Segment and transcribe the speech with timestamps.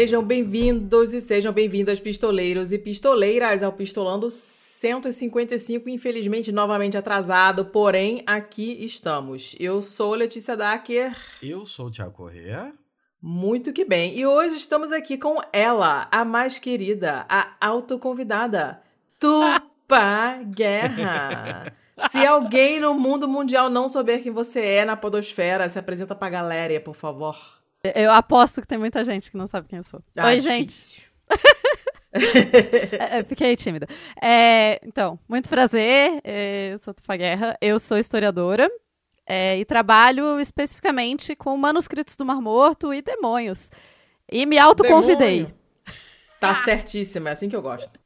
[0.00, 8.22] sejam bem-vindos e sejam bem-vindas, pistoleiros e pistoleiras, ao Pistolando 155, infelizmente novamente atrasado, porém
[8.24, 9.54] aqui estamos.
[9.60, 11.14] Eu sou Letícia Dacker.
[11.42, 12.72] Eu sou o Tiago Corrêa.
[13.20, 14.18] Muito que bem.
[14.18, 18.80] E hoje estamos aqui com ela, a mais querida, a autoconvidada,
[19.18, 21.74] Tupa Guerra.
[22.08, 26.30] Se alguém no mundo mundial não souber quem você é na podosfera, se apresenta pra
[26.30, 27.59] galera, por favor.
[27.82, 30.02] Eu aposto que tem muita gente que não sabe quem eu sou.
[30.16, 30.50] Ah, Oi, difícil.
[30.58, 31.10] gente.
[32.12, 33.86] É, é, Fiquei tímida.
[34.20, 36.20] É, então, muito prazer.
[36.24, 37.56] é, Eu sou Tufa Guerra.
[37.60, 38.68] Eu sou historiadora
[39.24, 43.70] é, e trabalho especificamente com manuscritos do Mar Morto e demônios.
[44.28, 45.44] E me autoconvidei.
[45.44, 45.54] Demônio.
[46.40, 47.96] Tá certíssima, é assim que eu gosto.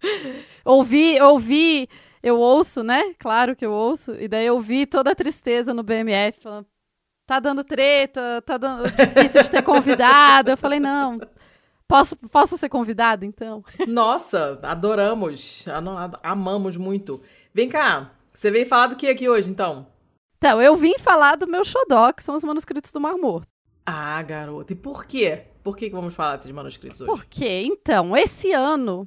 [0.64, 1.88] Ouvi, ouvi,
[2.22, 3.14] eu ouço, né?
[3.18, 4.12] Claro que eu ouço.
[4.14, 6.66] E daí eu vi toda a tristeza no BMF, falando,
[7.28, 10.50] tá dando treta, tá dando difícil de ter convidado.
[10.50, 11.20] Eu falei, não,
[11.86, 13.62] posso, posso ser convidada, então?
[13.86, 15.66] Nossa, adoramos,
[16.22, 17.22] amamos muito.
[17.52, 19.86] Vem cá, você veio falar do que aqui hoje, então?
[20.38, 23.48] Então, eu vim falar do meu xodó, que são os manuscritos do Mar Morto.
[23.84, 25.44] Ah, garota, e por quê?
[25.62, 27.10] Por que vamos falar desses manuscritos hoje?
[27.10, 27.64] Por quê?
[27.66, 29.06] Então, esse ano,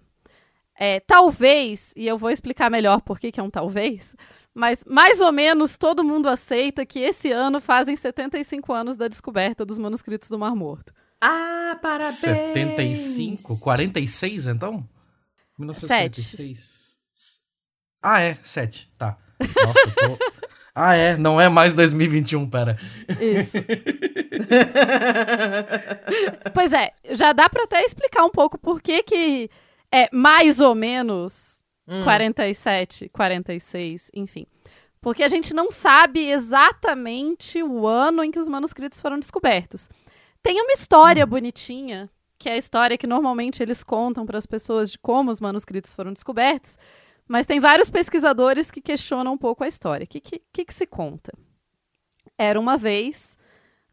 [0.78, 4.16] é, talvez, e eu vou explicar melhor por que que é um talvez,
[4.54, 9.66] mas mais ou menos todo mundo aceita que esse ano fazem 75 anos da descoberta
[9.66, 10.94] dos manuscritos do Mar Morto.
[11.22, 12.16] Ah, parabéns!
[12.16, 13.60] 75?
[13.60, 14.88] 46, então?
[15.58, 17.00] 1946.
[18.02, 18.92] Ah, é, 7.
[18.98, 19.18] Tá.
[19.40, 20.42] Nossa, eu tô...
[20.74, 22.78] Ah, é, não é mais 2021, pera.
[23.20, 23.58] Isso.
[26.54, 29.50] Pois é, já dá pra até explicar um pouco por que que
[29.92, 31.61] é mais ou menos
[31.92, 32.04] Hum.
[32.06, 34.46] 47, 46, enfim.
[35.02, 39.90] Porque a gente não sabe exatamente o ano em que os manuscritos foram descobertos.
[40.42, 42.10] Tem uma história bonitinha,
[42.40, 45.94] que é a história que normalmente eles contam para as pessoas de como os manuscritos
[45.94, 46.78] foram descobertos,
[47.28, 50.06] mas tem vários pesquisadores que questionam um pouco a história.
[50.06, 51.34] O que, que, que que se conta?
[52.38, 53.38] Era uma vez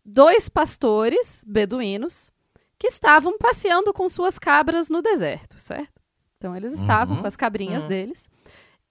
[0.04, 2.30] dois pastores beduínos
[2.78, 5.97] que estavam passeando com suas cabras no deserto, certo?
[6.38, 7.22] Então eles estavam Uhum.
[7.22, 7.88] com as cabrinhas Uhum.
[7.88, 8.28] deles.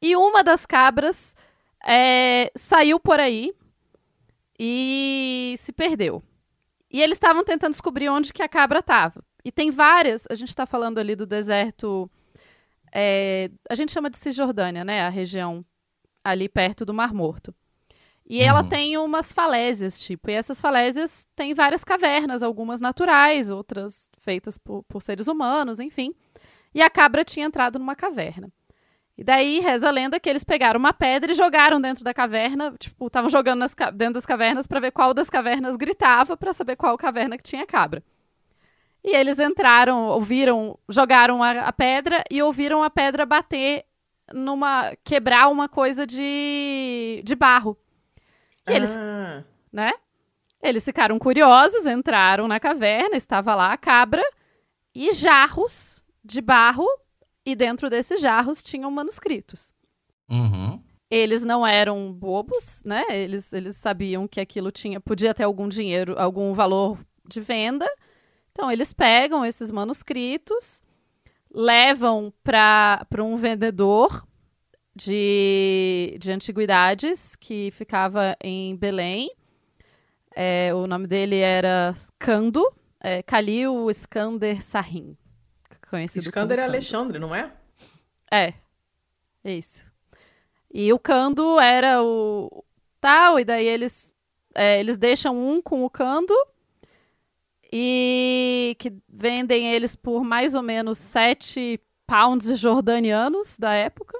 [0.02, 1.36] E uma das cabras
[1.86, 3.54] é, saiu por aí
[4.60, 6.22] e se perdeu.
[6.92, 9.24] E eles estavam tentando descobrir onde que a cabra estava.
[9.44, 12.10] E tem várias, a gente está falando ali do deserto,
[12.94, 15.02] é, a gente chama de Cisjordânia, né?
[15.06, 15.66] A região
[16.24, 17.54] ali perto do Mar Morto.
[18.30, 18.68] E ela Uhum.
[18.68, 24.84] tem umas falésias, tipo, e essas falésias têm várias cavernas, algumas naturais, outras feitas por,
[24.84, 26.14] por seres humanos, enfim.
[26.78, 28.52] E a cabra tinha entrado numa caverna.
[29.18, 32.72] E daí reza a lenda que eles pegaram uma pedra e jogaram dentro da caverna,
[32.78, 36.76] tipo, estavam jogando nas dentro das cavernas para ver qual das cavernas gritava para saber
[36.76, 38.04] qual caverna que tinha cabra.
[39.04, 43.84] E eles entraram, ouviram, jogaram a, a pedra e ouviram a pedra bater
[44.32, 47.76] numa quebrar uma coisa de de barro.
[48.70, 49.94] E eles Ah, né?
[50.62, 54.22] Eles ficaram curiosos, entraram na caverna, estava lá a cabra
[54.94, 56.86] e jarros de barro,
[57.46, 59.74] e dentro desses jarros tinham manuscritos.
[60.30, 60.84] Uhum.
[61.10, 63.06] Eles não eram bobos, né?
[63.10, 67.90] Eles, eles sabiam que aquilo tinha podia ter algum dinheiro, algum valor de venda.
[68.52, 70.84] Então eles pegam esses manuscritos,
[71.50, 74.28] levam para um vendedor
[74.94, 79.32] de, de antiguidades que ficava em Belém.
[80.36, 82.62] É, o nome dele era Cando,
[83.00, 85.16] é, Khalil Skander Sahin.
[85.90, 86.64] Conhecido Skander é.
[86.64, 87.52] Alexandre, não é?
[88.32, 88.54] É,
[89.44, 89.86] isso.
[90.72, 92.64] E o Cando era o
[93.00, 94.16] tal, e daí eles,
[94.54, 96.34] é, eles deixam um com o Cando
[97.72, 104.18] e que vendem eles por mais ou menos 7 pounds jordanianos da época,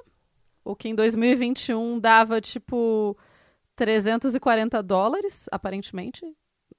[0.64, 3.16] o que em 2021 dava tipo
[3.76, 6.24] 340 dólares, aparentemente,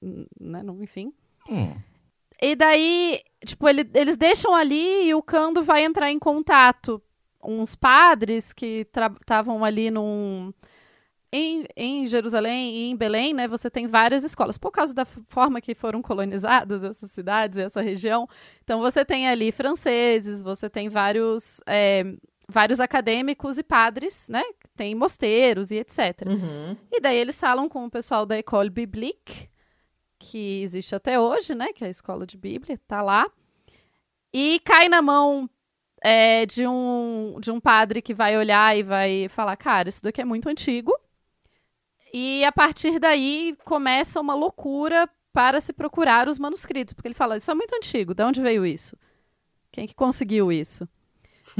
[0.01, 1.13] né, não, enfim.
[1.49, 1.75] Hum.
[2.41, 7.01] E daí, tipo, ele- eles deixam ali e o Cando vai entrar em contato.
[7.43, 8.85] Uns padres que
[9.21, 10.53] estavam ali num.
[11.31, 14.57] Em, em Jerusalém e em Belém, né, você tem várias escolas.
[14.57, 18.27] Por causa da forma que foram colonizadas essas cidades, essa região.
[18.63, 22.03] Então, você tem ali franceses, você tem vários, é,
[22.49, 24.41] vários acadêmicos e padres, né?
[24.75, 26.25] Tem mosteiros e etc.
[26.27, 26.75] Uhum.
[26.91, 29.48] E daí eles falam com o pessoal da École Biblique,
[30.19, 31.71] que existe até hoje, né?
[31.73, 33.25] Que é a escola de Bíblia, tá lá.
[34.33, 35.49] E cai na mão
[36.01, 40.21] é, de, um, de um padre que vai olhar e vai falar: cara, isso daqui
[40.21, 40.93] é muito antigo.
[42.13, 47.37] E a partir daí começa uma loucura para se procurar os manuscritos, porque ele fala,
[47.37, 48.97] isso é muito antigo, de onde veio isso?
[49.71, 50.89] Quem que conseguiu isso?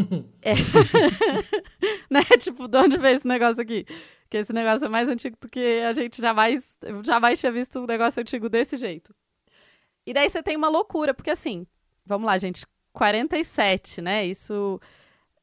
[0.42, 0.54] é.
[2.10, 2.22] né?
[2.40, 3.86] Tipo, de onde veio esse negócio aqui?
[4.30, 7.86] Que esse negócio é mais antigo do que a gente jamais, jamais tinha visto um
[7.86, 9.13] negócio antigo desse jeito.
[10.06, 11.66] E daí você tem uma loucura, porque assim,
[12.06, 14.25] vamos lá, gente, 47, né?
[14.25, 14.80] Isso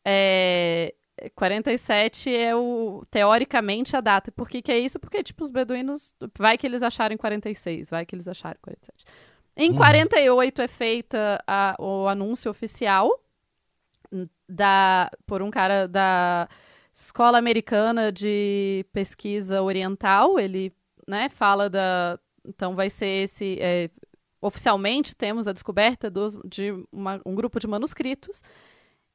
[0.05, 0.94] é
[1.35, 4.31] 47 é o teoricamente a data.
[4.31, 4.99] Por que, que é isso?
[5.00, 8.62] Porque tipo os beduínos, vai que eles acharam em 46, vai que eles acharam em
[8.62, 9.05] 47.
[9.56, 9.76] Em uhum.
[9.76, 13.11] 48 é feita a, o anúncio oficial
[14.48, 16.48] da por um cara da
[16.93, 20.38] Escola Americana de Pesquisa Oriental.
[20.38, 20.72] Ele,
[21.06, 23.90] né, fala da então vai ser esse é,
[24.40, 28.43] oficialmente temos a descoberta dos, de uma, um grupo de manuscritos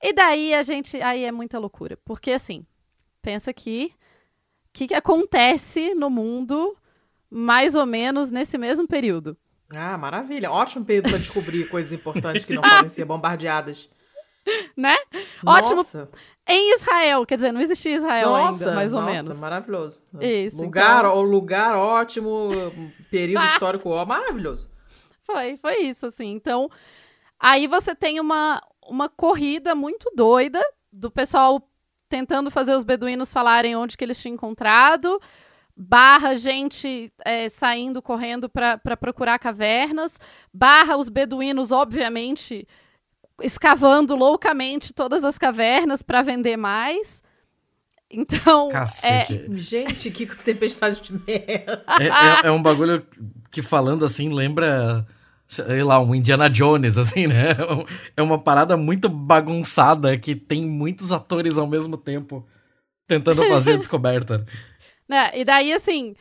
[0.02, 1.00] e daí a gente.
[1.02, 1.98] Aí é muita loucura.
[2.04, 2.66] Porque, assim,
[3.22, 3.94] pensa que.
[4.68, 6.78] O que, que acontece no mundo
[7.30, 9.38] mais ou menos nesse mesmo período?
[9.70, 10.50] Ah, maravilha.
[10.50, 13.90] Ótimo período para descobrir coisas importantes que não podem ser bombardeadas.
[14.76, 14.98] Né?
[15.44, 15.74] Nossa.
[15.74, 16.10] Ótimo.
[16.48, 19.40] Em Israel, quer dizer, não existia Israel nossa, ainda, mais ou nossa, menos.
[19.40, 20.04] maravilhoso.
[20.20, 20.62] Isso.
[20.64, 21.22] Lugar, então...
[21.22, 22.50] lugar ótimo,
[23.12, 24.70] período histórico ó, maravilhoso.
[25.24, 26.32] Foi, foi isso, assim.
[26.32, 26.70] Então,
[27.40, 30.62] aí você tem uma, uma corrida muito doida
[30.92, 31.62] do pessoal
[32.10, 35.22] tentando fazer os beduínos falarem onde que eles tinham encontrado,
[35.76, 40.20] barra gente é, saindo correndo para procurar cavernas,
[40.54, 42.68] barra os beduínos, obviamente,
[43.44, 47.24] escavando loucamente todas as cavernas para vender mais.
[48.10, 48.70] Então.
[48.70, 49.46] Cacete.
[49.50, 49.58] É...
[49.58, 51.84] Gente, que tempestade de merda.
[52.00, 53.06] É, é, é um bagulho
[53.50, 55.06] que falando assim lembra
[55.52, 57.50] sei lá, um Indiana Jones, assim, né?
[58.16, 62.48] É uma parada muito bagunçada que tem muitos atores ao mesmo tempo
[63.06, 64.46] tentando fazer a descoberta.
[65.10, 65.30] Né?
[65.36, 66.16] E daí, assim,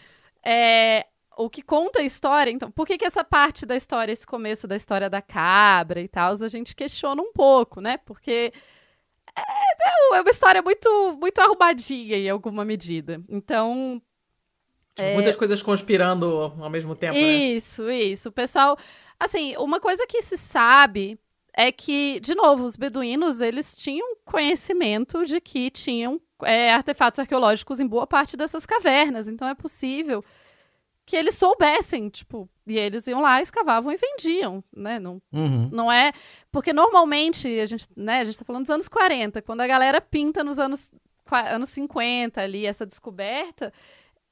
[0.44, 1.06] é,
[1.44, 4.66] o que conta a história, então, por que, que essa parte da história, esse começo
[4.69, 7.96] da história da cabra e tal, a gente questiona um pouco, né?
[7.98, 8.52] Porque
[9.37, 13.20] é, é, é uma história muito, muito arrumadinha em alguma medida.
[13.28, 14.00] Então,
[14.94, 15.14] Tipo, é...
[15.14, 17.94] Muitas coisas conspirando ao mesmo tempo, isso, né?
[17.94, 18.28] Isso, isso.
[18.28, 18.76] O pessoal
[19.20, 21.20] Assim, uma coisa que se sabe
[21.52, 27.81] é que, de novo, os beduínos, eles tinham conhecimento de que tinham é, artefatos arqueológicos
[27.81, 29.28] em boa parte dessas cavernas.
[29.28, 30.25] Então é possível
[31.10, 35.00] que eles soubessem, tipo, e eles iam lá, escavavam e vendiam, né?
[35.00, 35.68] Não, uhum.
[35.72, 36.12] não é.
[36.52, 40.00] Porque normalmente, a gente, né, a gente tá falando dos anos 40, quando a galera
[40.00, 40.92] pinta nos anos,
[41.32, 43.72] anos 50 ali, essa descoberta,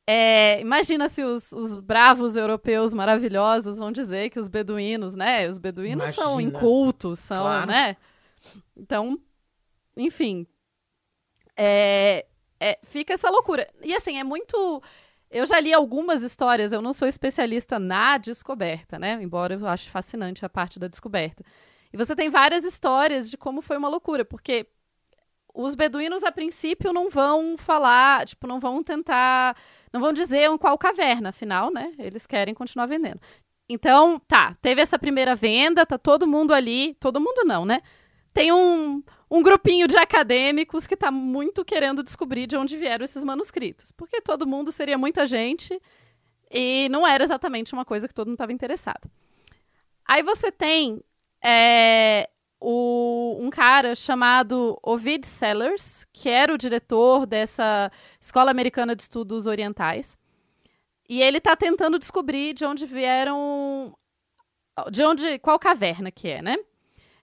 [0.07, 5.49] é, imagina se os, os, bravos europeus maravilhosos vão dizer que os beduínos, né?
[5.49, 6.27] Os beduínos imagina.
[6.27, 7.67] são incultos, são, claro.
[7.67, 7.97] né?
[8.77, 9.19] Então,
[9.97, 10.47] enfim.
[11.57, 12.25] É,
[12.61, 13.67] é, fica essa loucura.
[13.83, 14.81] E assim, é muito.
[15.31, 19.19] Eu já li algumas histórias, eu não sou especialista na descoberta, né?
[19.23, 21.45] Embora eu ache fascinante a parte da descoberta.
[21.93, 24.67] E você tem várias histórias de como foi uma loucura, porque
[25.55, 29.57] os beduínos, a princípio, não vão falar, tipo, não vão tentar
[29.93, 31.93] não vão dizer qual caverna, afinal, né?
[31.99, 33.21] Eles querem continuar vendendo.
[33.69, 37.83] Então, tá, teve essa primeira venda, tá todo mundo ali, todo mundo não, né?
[38.33, 43.25] Tem um, um grupinho de acadêmicos que tá muito querendo descobrir de onde vieram esses
[43.25, 45.81] manuscritos, porque todo mundo seria muita gente
[46.51, 49.11] e não era exatamente uma coisa que todo mundo estava interessado.
[50.07, 51.03] Aí você tem
[51.45, 52.31] é,
[52.61, 59.47] o, um cara chamado Ovid Sellers, que era o diretor dessa Escola Americana de Estudos
[59.47, 60.17] Orientais.
[61.09, 63.97] E ele está tentando descobrir de onde vieram.
[64.91, 65.39] De onde.
[65.39, 66.57] Qual caverna que é, né?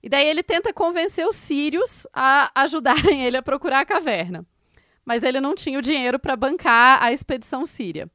[0.06, 4.46] E daí ele tenta convencer os sírios a ajudarem ele a procurar a caverna.
[5.04, 8.08] Mas ele não tinha o dinheiro para bancar a expedição síria.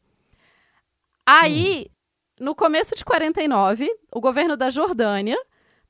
[1.27, 2.45] Aí, hum.
[2.45, 5.37] no começo de 49, o governo da Jordânia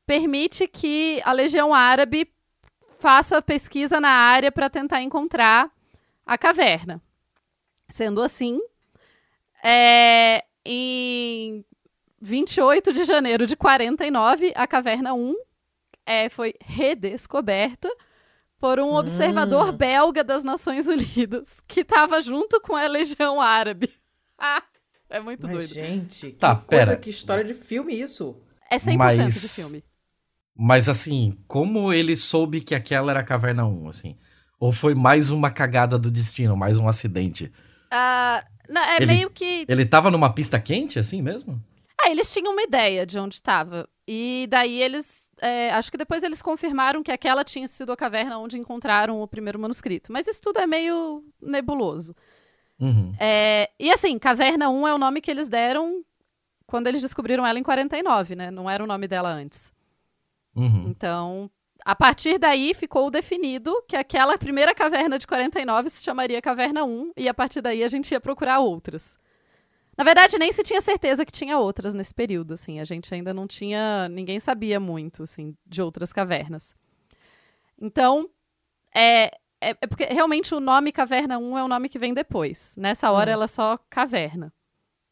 [0.06, 2.32] permite que a Legião Árabe
[2.98, 5.70] faça pesquisa na área para tentar encontrar
[6.24, 7.02] a caverna.
[7.90, 8.58] Sendo assim,
[9.62, 11.62] é, em
[12.22, 15.49] 28 de janeiro de 49, a caverna 1
[16.06, 17.88] é, foi redescoberta
[18.58, 18.94] por um hum.
[18.94, 23.90] observador belga das Nações Unidas que estava junto com a Legião Árabe.
[24.42, 24.62] Ah,
[25.10, 25.68] é muito Mas, doido.
[25.68, 26.86] Gente, tá, que pera.
[26.86, 28.40] coisa, que história de filme isso.
[28.70, 29.34] É 100% Mas...
[29.38, 29.84] de filme.
[30.56, 34.16] Mas assim, como ele soube que aquela era a Caverna 1, assim?
[34.58, 37.52] Ou foi mais uma cagada do destino, mais um acidente?
[37.92, 39.64] Uh, não, é ele, meio que.
[39.66, 41.60] Ele tava numa pista quente, assim mesmo?
[42.00, 43.88] Ah, eles tinham uma ideia de onde estava.
[44.06, 45.29] E daí eles.
[45.40, 49.28] É, acho que depois eles confirmaram que aquela tinha sido a caverna onde encontraram o
[49.28, 50.12] primeiro manuscrito.
[50.12, 52.14] Mas isso tudo é meio nebuloso.
[52.78, 53.14] Uhum.
[53.18, 56.02] É, e assim, Caverna 1 é o nome que eles deram
[56.66, 58.50] quando eles descobriram ela em 49, né?
[58.50, 59.72] Não era o nome dela antes.
[60.54, 60.88] Uhum.
[60.88, 61.50] Então,
[61.84, 67.12] a partir daí ficou definido que aquela primeira caverna de 49 se chamaria Caverna 1
[67.16, 69.18] e a partir daí a gente ia procurar outras.
[70.00, 72.80] Na verdade, nem se tinha certeza que tinha outras nesse período, assim.
[72.80, 76.74] A gente ainda não tinha, ninguém sabia muito, assim, de outras cavernas.
[77.78, 78.26] Então,
[78.94, 79.26] é,
[79.60, 82.74] é, é porque realmente o nome Caverna 1 é o nome que vem depois.
[82.78, 83.34] Nessa hora Hum.
[83.34, 84.50] ela é só caverna.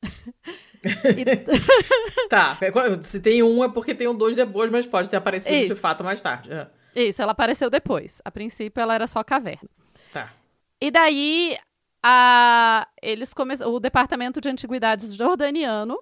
[0.82, 2.56] E- Tá,
[3.02, 5.80] se tem um é porque tem um dois depois, mas pode ter aparecido de Isso.
[5.82, 6.50] fato mais tarde.
[6.50, 8.22] Ah, Isso, ela apareceu depois.
[8.24, 9.68] A princípio ela era só caverna.
[10.14, 10.32] Tá.
[10.80, 11.58] E daí
[12.02, 13.54] a, eles come...
[13.64, 15.98] o departamento de antiguidades jordaniano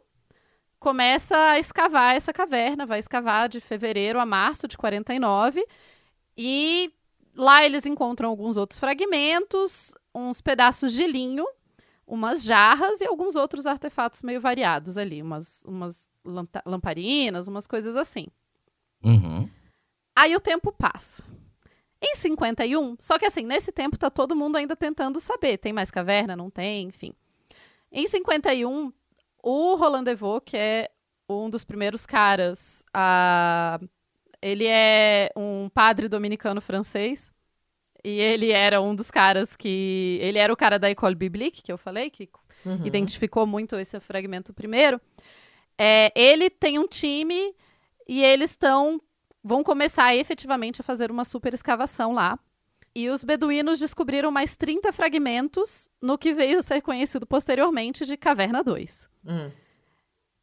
[0.79, 5.67] começa a escavar essa caverna, vai escavar de fevereiro a março de 49
[6.37, 6.93] e
[7.35, 11.47] lá eles encontram alguns outros fragmentos, uns pedaços de linho,
[12.07, 16.09] umas jarras e alguns outros artefatos meio variados ali, umas, umas
[16.65, 18.27] lamparinas, umas coisas assim.
[19.05, 19.49] Uhum.
[20.15, 21.25] Aí o tempo passa.
[22.01, 25.91] Em 51, só que assim, nesse tempo tá todo mundo ainda tentando saber, tem mais
[25.91, 27.13] caverna, não tem, enfim.
[27.91, 28.93] Em 51,
[29.43, 30.91] o Roland Devaux, que é
[31.29, 33.81] um dos primeiros caras, a...
[34.43, 37.33] ele é um padre dominicano francês,
[38.05, 40.19] e ele era um dos caras que...
[40.21, 42.29] Ele era o cara da École Biblique, que eu falei, que
[42.65, 42.87] Uhum.
[42.87, 45.01] identificou muito esse fragmento primeiro.
[45.79, 47.55] É, ele tem um time
[48.09, 49.01] e eles estão
[49.47, 52.37] vão começar efetivamente a fazer uma super escavação lá.
[52.93, 58.17] E os beduínos descobriram mais 30 fragmentos no que veio a ser conhecido posteriormente de
[58.17, 59.09] Caverna 2.
[59.25, 59.53] Hum.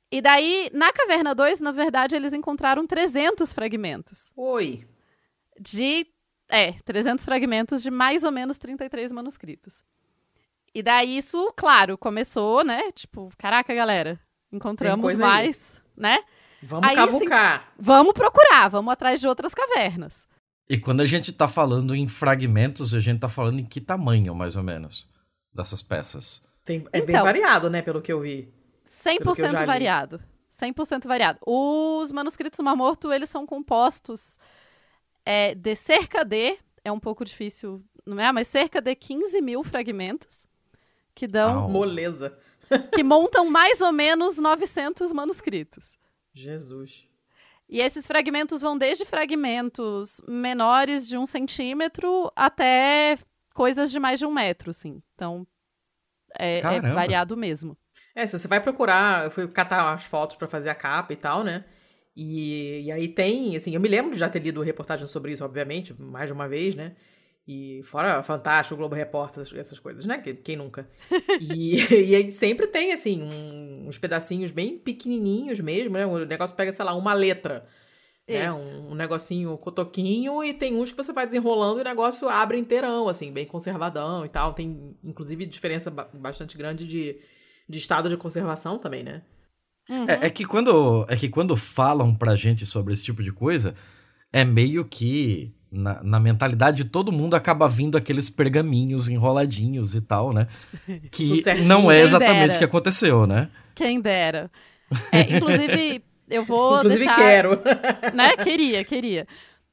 [0.10, 4.31] E daí, na Caverna 2, na verdade, eles encontraram 300 fragmentos.
[4.38, 4.88] Oi.
[5.60, 6.07] De.
[6.48, 9.83] É, 300 fragmentos de mais ou menos 33 manuscritos.
[10.74, 12.91] E daí isso, claro, começou, né?
[12.93, 14.19] Tipo, caraca, galera,
[14.51, 15.29] encontramos coisa aí.
[15.29, 16.19] mais, né?
[16.67, 17.72] Vamos Aí, cavucar.
[17.77, 20.27] Vamos procurar, vamos atrás de outras cavernas.
[20.70, 24.34] E quando a gente tá falando em fragmentos, a gente tá falando em que tamanho,
[24.34, 25.10] mais ou menos,
[25.53, 26.41] dessas peças?
[26.65, 27.24] Tem- é bem Então.
[27.25, 28.43] variado, né, pelo que eu vi.
[28.43, 30.22] Pelo que eu 100% variado.
[30.50, 31.39] 100% variado.
[31.46, 34.38] Os manuscritos do Mar Morto, eles são compostos
[35.25, 38.32] é, de cerca de, é um pouco difícil, não é?
[38.32, 40.48] Mas cerca de 15 mil fragmentos
[41.15, 41.70] que dão, Au.
[41.70, 42.38] Moleza.
[42.93, 45.98] que montam mais ou menos 900 manuscritos.
[46.33, 47.07] Jesus.
[47.69, 53.17] E esses fragmentos vão desde fragmentos menores de um centímetro até
[53.53, 55.01] coisas de mais de um metro, assim.
[55.15, 55.47] Então,
[56.37, 57.77] é, é variado mesmo.
[58.15, 61.15] É, se você vai procurar, eu fui catar as fotos pra fazer a capa e
[61.15, 61.65] tal, né?
[62.15, 65.43] E, e aí tem, assim, eu me lembro de já ter lido reportagem sobre isso,
[65.43, 66.95] obviamente, mais de uma vez, né?
[67.45, 70.17] E fora Fantástico, Globo Repórter, essas, coisas, né?
[70.19, 70.89] Que- Quem nunca?
[71.41, 76.05] E, e aí sempre tem, assim, um- uns pedacinhos bem pequenininhos mesmo, né?
[76.05, 77.67] O negócio pega, sei lá, uma letra,
[78.29, 78.51] né?
[78.53, 82.57] Um, um negocinho cotoquinho e tem uns que você vai desenrolando e o negócio abre
[82.57, 84.53] inteirão, assim, bem conservadão e tal.
[84.53, 87.19] Tem, inclusive, diferença ba- bastante grande de,
[87.67, 89.21] de estado de conservação também, né?
[89.89, 90.05] Uhum.
[90.07, 93.75] É, é que quando, é que quando falam pra gente sobre esse tipo de coisa,
[94.31, 100.01] é meio que na, na mentalidade de todo mundo acaba vindo aqueles pergaminhos enroladinhos e
[100.01, 100.48] tal, né?
[101.12, 103.50] Que não é exatamente o que aconteceu, né?
[103.75, 104.50] Quem dera.
[105.12, 107.15] É, inclusive, eu vou Inclusive deixar.
[107.15, 107.60] quero.
[108.13, 108.38] Né?
[108.38, 109.27] Queria, queria.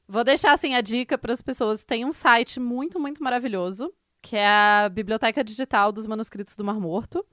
[0.07, 1.85] Vou deixar assim a dica para as pessoas.
[1.85, 6.79] Tem um site muito, muito maravilhoso, que é a Biblioteca Digital dos Manuscritos do Mar
[6.79, 7.23] Morto.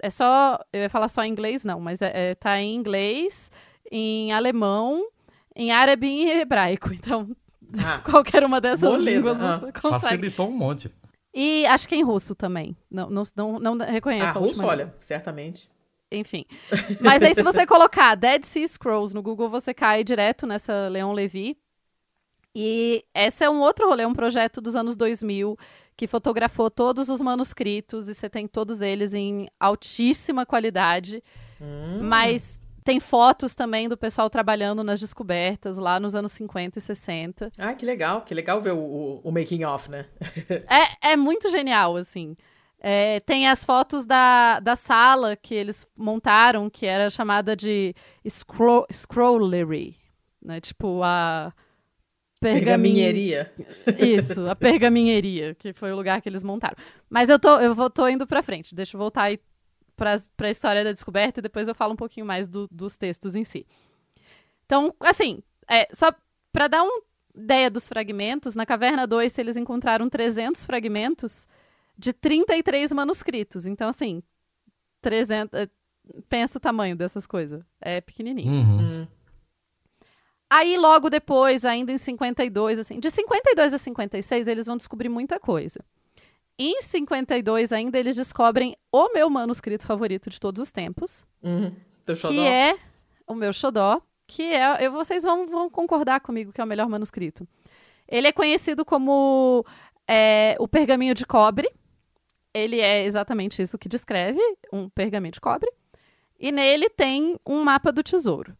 [0.00, 0.58] É só.
[0.72, 3.50] Eu ia falar só em inglês, não, mas é, é- tá em inglês,
[3.92, 5.06] em alemão,
[5.54, 6.90] em árabe e em hebraico.
[6.92, 7.28] Então,
[7.78, 9.58] Ah, qualquer uma dessas Beleza, línguas ah.
[9.58, 10.00] você consegue.
[10.00, 10.90] Facilitou um monte.
[11.34, 12.74] E acho que é em russo também.
[12.90, 15.68] Não, não, não, não reconheço ah a russo, olha, certamente.
[16.10, 16.46] enfim.
[17.00, 21.12] Mas aí, se você colocar Dead Sea Scrolls no Google, você cai direto nessa Leon
[21.12, 21.58] Levy.
[22.54, 25.58] E esse é um outro rolê, um projeto dos anos 2000,
[25.94, 31.22] que fotografou todos os manuscritos, e você tem todos eles em altíssima qualidade.
[31.60, 31.98] Hum.
[32.00, 37.50] Mas tem fotos também do pessoal trabalhando nas descobertas lá nos anos 50 e 60.
[37.58, 40.06] Ah, que legal, que legal ver o, o, o making off, né?
[41.02, 42.36] É, é muito genial, assim.
[42.78, 47.92] É, tem as fotos da, da sala que eles montaram, que era chamada de
[48.28, 49.96] scroll, scrollery,
[50.40, 50.60] né?
[50.60, 51.52] Tipo, a
[52.40, 52.60] pergamin...
[52.94, 53.52] Pergaminheria.
[53.98, 56.76] Isso, a pergaminheria, que foi o lugar que eles montaram.
[57.10, 58.76] Mas eu tô, eu vou, tô indo pra frente.
[58.76, 59.40] Deixa eu voltar aí
[59.96, 63.34] pra, pra história da descoberta e depois eu falo um pouquinho mais do- dos textos
[63.34, 63.66] em si.
[64.64, 66.10] Então, assim, é, só
[66.52, 67.02] pra dar uma
[67.34, 71.46] ideia dos fragmentos, na Caverna 2 eles encontraram 300 fragmentos
[71.96, 73.66] de 33 manuscritos.
[73.66, 74.22] Então, assim,
[75.00, 75.68] 300, é,
[76.28, 77.62] pensa o tamanho dessas coisas.
[77.80, 78.52] É pequenininho.
[78.52, 78.80] Uhum.
[79.02, 79.06] Hum.
[80.48, 85.40] Aí, logo depois, ainda em 52, assim, de 52 a 56, eles vão descobrir muita
[85.40, 85.80] coisa.
[86.58, 91.74] Em 52, ainda, eles descobrem o meu manuscrito favorito de todos os tempos, Uhum.
[92.04, 92.32] Teu xodó.
[92.32, 92.78] que é
[93.26, 96.88] o meu xodó, que é, eu, vocês vão, vão concordar comigo que é o melhor
[96.88, 97.46] manuscrito.
[98.08, 99.64] Ele é conhecido como
[100.08, 101.68] é, o pergaminho de cobre.
[102.54, 104.40] Ele é exatamente isso que descreve,
[104.72, 105.70] um pergaminho de cobre.
[106.38, 108.56] E nele tem um mapa do tesouro.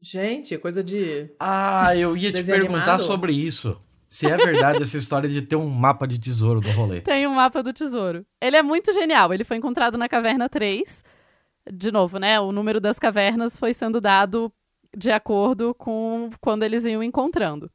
[0.00, 1.30] Gente, coisa de.
[1.40, 3.02] Ah, eu ia te perguntar animado?
[3.02, 3.78] sobre isso.
[4.08, 7.00] Se é verdade essa história de ter um mapa de tesouro do rolê.
[7.00, 8.24] Tem um mapa do tesouro.
[8.40, 9.32] Ele é muito genial.
[9.34, 11.04] Ele foi encontrado na caverna 3.
[11.72, 12.38] De novo, né?
[12.38, 14.52] O número das cavernas foi sendo dado
[14.96, 17.68] de acordo com quando eles iam encontrando.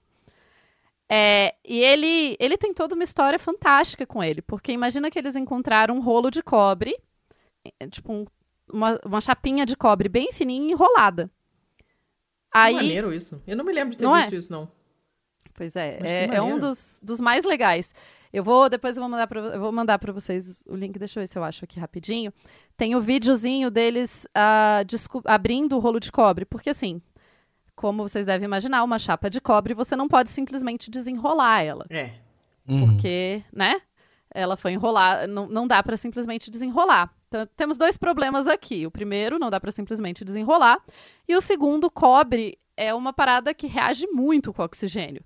[1.09, 5.35] É, e ele, ele tem toda uma história fantástica com ele, porque imagina que eles
[5.35, 6.97] encontraram um rolo de cobre,
[7.81, 8.25] é, tipo um-
[8.71, 11.29] uma, uma chapinha de cobre bem fininha e enrolada.
[12.49, 13.43] Que Aí, maneiro isso.
[13.45, 14.21] Eu não me lembro de ter Não é?
[14.21, 14.71] visto isso, não.
[15.61, 17.93] Pois é, Mas é, é um dos, dos mais legais.
[18.33, 21.19] Eu vou, depois eu vou mandar pra, eu vou mandar para vocês o link, deixa
[21.19, 22.33] eu ver se eu acho aqui rapidinho.
[22.75, 24.25] Tem o videozinho deles
[24.87, 26.99] desco- abrindo o rolo de cobre, porque assim,
[27.75, 32.13] como vocês devem imaginar, uma chapa de cobre, você não pode simplesmente desenrolar ela, É.
[32.67, 32.87] Uhum.
[32.95, 33.81] porque, né?
[34.33, 37.13] Ela foi enrolar, não, não dá para simplesmente desenrolar.
[37.27, 38.87] Então, temos dois problemas aqui.
[38.87, 40.79] O primeiro, não dá para simplesmente desenrolar,
[41.27, 45.21] e o segundo, cobre é uma parada que reage muito com oxigênio.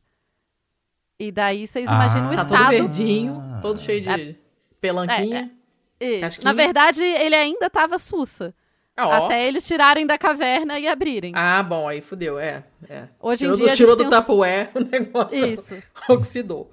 [1.20, 2.36] E daí vocês imaginam o Ah.
[2.38, 2.70] Tá todo estado.
[2.72, 3.60] verdinho, Ah.
[3.62, 4.36] todo cheio de
[4.82, 5.52] pelanquinha.
[6.00, 6.46] E, Casquinha.
[6.46, 8.54] na verdade, ele ainda estava sussa.
[8.98, 9.18] Ah.
[9.26, 11.34] Até eles tirarem da caverna e abrirem.
[11.36, 12.64] Ah, bom, aí fudeu, é.
[12.90, 13.08] é.
[13.20, 14.20] Hoje Tirou em dia do, a tirou gente do uns...
[14.20, 15.84] Tupperware, o negócio Isso.
[16.10, 16.72] oxidou.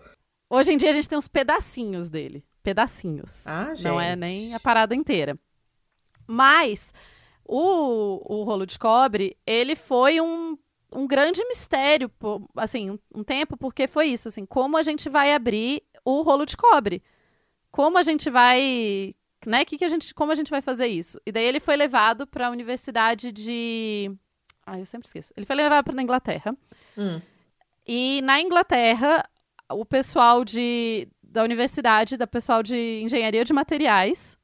[0.48, 2.44] Hoje em dia a gente tem uns pedacinhos dele.
[2.62, 3.46] Pedacinhos.
[3.46, 4.18] Ah, Não é gente.
[4.20, 5.36] nem a parada inteira.
[6.26, 6.92] Mas
[7.44, 10.56] o, o rolo de cobre, ele foi um,
[10.94, 12.10] um grande mistério,
[12.56, 16.56] assim, um, tempo, porque foi isso, assim, como a gente vai abrir o rolo de
[16.56, 17.02] cobre?
[17.70, 19.14] Como a gente vai,
[19.46, 21.20] né, que que a gente, como a gente vai fazer isso?
[21.24, 24.10] E daí ele foi levado para a universidade de,
[24.66, 25.32] ah, eu sempre esqueço.
[25.36, 26.56] Ele foi levado para a Inglaterra.
[26.96, 27.20] Hum.
[27.86, 29.28] E na Inglaterra,
[29.70, 34.38] o pessoal de, da universidade, da pessoal de engenharia de materiais,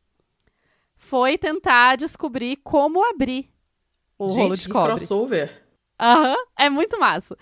[0.96, 3.48] foi tentar descobrir como abrir
[4.18, 4.96] o Gente, rolo de cobre.
[4.96, 5.67] crossover.
[6.00, 7.36] Aham, é muito massa.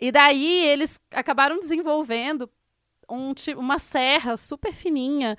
[0.00, 2.48] E daí eles acabaram desenvolvendo
[3.10, 5.36] um uma serra super fininha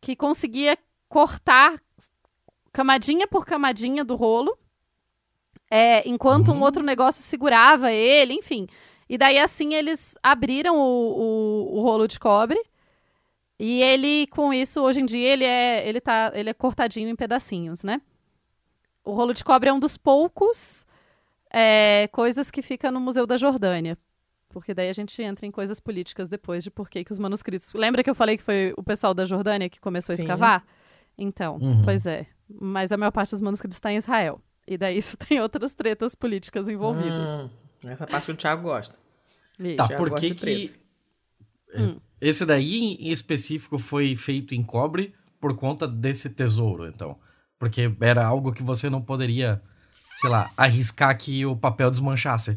[0.00, 1.82] que conseguia cortar
[2.72, 4.56] camadinha por camadinha do rolo,
[5.70, 6.62] é, enquanto um Hum.
[6.62, 8.66] outro negócio segurava ele, enfim.
[9.08, 12.58] E daí assim eles abriram o, o, o rolo de cobre.
[13.58, 17.16] E ele, com isso, hoje em dia, ele é, ele tá, ele é cortadinho em
[17.16, 18.00] pedacinhos, né?
[19.04, 20.86] O rolo de cobre é um dos poucos
[21.52, 23.96] é, coisas que fica no Museu da Jordânia.
[24.48, 27.72] Porque daí a gente entra em coisas políticas depois de por que que os manuscritos.
[27.74, 30.22] Lembra que eu falei que foi o pessoal da Jordânia que começou Sim.
[30.22, 30.64] a escavar?
[31.16, 31.82] Então, Uhum.
[31.84, 32.26] pois é.
[32.48, 34.40] Mas a maior parte dos manuscritos está em Israel.
[34.66, 37.30] E daí isso tem outras tretas políticas envolvidas.
[37.40, 37.50] Hum,
[37.84, 38.96] essa parte que o Thiago gosta.
[39.58, 39.76] Isso.
[39.76, 40.40] Tá, por que que...
[40.40, 40.78] treta.
[41.76, 42.00] Hum.
[42.20, 47.16] Esse daí, em específico, foi feito em cobre por conta desse tesouro, então.
[47.58, 49.62] Porque era algo que você não poderia,
[50.20, 52.56] sei lá, arriscar que o papel desmanchasse.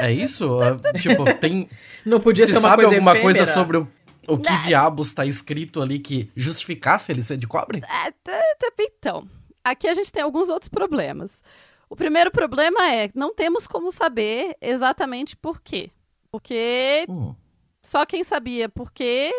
[0.00, 0.58] É isso?
[0.62, 1.68] É, tipo, tem...
[2.04, 3.22] Não podia Você ser uma sabe coisa alguma efêmera?
[3.38, 3.88] coisa sobre o,
[4.28, 7.78] o que diabos tá escrito ali que justificasse ele ser de cobre?
[7.78, 9.28] É, tá- tá- Então,
[9.64, 11.42] aqui a gente tem alguns outros problemas.
[11.90, 15.90] O primeiro problema é não temos como saber exatamente por quê.
[16.30, 17.34] Porque Hum.
[17.82, 19.32] só quem sabia por quê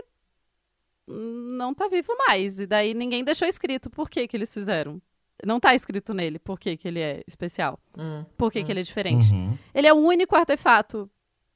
[1.07, 2.59] hum, não tá vivo mais.
[2.59, 5.01] E daí ninguém deixou escrito por que que eles fizeram.
[5.45, 7.79] Não tá escrito nele por que que ele é especial.
[7.97, 8.25] Hum.
[8.37, 9.31] Por que que ele é diferente.
[9.33, 9.57] Uhum.
[9.73, 11.09] Ele é o único artefato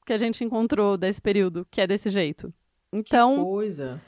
[0.06, 2.52] que a gente encontrou desse período que é desse jeito.
[2.92, 4.00] Então, Coisa.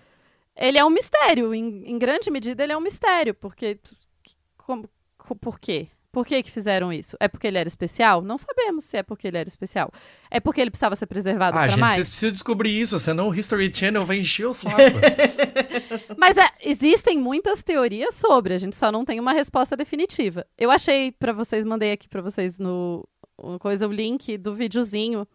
[0.56, 1.52] ele é um mistério.
[1.54, 3.34] Em, em grande medida, ele é um mistério.
[3.34, 3.78] Porque.
[4.22, 5.88] que- como- co- por quê?
[6.16, 7.14] Por que, que fizeram isso?
[7.20, 8.22] É porque ele era especial?
[8.22, 9.92] Não sabemos se é porque ele era especial.
[10.30, 11.92] É porque ele precisava ser preservado Ah, para gente, mais?
[11.96, 14.76] vocês precisam descobrir isso, senão o History Channel vai encher o saco.
[16.16, 20.46] Mas é, existem muitas teorias sobre, a gente só não tem uma resposta definitiva.
[20.56, 25.28] Eu achei pra vocês, mandei aqui pra vocês no uma coisa o link do videozinho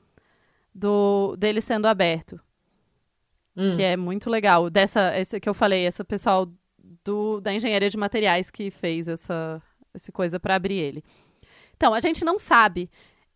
[0.73, 2.39] do dele sendo aberto,
[3.55, 3.75] Hum.
[3.75, 4.67] que é muito legal.
[4.67, 6.47] Dessa esse que eu falei, esse pessoal
[7.05, 9.61] do, da engenharia de materiais que fez essa
[9.93, 11.03] essa coisa pra abrir ele.
[11.75, 12.89] Então, a gente não sabe.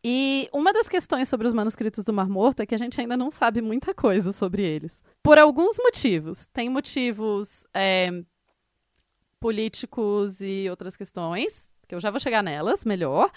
[0.03, 3.17] E uma das questões sobre os manuscritos do Mar Morto é que a gente ainda
[3.17, 5.03] não sabe muita coisa sobre eles.
[5.23, 6.45] Por alguns motivos.
[6.53, 7.65] Tem motivos.
[7.73, 8.11] é,
[9.45, 13.31] políticos e outras questões, que eu já vou chegar nelas melhor.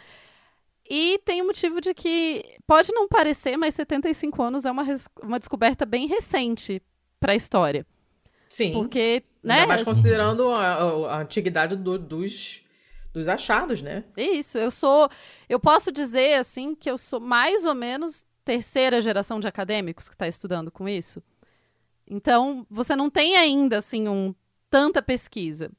[0.88, 4.85] E tem o motivo de que pode não parecer, mas 75 anos é uma,
[5.22, 6.83] uma descoberta bem recente
[7.20, 7.87] para a história.
[8.48, 8.72] Sim.
[8.72, 9.57] Porque, né?
[9.57, 12.64] Ainda mais considerando a, a, a antiguidade do, dos,
[13.18, 14.04] dos achados, né?
[14.16, 15.09] Isso, eu sou.
[15.48, 20.14] Eu posso dizer, assim, que eu sou mais ou menos terceira geração de acadêmicos que
[20.14, 21.22] está estudando com isso.
[22.07, 24.35] Então, você não tem ainda, assim, um,
[24.70, 25.70] tanta pesquisa.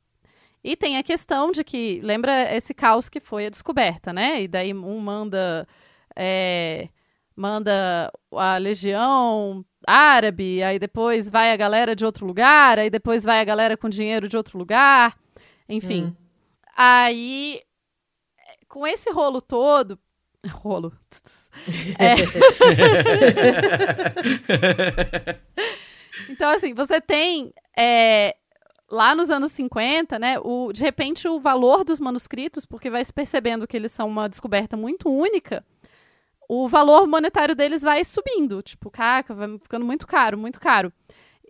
[0.64, 4.44] E tem a questão de que, lembra esse caos que foi a descoberta, né?
[4.44, 5.68] E daí um manda.
[6.16, 6.90] É,
[7.36, 13.40] manda a legião árabe, aí depois vai a galera de outro lugar, aí depois vai
[13.40, 15.18] a galera com dinheiro de outro lugar,
[15.68, 16.08] enfim.
[16.08, 16.29] Hum.
[16.82, 17.62] Aí,
[18.70, 20.00] com esse rolo todo,
[20.50, 20.94] rolo.
[22.00, 22.16] É.
[26.30, 28.34] então, assim, você tem é,
[28.90, 33.12] lá nos anos 50, né, o, de repente o valor dos manuscritos, porque vai se
[33.12, 35.66] percebendo que eles são uma descoberta muito única,
[36.48, 40.94] o valor monetário deles vai subindo, tipo, caca, vai ficando muito caro, muito caro.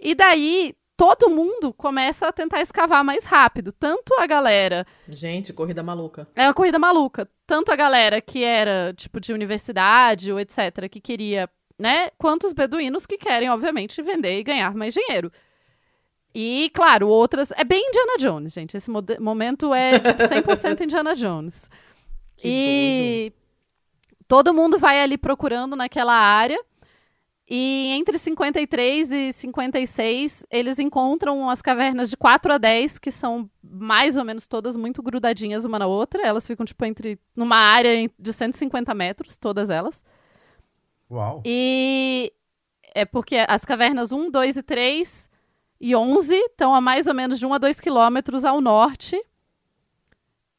[0.02, 4.86] E daí todo mundo começa a tentar escavar mais rápido, tanto a galera.
[5.08, 6.28] Gente, corrida maluca.
[6.36, 7.26] É uma corrida maluca.
[7.48, 12.52] Tanto a galera que era, tipo, de universidade ou etc, que queria, né, quanto os
[12.52, 15.32] beduínos que querem, obviamente, vender e ganhar mais dinheiro.
[16.36, 17.52] E, claro, outras.
[17.52, 18.76] É bem Indiana Jones, gente.
[18.76, 21.70] Esse momento é, tipo, 100% Indiana Jones.
[22.42, 24.26] Que e doido.
[24.30, 26.58] todo mundo vai ali procurando naquela área.
[27.52, 33.50] E entre 53 e 56, eles encontram as cavernas de 4 a 10, que são
[33.64, 36.22] mais ou menos todas muito grudadinhas uma na outra.
[36.22, 37.18] Elas ficam, tipo, entre.
[37.36, 40.04] numa área de 150 metros, todas elas.
[41.10, 41.42] Uau.
[41.44, 42.32] E
[42.94, 45.30] é porque as cavernas 1, 2 e 3
[45.82, 49.20] e 11 estão a mais ou menos de 1 a 2 quilômetros ao norte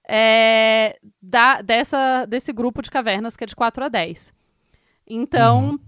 [0.09, 4.35] é, da, dessa, desse grupo de cavernas que é de 4 a 10.
[5.07, 5.79] Então, Uhum.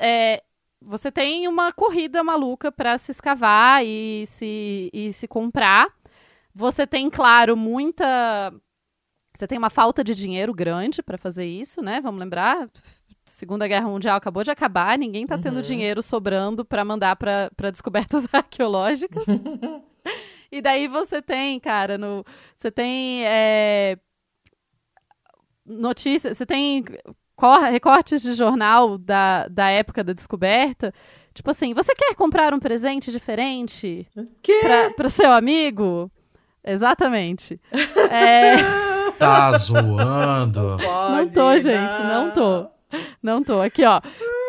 [0.00, 0.42] é,
[0.80, 5.88] você tem uma corrida maluca para se escavar e se, e se comprar.
[6.54, 8.52] Você tem, claro, muita.
[9.34, 12.00] Você tem uma falta de dinheiro grande para fazer isso, né?
[12.00, 12.68] Vamos lembrar.
[13.24, 15.62] Segunda Guerra Mundial acabou de acabar, ninguém tá tendo Uhum.
[15.62, 19.24] dinheiro sobrando para mandar para descobertas arqueológicas.
[20.50, 22.24] e daí você tem, cara, no,
[22.56, 23.98] você tem é,
[25.66, 26.82] notícias, você tem
[27.70, 30.92] recortes de jornal da, da época da descoberta.
[31.34, 34.06] Tipo assim, você quer comprar um presente diferente
[34.42, 34.60] Que?
[34.96, 36.10] para o seu amigo?
[36.64, 37.60] Exatamente.
[38.10, 38.56] É,
[39.18, 40.76] Tá zoando.
[41.10, 42.66] não tô, gente, não tô.
[43.22, 43.60] Não tô.
[43.60, 44.00] Aqui, ó.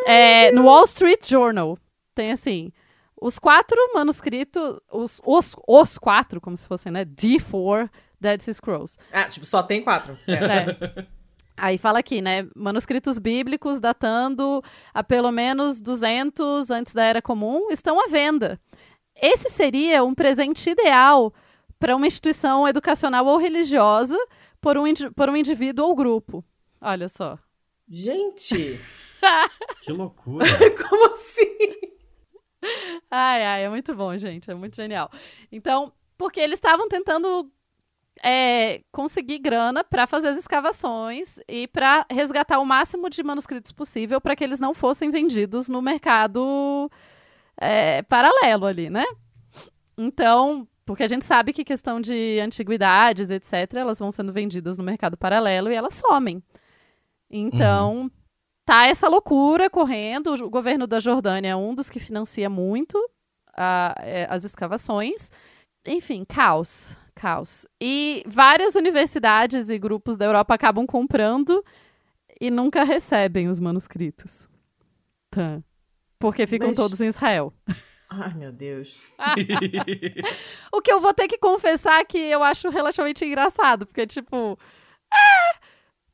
[0.08, 1.78] É, no Wall Street Journal
[2.16, 2.72] tem assim:
[3.20, 7.04] os quatro manuscritos, os, os, os quatro, como se fossem, né?
[7.06, 7.90] D4
[8.22, 8.98] Dead Sea Scrolls.
[9.12, 10.18] Ah, tipo, só tem quatro.
[10.28, 10.34] É.
[10.34, 11.06] É.
[11.60, 12.48] Aí fala aqui, né?
[12.56, 14.62] Manuscritos bíblicos datando
[14.94, 18.60] a pelo menos 200 antes da Era Comum estão à venda.
[19.22, 21.34] Esse seria um presente ideal
[21.78, 24.18] para uma instituição educacional ou religiosa
[24.62, 24.84] por um,
[25.16, 26.44] por um indivíduo ou grupo.
[26.82, 27.38] Olha só.
[27.88, 28.80] Gente,
[29.82, 30.46] Que loucura.
[30.90, 31.58] como assim?
[33.10, 34.50] Ai, ai, é muito bom, gente.
[34.50, 35.10] É muito genial.
[35.52, 37.52] Então, porque eles estavam tentando
[38.24, 44.20] é, conseguir grana para fazer as escavações e para resgatar o máximo de manuscritos possível
[44.20, 46.90] para que eles não fossem vendidos no mercado
[47.60, 49.06] é, paralelo ali, né?
[49.98, 54.84] Então, porque a gente sabe que questão de antiguidades, etc., elas vão sendo vendidas no
[54.84, 56.42] mercado paralelo e elas somem.
[57.30, 58.10] Então,
[58.66, 60.34] tá essa loucura correndo.
[60.34, 62.98] O governo da Jordânia é um dos que financia muito
[63.56, 65.32] a- é, as escavações.
[65.86, 66.96] Enfim, caos.
[67.20, 67.66] Caos.
[67.82, 71.64] E várias universidades e grupos da Europa acabam comprando
[72.40, 74.48] e nunca recebem os manuscritos.
[75.30, 75.62] Tá.
[76.18, 77.54] Porque ficam Mas- todos em Israel.
[78.10, 78.98] Ai, meu Deus.
[80.72, 84.58] O que eu vou ter que confessar que eu acho relativamente engraçado, porque, tipo,
[85.14, 85.58] é,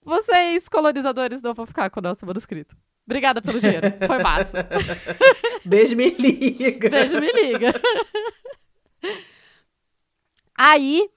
[0.03, 2.75] vocês, colonizadores, não vão ficar com o nosso manuscrito.
[3.05, 3.93] Obrigada pelo dinheiro.
[4.07, 4.67] Foi massa.
[5.63, 6.89] Beijo, me liga.
[6.89, 7.73] Beijo, me liga.
[10.57, 11.09] Aí,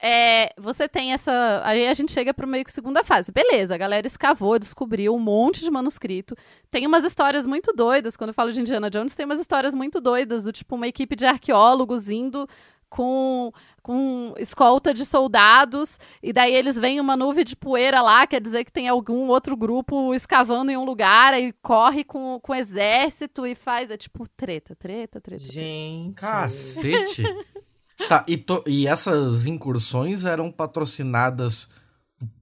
[0.00, 1.60] é, você tem essa.
[1.64, 3.32] Aí a gente chega pro meio que segunda fase.
[3.32, 6.36] Beleza, a galera escavou, descobriu um monte de manuscrito.
[6.70, 8.16] Tem umas histórias muito doidas.
[8.16, 11.16] Quando eu falo de Indiana Jones, tem umas histórias muito doidas, do tipo uma equipe
[11.16, 12.48] de arqueólogos indo
[12.88, 13.52] com,
[13.82, 18.64] com escolta de soldados, e daí eles veem uma nuvem de poeira lá, quer dizer
[18.64, 23.46] que tem algum outro grupo escavando em um lugar, aí corre com, com o exército
[23.46, 23.90] e faz.
[23.90, 25.42] É tipo treta, treta, treta.
[25.42, 26.14] Gente.
[26.14, 27.24] Cacete.
[28.08, 31.68] Tá, e, to- e essas incursões eram patrocinadas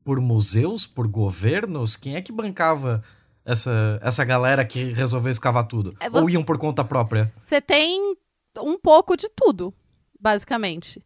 [0.05, 1.97] por museus, por governos?
[1.97, 3.03] Quem é que bancava
[3.45, 5.97] essa, essa galera que resolveu escavar tudo?
[6.01, 7.33] É, Ou você- iam por conta própria?
[7.41, 8.17] Você tem
[8.59, 9.73] um pouco de tudo,
[10.21, 11.03] basicamente.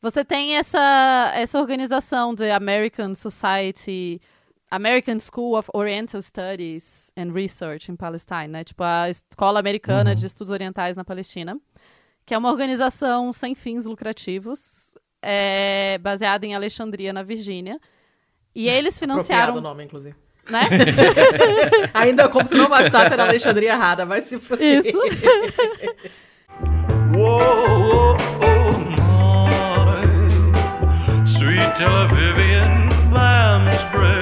[0.00, 4.20] Você tem essa, essa organização de American Society,
[4.70, 8.64] American School of Oriental Studies and Research in Palestine, né?
[8.64, 10.16] Tipo a Escola Americana Uhum.
[10.16, 11.56] de Estudos Orientais na Palestina,
[12.24, 17.78] que é uma organização sem fins lucrativos, é, baseada em Alexandria, na Virgínia.
[18.54, 20.14] E eles financiaram, o nome, inclusive.
[20.50, 20.62] né?
[21.94, 24.84] Ainda como se não bastasse era Alexandria errada, vai se fuder.
[24.84, 24.98] Isso.
[27.14, 30.06] Whoa, oh my,
[31.26, 34.21] sweet Tel Avivian lamb's bread.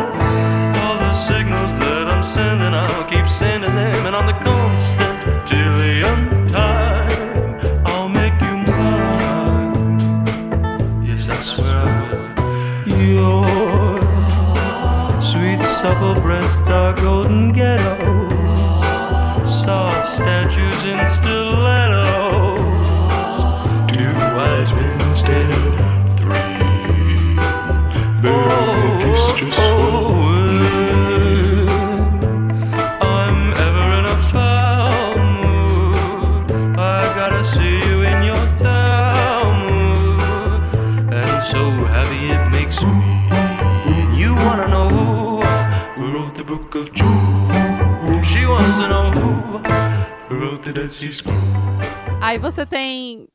[52.21, 53.27] Aí você tem.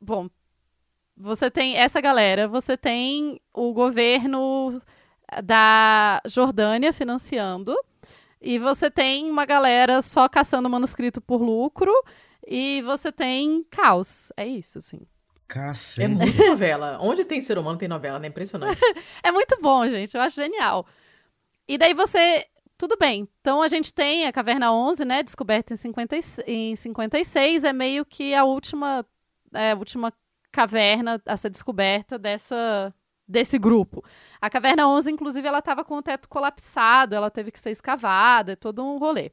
[0.00, 0.28] Bom,
[1.16, 4.80] você tem essa galera, você tem o governo
[5.42, 7.74] da Jordânia financiando,
[8.40, 11.92] e você tem uma galera só caçando manuscrito por lucro,
[12.46, 14.32] e você tem caos.
[14.36, 15.00] É isso, assim.
[15.46, 16.02] Cacete.
[16.02, 16.98] É muito novela.
[17.00, 18.28] Onde tem ser humano, tem novela, né?
[18.28, 18.80] Impressionante.
[19.22, 20.14] É muito bom, gente.
[20.14, 20.86] Eu acho genial.
[21.68, 22.46] E daí você.
[22.76, 23.28] Tudo bem.
[23.40, 25.22] Então a gente tem a Caverna 11, né?
[25.22, 27.64] Descoberta em, 50, e- em 56.
[27.64, 29.06] É meio que a última,
[29.52, 30.12] é, a última
[30.50, 32.92] caverna a ser descoberta dessa,
[33.26, 34.04] desse grupo.
[34.40, 37.14] A Caverna 11, inclusive, ela estava com o teto colapsado.
[37.14, 38.52] Ela teve que ser escavada.
[38.52, 39.30] É todo um rolê.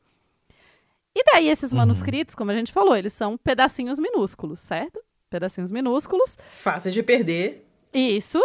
[1.16, 1.80] E daí esses Uhum.
[1.80, 5.02] manuscritos, como a gente falou, eles são pedacinhos minúsculos, certo?
[5.30, 6.38] Pedacinhos minúsculos.
[6.54, 7.68] Fácil de perder.
[7.94, 8.40] Isso.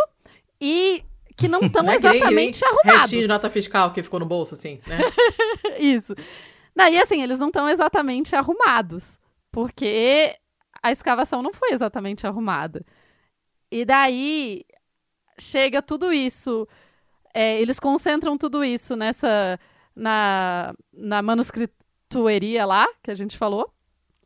[0.61, 1.04] E
[1.37, 3.01] que não estão é exatamente nem arrumados.
[3.03, 4.99] Restinho de nota fiscal que ficou no bolso, assim, né?
[5.79, 6.14] Isso.
[6.75, 9.18] Não, e assim, eles não estão exatamente arrumados,
[9.51, 10.35] porque
[10.83, 12.85] a escavação não foi exatamente arrumada.
[13.70, 14.64] E daí
[15.38, 16.66] chega tudo isso,
[17.35, 19.59] é, eles concentram tudo isso nessa
[19.94, 23.72] na, na manuscritueria lá que a gente falou.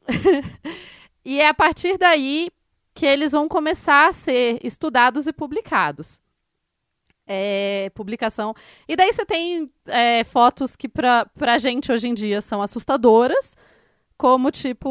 [1.25, 2.51] e é a partir daí
[2.95, 6.21] que eles vão começar a ser estudados e publicados.
[7.33, 8.53] É, publicação.
[8.89, 13.57] E daí você tem é, fotos que pra, pra gente hoje em dia são assustadoras,
[14.19, 14.89] como tipo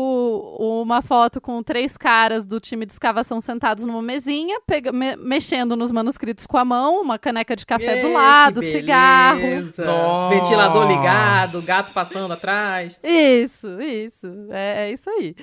[0.57, 5.75] uma foto com três caras do time de escavação sentados numa mesinha, pega- me- mexendo
[5.75, 9.41] nos manuscritos com a mão, uma caneca de café do Ê, lado, cigarro.
[9.85, 10.29] Nossa.
[10.33, 12.97] Ventilador ligado, gato passando atrás.
[13.03, 14.27] Isso, isso.
[14.49, 15.35] É, é isso aí.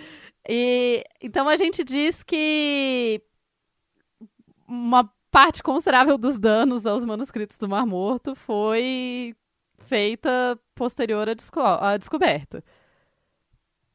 [0.48, 3.20] E, então a gente diz que
[4.66, 9.34] uma parte considerável dos danos aos manuscritos do Mar Morto foi
[9.76, 12.64] feita posterior à, desco- à descoberta.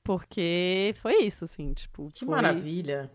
[0.03, 2.09] Porque foi isso, assim, tipo.
[2.13, 3.11] Que foi- maravilha.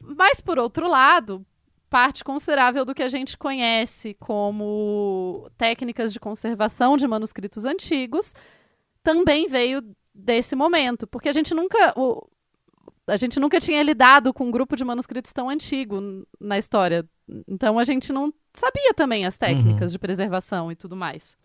[0.00, 1.44] Mas, por outro lado,
[1.90, 8.34] parte considerável do que a gente conhece como técnicas de conservação de manuscritos antigos
[9.02, 9.82] também veio
[10.14, 11.92] desse momento, porque a gente nunca.
[11.94, 12.26] o-
[13.10, 16.00] a gente nunca tinha lidado com um grupo de manuscritos tão antigo
[16.40, 17.04] na história.
[17.48, 21.36] Então a gente não sabia também as técnicas de preservação e tudo mais.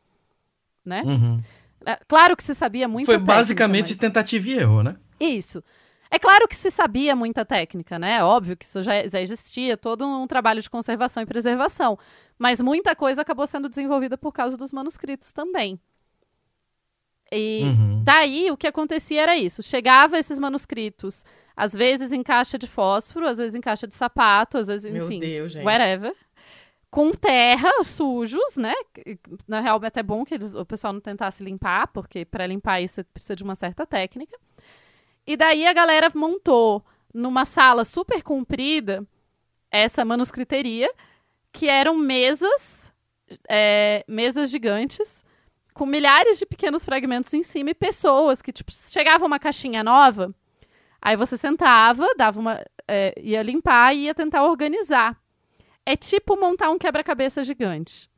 [0.84, 1.01] Né?
[1.04, 1.41] Uhum.
[1.86, 4.95] É, Claro que se sabia muita Foi técnica, basicamente mas- tentativa e erro, né?
[5.19, 5.63] isso.
[6.12, 8.23] É claro que se sabia muita técnica, né?
[8.23, 11.97] Óbvio que isso já, já existia, todo um trabalho de conservação e preservação.
[12.38, 15.80] Mas muita coisa acabou sendo desenvolvida por causa dos manuscritos também.
[17.32, 18.04] E Uhum.
[18.04, 21.25] daí o que acontecia era isso: chegava esses manuscritos,
[21.56, 25.06] às vezes em caixa de fósforo, às vezes em caixa de sapato, às vezes, Meu
[25.06, 25.65] enfim, Deus, gente.
[25.65, 26.13] whatever.
[26.89, 28.74] com terra, sujos, né?
[29.48, 32.82] Na real, é até bom que eles, o pessoal não tentasse limpar, porque para limpar
[32.82, 34.38] isso precisa de uma certa técnica.
[35.28, 39.06] E daí a galera montou numa sala super comprida
[39.72, 40.89] essa manuscriteria,
[41.52, 42.94] que eram mesas,
[43.50, 45.24] é, mesas gigantes,
[45.74, 50.34] com milhares de pequenos fragmentos em cima e pessoas que, tipo, chegava uma caixinha nova,
[51.06, 52.63] aí você sentava, dava uma.
[52.88, 55.15] é, ia limpar e ia tentar organizar.
[55.86, 58.10] É tipo montar um quebra-cabeça gigante.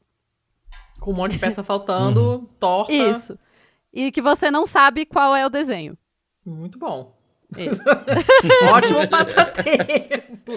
[1.00, 2.92] Com um monte de peça faltando, torta.
[2.94, 3.38] Isso.
[3.94, 5.98] E que você não sabe qual é o desenho.
[6.46, 7.16] Muito bom.
[7.58, 7.82] Isso.
[8.74, 10.54] Ótimo passatempo.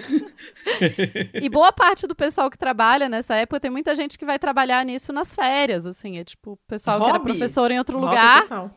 [1.41, 4.83] E boa parte do pessoal que trabalha nessa época tem muita gente que vai trabalhar
[4.85, 6.17] nisso nas férias, assim.
[6.17, 7.31] É tipo, o pessoal que era Hobby.
[7.31, 8.41] professor em outro Hobby lugar.
[8.43, 8.71] total.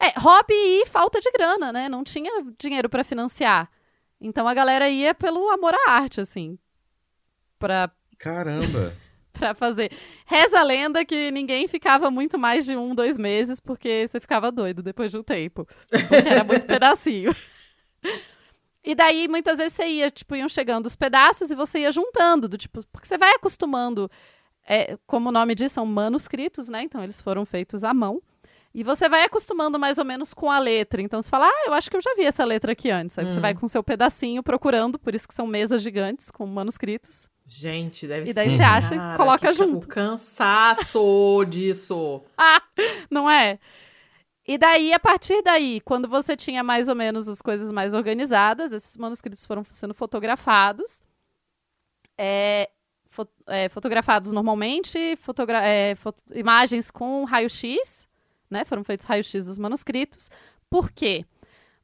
[0.00, 1.88] É, hobby e falta de grana, né?
[1.88, 3.70] Não tinha dinheiro pra financiar.
[4.20, 6.58] Então a galera ia pelo amor à arte, assim.
[7.58, 8.94] Pra, Caramba.
[9.32, 9.90] pra fazer.
[10.26, 14.52] Reza a lenda que ninguém ficava muito mais de um, dois meses, porque você ficava
[14.52, 15.66] doido depois de um tempo.
[15.88, 17.34] Porque era muito pedacinho.
[18.84, 22.48] E daí, muitas vezes, você ia, tipo, iam chegando os pedaços e você ia juntando,
[22.48, 24.10] do tipo, porque você vai acostumando.
[24.66, 26.82] é, como o nome diz, são manuscritos, né?
[26.82, 28.22] Então, eles foram feitos à mão.
[28.76, 31.00] E você vai acostumando mais ou menos com a letra.
[31.00, 33.18] Então você fala, ah, eu acho que eu já vi essa letra aqui antes.
[33.18, 33.40] Aí você Hum.
[33.40, 37.30] vai com seu pedacinho procurando, por isso que são mesas gigantes com manuscritos.
[37.46, 38.34] Gente, deve E ser.
[38.34, 39.86] daí você acha e coloca junto.
[39.86, 42.22] O cansaço disso.
[43.10, 43.58] Não é?
[44.46, 48.72] E daí, a partir daí, quando você tinha mais ou menos as coisas mais organizadas,
[48.72, 51.00] esses manuscritos foram sendo fotografados.
[52.18, 52.68] É,
[53.06, 58.05] fo- é, fotografados normalmente, fotogra é, fo- imagens com raio-x,
[58.50, 58.64] né?
[58.64, 60.30] Foram feitos raio-x dos manuscritos.
[60.68, 61.24] Por quê?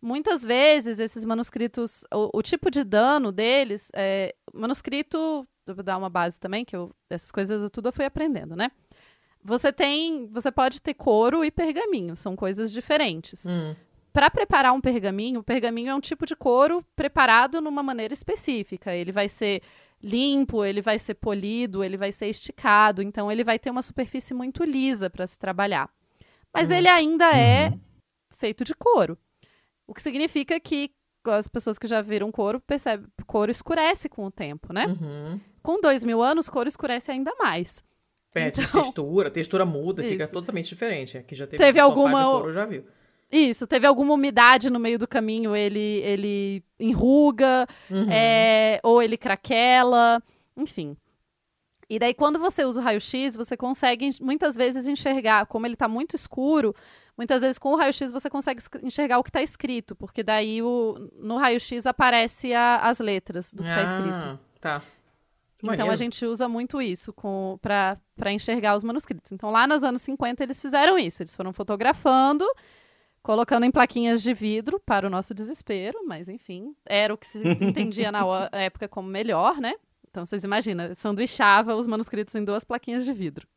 [0.00, 6.10] Muitas vezes, esses manuscritos, o, o tipo de dano deles, é, manuscrito, vou dar uma
[6.10, 8.70] base também, que eu, essas coisas eu tudo eu fui aprendendo, né?
[9.44, 13.46] Você tem, você pode ter couro e pergaminho, são coisas diferentes.
[13.46, 13.74] Hum.
[14.12, 18.94] Para preparar um pergaminho, o pergaminho é um tipo de couro preparado numa maneira específica.
[18.94, 19.62] Ele vai ser
[20.02, 24.34] limpo, ele vai ser polido, ele vai ser esticado, então ele vai ter uma superfície
[24.34, 25.88] muito lisa para se trabalhar.
[26.54, 26.76] Mas Uhum.
[26.76, 27.80] ele ainda é Uhum.
[28.36, 29.16] feito de couro.
[29.86, 30.90] O que significa que
[31.26, 34.86] as pessoas que já viram couro percebem couro escurece com o tempo, né?
[34.86, 35.40] Uhum.
[35.62, 37.82] Com dois mil anos, couro escurece ainda mais.
[38.32, 40.32] Perde Então- textura, textura muda, fica Isso.
[40.32, 41.18] totalmente diferente.
[41.18, 42.84] Aqui já teve, Teve um alguma- couro, já viu.
[43.30, 48.10] Isso, teve alguma umidade no meio do caminho, ele, ele enruga, Uhum.
[48.10, 50.22] é, ou ele craquela,
[50.56, 50.96] enfim.
[51.94, 55.86] E daí, quando você usa o raio-x, você consegue muitas vezes enxergar, como ele está
[55.88, 56.74] muito escuro,
[57.18, 61.10] muitas vezes com o raio-x você consegue enxergar o que está escrito, porque daí o,
[61.18, 64.24] no raio-x aparece a- as letras do que está escrito.
[64.24, 64.82] Ah, Tá.
[65.58, 67.14] Que Então a gente usa muito isso
[67.60, 69.30] para enxergar os manuscritos.
[69.30, 71.22] Então lá nos anos 50 eles fizeram isso.
[71.22, 72.44] Eles foram fotografando,
[73.22, 77.38] colocando em plaquinhas de vidro para o nosso desespero, mas enfim, era o que se
[77.60, 79.74] entendia na época como melhor, né?
[80.12, 83.48] Então vocês imaginam, sanduichava os manuscritos em duas plaquinhas de vidro.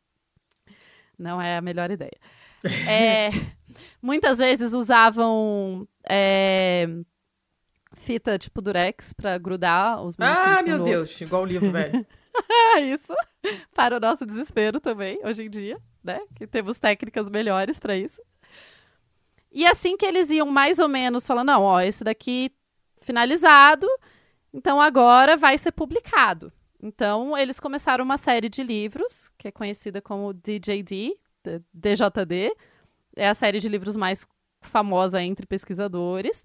[1.18, 2.18] Não é a melhor ideia.
[2.88, 3.30] É,
[4.02, 6.88] muitas vezes usavam é,
[7.92, 12.04] fita tipo durex para grudar os manuscritos Ah, meu Deus, igual o livro, velho.
[12.92, 13.14] isso.
[13.72, 16.18] Para o nosso desespero também, hoje em dia, né?
[16.34, 18.20] Que temos técnicas melhores para isso.
[19.52, 22.50] E assim que eles iam mais ou menos falando, não, ó, esse daqui
[23.02, 23.86] finalizado,
[24.56, 26.50] então agora vai ser publicado.
[26.82, 31.14] Então, eles começaram uma série de livros, que é conhecida como DJD,
[31.74, 32.56] DJD.
[33.14, 34.26] É a série de livros mais
[34.62, 36.42] famosa entre pesquisadores.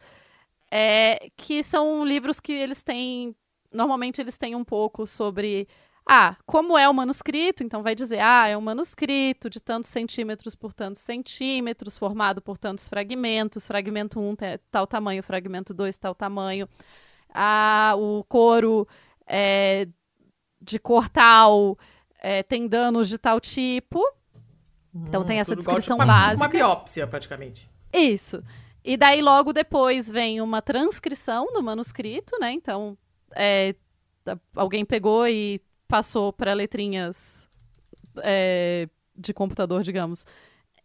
[0.69, 3.33] É, que são livros que eles têm.
[3.71, 5.67] Normalmente eles têm um pouco sobre.
[6.05, 7.63] Ah, como é o manuscrito?
[7.63, 12.57] Então vai dizer, ah, é um manuscrito de tantos centímetros por tantos centímetros, formado por
[12.57, 13.67] tantos fragmentos.
[13.67, 14.35] Fragmento 1 um,
[14.69, 16.67] tal tamanho, fragmento 2 tal tamanho.
[17.33, 18.87] Ah, o couro
[19.27, 19.87] é,
[20.61, 21.77] de cor tal
[22.19, 23.99] é, tem danos de tal tipo.
[24.93, 26.43] Então tem essa Tudo igual, descrição uma- tipo básica.
[26.43, 27.69] uma biópsia, praticamente.
[27.93, 28.43] Isso.
[28.83, 32.51] E daí, logo depois, vem uma transcrição do manuscrito, né?
[32.51, 32.97] Então,
[33.35, 33.75] é,
[34.25, 37.47] a- alguém pegou e passou para letrinhas
[38.23, 40.25] é, de computador, digamos,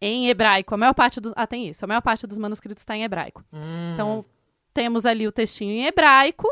[0.00, 0.74] em hebraico.
[0.74, 1.32] A maior parte dos.
[1.34, 1.84] Ah, tem isso.
[1.84, 3.42] A maior parte dos manuscritos está em hebraico.
[3.52, 3.92] Hum.
[3.94, 4.24] Então,
[4.76, 6.46] temos ali o textinho em hebraico.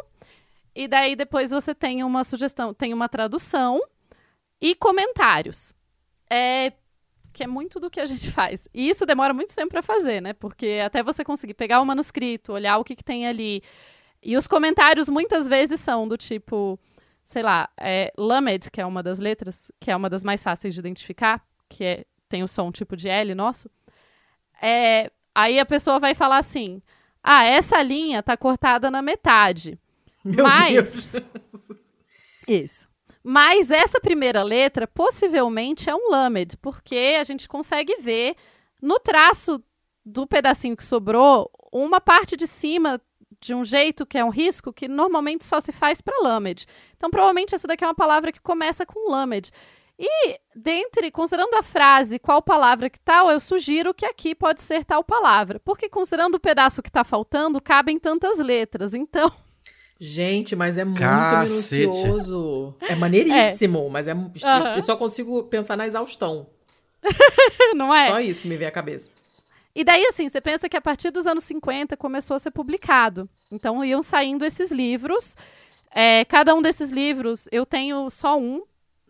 [0.75, 3.79] E daí, depois, você tem uma sugestão, tem uma tradução
[4.59, 5.75] e comentários.
[6.31, 6.73] É,
[7.35, 8.67] que é muito do que a gente faz.
[8.73, 10.33] E isso demora muito tempo para fazer, né?
[10.33, 13.63] Porque até você conseguir pegar o manuscrito, olhar o que, que tem ali.
[14.23, 16.81] E os comentários muitas vezes são do tipo.
[17.27, 20.73] sei lá, é, Lamed, que é uma das letras, que é uma das mais fáceis
[20.73, 23.71] de identificar, que é, tem o som tipo de L nosso,
[24.63, 26.81] é, aí a pessoa vai falar assim:
[27.25, 29.79] ah, essa linha tá cortada na metade.
[30.23, 31.25] Meu Mas- Deus.
[32.47, 32.89] Isso.
[33.23, 38.37] Mas essa primeira letra possivelmente é um lamed, porque a gente consegue ver
[38.83, 39.63] no traço
[40.05, 43.01] do pedacinho que sobrou uma parte de cima
[43.41, 46.67] de um jeito que é um risco que normalmente só se faz para lamed.
[46.97, 49.51] Então provavelmente essa daqui é uma palavra que começa com lamed.
[49.99, 54.85] E dentre, considerando a frase qual palavra que tal, eu sugiro que aqui pode ser
[54.85, 58.93] tal palavra, porque considerando o pedaço que está faltando, cabem tantas letras.
[58.93, 59.33] Então
[59.99, 61.83] Gente, mas é muito Cacete.
[61.83, 62.75] minucioso.
[62.83, 64.15] É maneiríssimo, mas é.
[64.77, 66.49] Eu só consigo pensar na exaustão.
[67.75, 68.09] não é?
[68.09, 69.11] Só isso que me vem à cabeça.
[69.75, 73.29] E daí, assim, você pensa que a partir dos anos 50 começou a ser publicado.
[73.51, 75.37] Então, iam saindo esses livros.
[75.91, 78.63] É, cada um desses livros, eu tenho só um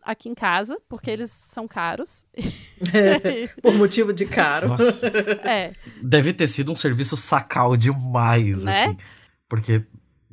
[0.05, 2.27] aqui em casa, porque eles são caros.
[3.63, 4.69] Por motivo de caro.
[4.69, 5.09] Nossa,
[5.45, 8.85] é, deve ter sido um serviço sacal demais, Né?
[8.85, 8.99] assim.
[9.49, 9.85] Porque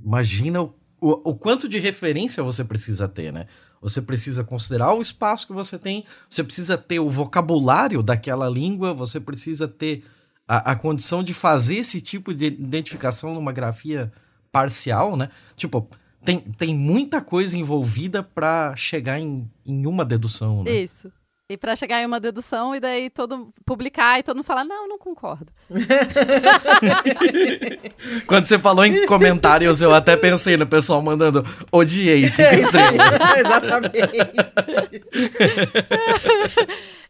[0.03, 3.47] imagina o, o, o quanto de referência você precisa ter, né?
[3.81, 8.93] Você precisa considerar o espaço que você tem, você precisa ter o vocabulário daquela língua,
[8.93, 10.03] você precisa ter
[10.47, 14.11] a, a condição de fazer esse tipo de identificação numa grafia
[14.51, 15.29] parcial, né?
[15.55, 15.89] Tipo,
[16.23, 20.71] tem, tem muita coisa envolvida pra chegar em, em uma dedução, né?
[20.71, 21.11] isso.
[21.49, 24.87] E para chegar em uma dedução e daí todo publicar e todo mundo falar, não,
[24.87, 25.51] não concordo.
[28.25, 33.37] Quando você falou em comentários, eu até pensei no pessoal mandando odiei cinco É estrelas.
[33.37, 34.17] Exatamente.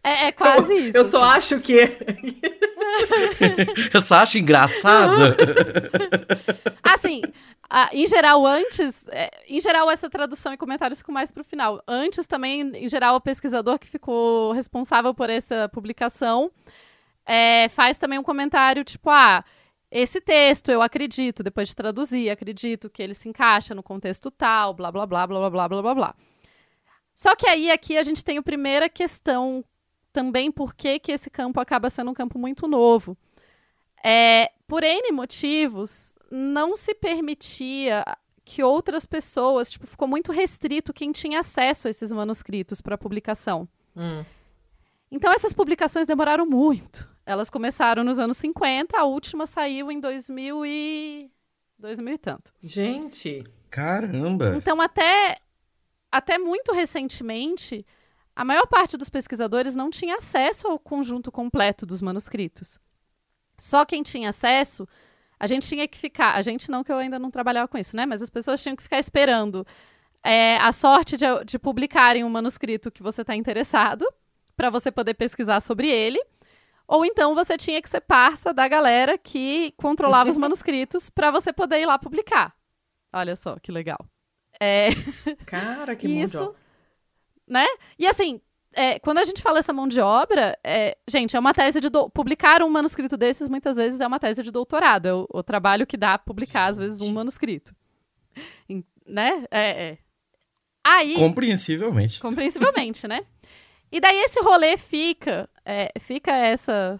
[0.04, 0.98] É, é quase isso.
[0.98, 1.78] Eu só acho que.
[3.94, 5.36] Eu só acho engraçado.
[6.82, 7.22] Assim,
[7.72, 11.82] a- em geral, antes, é, em geral, essa tradução e comentários ficam mais pro final.
[11.88, 16.52] Antes também, em geral, o pesquisador que ficou responsável por essa publicação
[17.26, 19.44] é, faz também um comentário tipo, ah,
[19.90, 24.74] esse texto eu acredito, depois de traduzir, acredito que ele se encaixa no contexto tal,
[24.74, 26.16] blá, blá, blá, blá, blá, blá, blá, blá, blá.
[27.14, 29.64] Só que aí, aqui, a gente tem a primeira questão
[30.12, 33.18] também, por que que esse campo acaba sendo um campo muito novo.
[34.04, 38.06] É, por N motivos, não se permitia
[38.46, 43.68] que outras pessoas, tipo, ficou muito restrito quem tinha acesso a esses manuscritos para publicação.
[43.94, 44.24] Hum.
[45.12, 47.06] Então essas publicações demoraram muito.
[47.26, 51.30] Elas começaram nos anos 50, a última saiu em 2000 e
[51.78, 52.54] 2000 e tanto.
[52.64, 53.44] Gente.
[53.70, 54.56] Caramba.
[54.56, 55.38] Então até
[56.10, 57.86] até muito recentemente,
[58.34, 62.80] a maior parte dos pesquisadores não tinha acesso ao conjunto completo dos manuscritos.
[63.62, 64.88] Só quem tinha acesso,
[65.40, 66.36] a gente tinha que ficar.
[66.36, 68.08] A gente não, que eu ainda não trabalhava com isso, né?
[68.08, 69.66] Mas as pessoas tinham que ficar esperando
[70.24, 74.04] é, a sorte de, de publicarem um manuscrito que você está interessado,
[74.58, 76.20] para você poder pesquisar sobre ele.
[76.88, 81.54] Ou então você tinha que ser parça da galera que controlava os manuscritos para você
[81.54, 82.54] poder ir lá publicar.
[83.14, 84.00] Olha só que legal.
[84.60, 84.90] É,
[85.46, 86.56] Cara, que isso,
[87.48, 87.66] né?
[87.98, 88.42] E assim,
[88.74, 91.90] é, quando a gente fala essa mão de obra, é, gente, é uma tese de
[91.90, 95.44] dou- publicar um manuscrito desses muitas vezes é uma tese de doutorado, é o, o
[95.44, 97.74] trabalho que dá publicar às vezes um manuscrito,
[98.70, 99.46] Em- né?
[99.52, 99.98] É, é.
[100.84, 102.20] Aí, Compreensivelmente.
[102.20, 103.26] compreensivelmente, né?
[103.92, 107.00] E daí esse rolê fica, é, fica essa,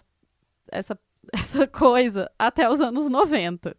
[0.70, 0.98] essa,
[1.32, 3.74] essa coisa até os anos 90.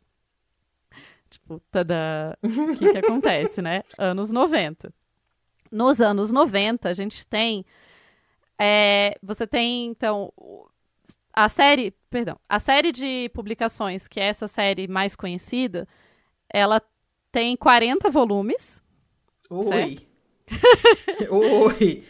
[1.30, 3.84] Tipo, tada, o que, que acontece, né?
[3.98, 4.94] Anos 90.
[5.74, 7.66] Nos anos 90, a gente tem.
[8.60, 10.32] é, você tem, então,
[11.34, 11.92] a série.
[12.10, 12.40] Perdão.
[12.48, 15.88] A série de publicações, que é essa série mais conhecida,
[16.48, 16.80] ela
[17.32, 18.84] tem 40 volumes.
[19.50, 19.98] Oi.
[21.30, 22.04] Oi.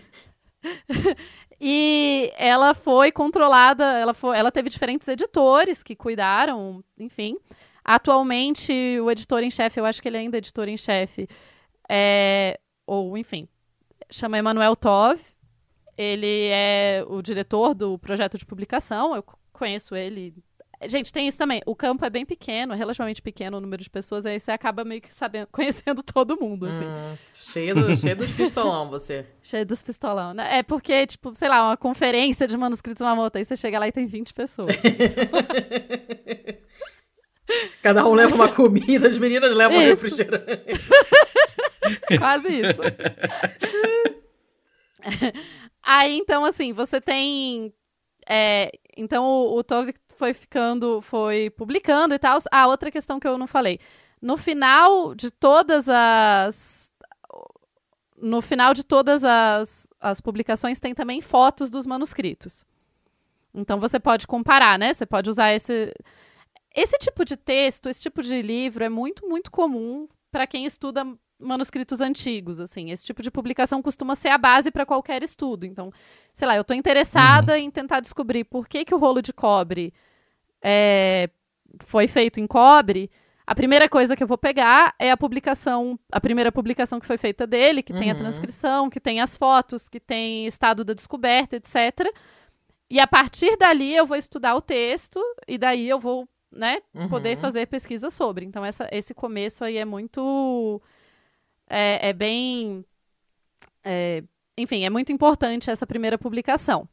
[1.66, 7.38] E ela foi controlada, ela, foi, ela teve diferentes editores que cuidaram, enfim.
[7.86, 11.26] Atualmente, o editor em chefe, eu acho que ele ainda é editor em chefe,
[11.88, 13.48] é, ou enfim,
[14.14, 15.20] chama Emanuel Tov.
[15.98, 20.34] Ele é o diretor do projeto de publicação, eu conheço ele.
[20.88, 21.62] Gente, tem isso também.
[21.66, 25.02] O campo é bem pequeno, relativamente pequeno o número de pessoas, aí você acaba meio
[25.02, 26.84] que sabendo, conhecendo todo mundo, assim.
[26.84, 29.26] Hum, cheio, do, cheio dos pistolão, você.
[29.42, 30.58] Cheio dos pistolão, né?
[30.58, 33.92] É porque, tipo, sei lá, uma conferência de manuscritos Mamoto, aí você chega lá e
[33.92, 34.76] tem 20 pessoas.
[37.82, 40.04] Cada um leva uma comida, as meninas levam um Isso.
[40.04, 40.64] refrigerante.
[42.18, 42.82] Quase isso.
[45.82, 47.74] aí, então, assim, você tem...
[48.28, 52.38] é, então, o, o Tove foi ficando, foi publicando e tal.
[52.52, 53.80] Ah, outra questão que eu não falei.
[54.22, 56.92] No final de todas as...
[58.18, 62.66] no final de todas as, as publicações tem também fotos dos manuscritos.
[63.54, 64.94] Então você pode comparar, né?
[64.94, 65.94] Você pode usar esse.
[66.76, 71.06] Esse tipo de texto, esse tipo de livro é muito, muito comum para quem estuda
[71.44, 72.90] manuscritos antigos, assim.
[72.92, 75.66] Esse tipo de publicação costuma ser a base para qualquer estudo.
[75.66, 75.92] Então,
[76.34, 79.94] sei lá, eu estou interessada em tentar descobrir por que, que o rolo de cobre
[80.62, 81.30] é,
[81.80, 83.10] foi feito em cobre.
[83.46, 87.18] A primeira coisa que eu vou pegar é a publicação, a primeira publicação que foi
[87.18, 88.20] feita dele, que tem a Uhum.
[88.20, 92.10] transcrição, que tem as fotos, que tem estado da descoberta, etc.
[92.90, 97.36] E a partir dali eu vou estudar o texto e daí eu vou, né, poder
[97.36, 97.42] Uhum.
[97.42, 98.46] fazer pesquisa sobre.
[98.46, 100.82] Então essa, esse começo aí é muito,
[101.70, 102.86] é, é bem,
[103.84, 104.24] é,
[104.58, 106.88] enfim, é muito importante essa primeira publicação.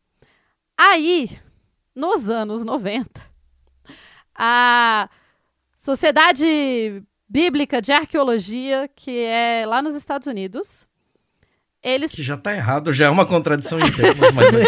[0.77, 1.39] Aí,
[1.95, 3.21] nos anos 90,
[4.35, 5.09] a
[5.77, 10.89] Sociedade Bíblica de Arqueologia, que é lá nos Estados Unidos,
[11.83, 14.53] eles Que já tá errado, já é uma contradição em termos, mas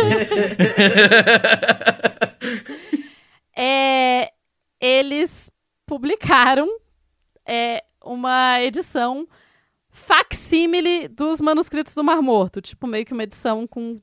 [3.57, 4.33] é,
[4.81, 5.51] eles
[5.87, 6.69] publicaram
[7.45, 9.29] é, uma edição
[9.93, 14.01] facsímile dos manuscritos do Mar Morto, tipo meio que uma edição com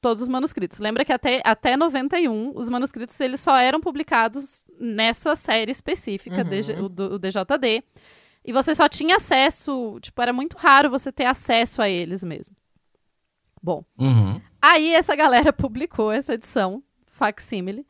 [0.00, 0.78] todos os manuscritos.
[0.78, 6.84] Lembra que até, até 91 os manuscritos eles só eram publicados nessa série específica, Uhum.
[6.84, 7.82] O, do- o DJD,
[8.44, 12.54] e você só tinha acesso, tipo, era muito raro você ter acesso a eles mesmo.
[13.62, 14.40] Bom, Uhum.
[14.60, 17.86] Aí essa galera publicou essa edição, facsímile.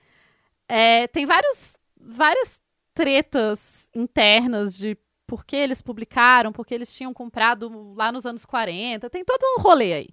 [0.68, 2.62] É, tem vários, várias
[2.94, 4.96] tretas internas de
[5.26, 9.08] por que eles publicaram, porque eles tinham comprado lá nos anos 40.
[9.10, 10.08] Tem todo um rolê aí.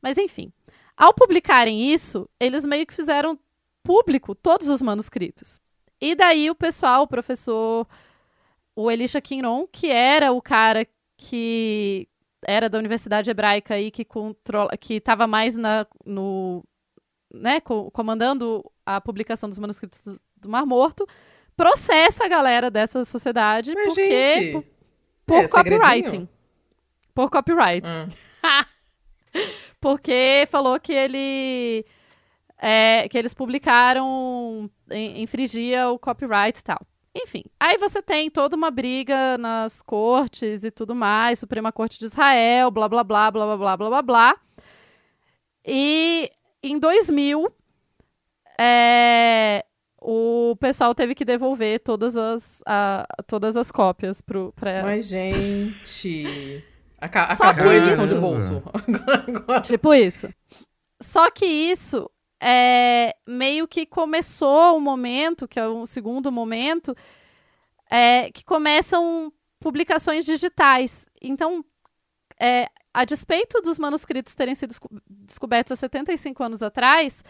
[0.00, 0.52] Mas enfim,
[0.96, 3.38] ao publicarem isso, eles meio que fizeram
[3.82, 5.60] público todos os manuscritos.
[6.00, 7.86] E daí o pessoal, o professor,
[8.74, 10.86] o Elisha Kinron, que era o cara
[11.16, 12.08] que
[12.46, 16.64] era da Universidade Hebraica aí que controla, que estava mais na, no,
[17.32, 21.06] né, co- comandando a publicação dos manuscritos do Mar Morto,
[21.60, 24.08] processa a galera dessa sociedade Mas, porque
[24.38, 24.64] gente, por,
[25.26, 25.80] por é segredinho?
[25.80, 26.28] copywriting.
[27.14, 27.88] Por copyright.
[27.88, 28.08] Hum.
[29.80, 31.84] Porque falou que ele
[32.58, 36.78] é, que eles publicaram in- infringia o copyright e tal.
[37.14, 42.04] Enfim, aí você tem toda uma briga nas cortes e tudo mais, Suprema Corte de
[42.06, 44.36] Israel, blá blá blá blá blá blá blá blá blá.
[45.64, 46.30] E
[46.62, 47.50] em 2000
[48.58, 49.64] é,
[50.00, 56.64] o pessoal teve que devolver todas as, a- todas as cópias pro, pra, Mas, gente.
[57.00, 58.62] Aca Só acabou que a edição isso- de bolso.
[59.26, 60.28] Agora- Tipo isso.
[61.02, 62.10] Só que isso
[62.42, 66.94] é meio que começou um momento, que é o segundo momento,
[67.90, 71.08] é, que começam publicações digitais.
[71.22, 71.64] Então,
[72.38, 77.22] é, a despeito dos manuscritos terem sido desco- descobertos há 75 anos atrás,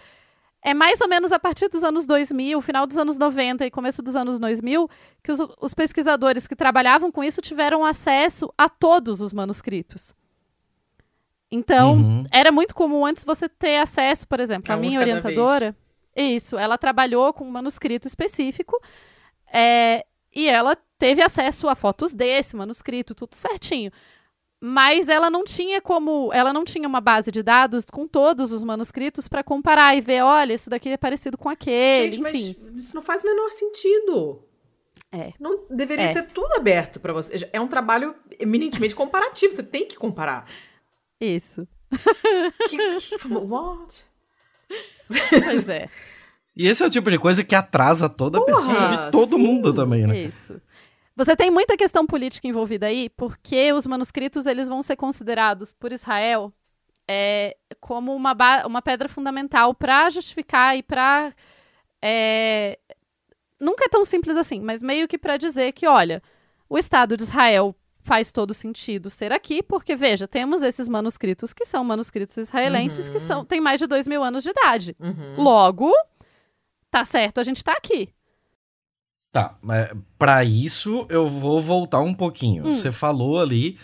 [0.63, 4.03] é mais ou menos a partir dos anos 2000, final dos anos 90 e começo
[4.03, 4.89] dos anos 2000,
[5.23, 10.15] que os, os pesquisadores que trabalhavam com isso tiveram acesso a todos os manuscritos.
[11.51, 12.25] Então, Uhum.
[12.31, 15.75] era muito comum antes você ter acesso, por exemplo, A a minha orientadora.
[16.15, 18.79] Isso, ela trabalhou com um manuscrito específico
[19.53, 20.05] é,
[20.35, 23.91] e ela teve acesso a fotos desse manuscrito, tudo certinho.
[24.63, 28.63] Mas ela não tinha como, ela não tinha uma base de dados com todos os
[28.63, 32.57] manuscritos para comparar e ver, olha, isso daqui é parecido com aquele, Gente, enfim.
[32.63, 34.43] mas isso não faz o menor sentido.
[35.11, 35.33] É.
[35.41, 36.09] Não deveria É.
[36.13, 37.49] ser tudo aberto pra você.
[37.53, 39.53] É um trabalho eminentemente comparativo.
[39.53, 40.47] Você tem que comparar.
[41.21, 41.67] Isso.
[42.69, 44.05] Que, que- what?
[45.45, 45.89] Pois é.
[46.57, 49.31] E esse é o tipo de coisa que atrasa toda a pesquisa Porra, de todo
[49.37, 49.39] sim.
[49.39, 50.19] mundo também, né?
[50.23, 50.61] Isso.
[51.21, 55.93] Você tem muita questão política envolvida aí, porque os manuscritos eles vão ser considerados por
[55.93, 56.51] Israel
[57.07, 61.35] é, como uma, uma pedra fundamental para justificar e para
[63.61, 66.23] nunca é tão simples assim, mas meio que para dizer que, olha,
[66.71, 71.67] o Estado de Israel faz todo sentido ser aqui, porque veja, temos esses manuscritos que
[71.67, 73.21] são manuscritos israelenses que Uhum.
[73.21, 74.97] são têm mais de dois mil anos de idade.
[74.99, 75.35] Uhum.
[75.37, 75.93] Logo,
[76.91, 78.09] tá certo, a gente tá aqui.
[79.33, 82.67] Tá, mas pra isso eu vou voltar um pouquinho.
[82.67, 82.75] Hum.
[82.75, 83.79] Você falou ali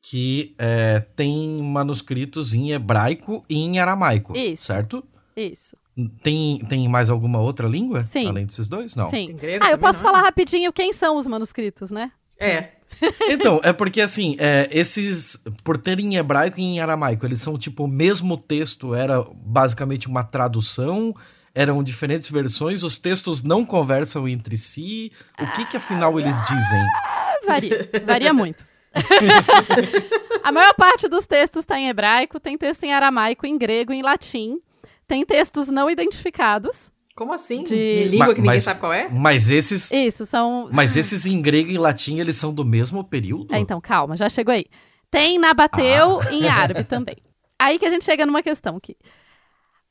[0.00, 4.64] que é, tem manuscritos em hebraico e em aramaico, Isso.
[4.64, 5.04] certo?
[5.36, 5.76] Isso.
[6.22, 8.04] Tem, tem mais alguma outra língua?
[8.04, 8.26] Sim.
[8.28, 8.94] Além desses dois?
[8.96, 9.10] Não.
[9.10, 9.26] Sim.
[9.26, 10.12] Tem grego Ah, eu posso não é?
[10.12, 12.10] falar rapidinho quem são os manuscritos, né?
[12.38, 12.70] É.
[13.28, 17.58] Então, é porque assim, é, esses, por terem em hebraico e em aramaico, eles são
[17.58, 21.14] tipo o mesmo texto, era basicamente uma tradução,
[21.58, 25.10] eram diferentes versões, os textos não conversam entre si.
[25.40, 26.80] O que que afinal eles dizem?
[27.04, 28.66] Ah, Varia, varia muito.
[30.42, 34.02] A maior parte dos textos está em hebraico, tem texto em aramaico, em grego, em
[34.02, 34.58] latim.
[35.06, 36.90] Tem textos não identificados.
[37.14, 37.64] Como assim?
[37.64, 39.08] De- Em língua Ma- que ninguém mas- sabe qual é?
[39.08, 40.68] Mas esses, Isso, são.
[40.72, 43.52] mas esses em grego e latim, eles são do mesmo período?
[43.54, 44.66] É, então, calma, já chegou aí.
[45.10, 47.16] Tem Nabateu em árabe também.
[47.58, 48.96] Aí que a gente chega numa questão que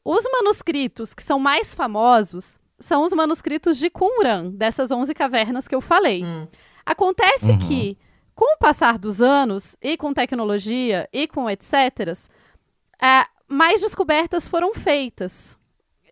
[0.10, 5.76] os manuscritos que são mais famosos são os manuscritos de Qumran, dessas 11 cavernas que
[5.76, 6.24] eu falei.
[6.24, 6.47] Hum.
[6.86, 7.60] Acontece Uhum.
[7.60, 7.97] que,
[8.34, 11.74] com o passar dos anos, e com tecnologia, e com etc.,
[13.01, 15.58] é, mais descobertas foram feitas.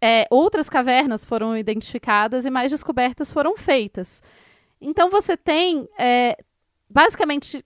[0.02, 4.22] É, outras cavernas foram identificadas e mais descobertas foram feitas.
[4.82, 6.36] Então você tem, é,
[6.90, 7.64] basicamente,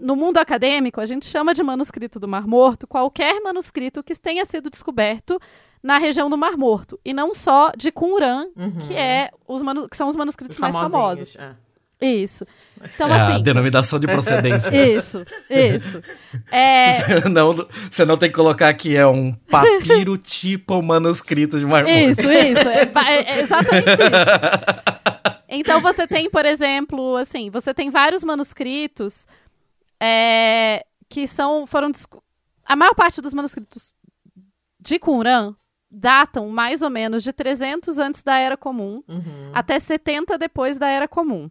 [0.00, 4.44] no mundo acadêmico, a gente chama de manuscrito do Mar Morto qualquer manuscrito que tenha
[4.44, 5.40] sido descoberto
[5.82, 6.98] na região do Mar Morto.
[7.04, 8.76] E não só de Qumran, Uhum.
[8.86, 11.36] que, é os manu- que são os manuscritos Os mais famosos.
[11.36, 11.52] é.
[12.00, 12.46] Isso.
[12.94, 13.42] Então, É a assim.
[13.42, 14.70] denominação de procedência.
[14.96, 16.00] Isso, isso.
[16.52, 21.90] É, não, você não tem que colocar que é um papiro tipo manuscrito de marmota.
[21.92, 22.68] isso, isso.
[22.68, 23.98] É, é- é exatamente isso.
[25.50, 29.26] Então você tem, por exemplo, assim, você tem vários manuscritos
[30.00, 31.90] é, que são foram
[32.64, 33.94] a maior parte dos manuscritos
[34.80, 35.54] de Qumran
[35.90, 39.50] datam mais ou menos de 300 antes da Era Comum Uhum.
[39.54, 41.50] até 70 depois da Era Comum.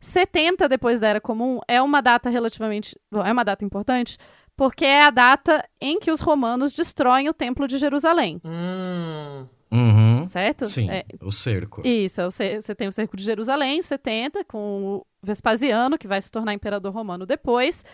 [0.00, 2.98] 70 depois da Era Comum é uma data relativamente.
[3.10, 4.16] bom, é uma data importante,
[4.56, 9.46] porque é a data em que os romanos destroem o Templo de Jerusalém, Hum.
[9.70, 10.26] Uhum.
[10.26, 10.66] certo?
[10.66, 11.86] Sim, É, o cerco.
[11.86, 12.24] isso, é
[12.60, 16.92] você tem o cerco de Jerusalém, 70, com o Vespasiano, que vai se tornar imperador
[16.92, 17.84] romano depois.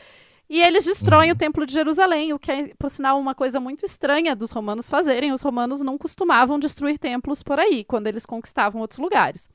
[0.48, 1.34] E eles destroem Uhum.
[1.34, 4.90] o Templo de Jerusalém, o que é, por sinal, uma coisa muito estranha dos romanos
[4.90, 5.32] fazerem.
[5.32, 9.48] Os romanos não costumavam destruir templos por aí, quando eles conquistavam outros lugares.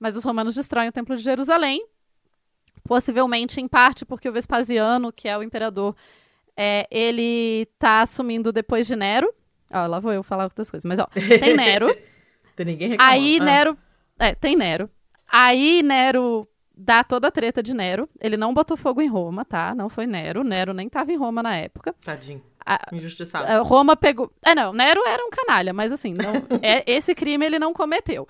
[0.00, 1.86] Mas os romanos destroem o Templo de Jerusalém,
[2.84, 5.94] possivelmente em parte porque o Vespasiano, que é o imperador,
[6.56, 9.32] é, ele tá assumindo depois de Nero.
[9.72, 11.06] Ó, lá vou eu falar outras coisas, mas ó,
[11.40, 11.94] tem Nero.
[12.56, 13.14] Tem ninguém reclamando.
[13.16, 13.44] Aí Ah.
[13.44, 13.78] Nero.
[14.18, 14.88] É, tem Nero.
[15.28, 16.46] Aí Nero
[16.76, 18.08] dá toda a treta de Nero.
[18.20, 19.74] Ele não botou fogo em Roma, tá?
[19.74, 20.44] Não foi Nero.
[20.44, 21.94] Nero nem tava em Roma na época.
[22.04, 22.42] Tadinho.
[22.64, 23.46] A- Injustiçado.
[23.50, 24.30] É, Roma pegou.
[24.44, 28.26] É, não, Nero era um canalha, mas assim, não, é, esse crime ele não cometeu.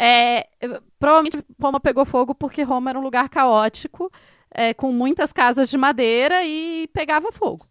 [0.00, 0.48] É,
[0.98, 4.10] provavelmente Roma pegou fogo porque Roma era um lugar caótico,
[4.50, 7.66] é, com muitas casas de madeira e pegava fogo.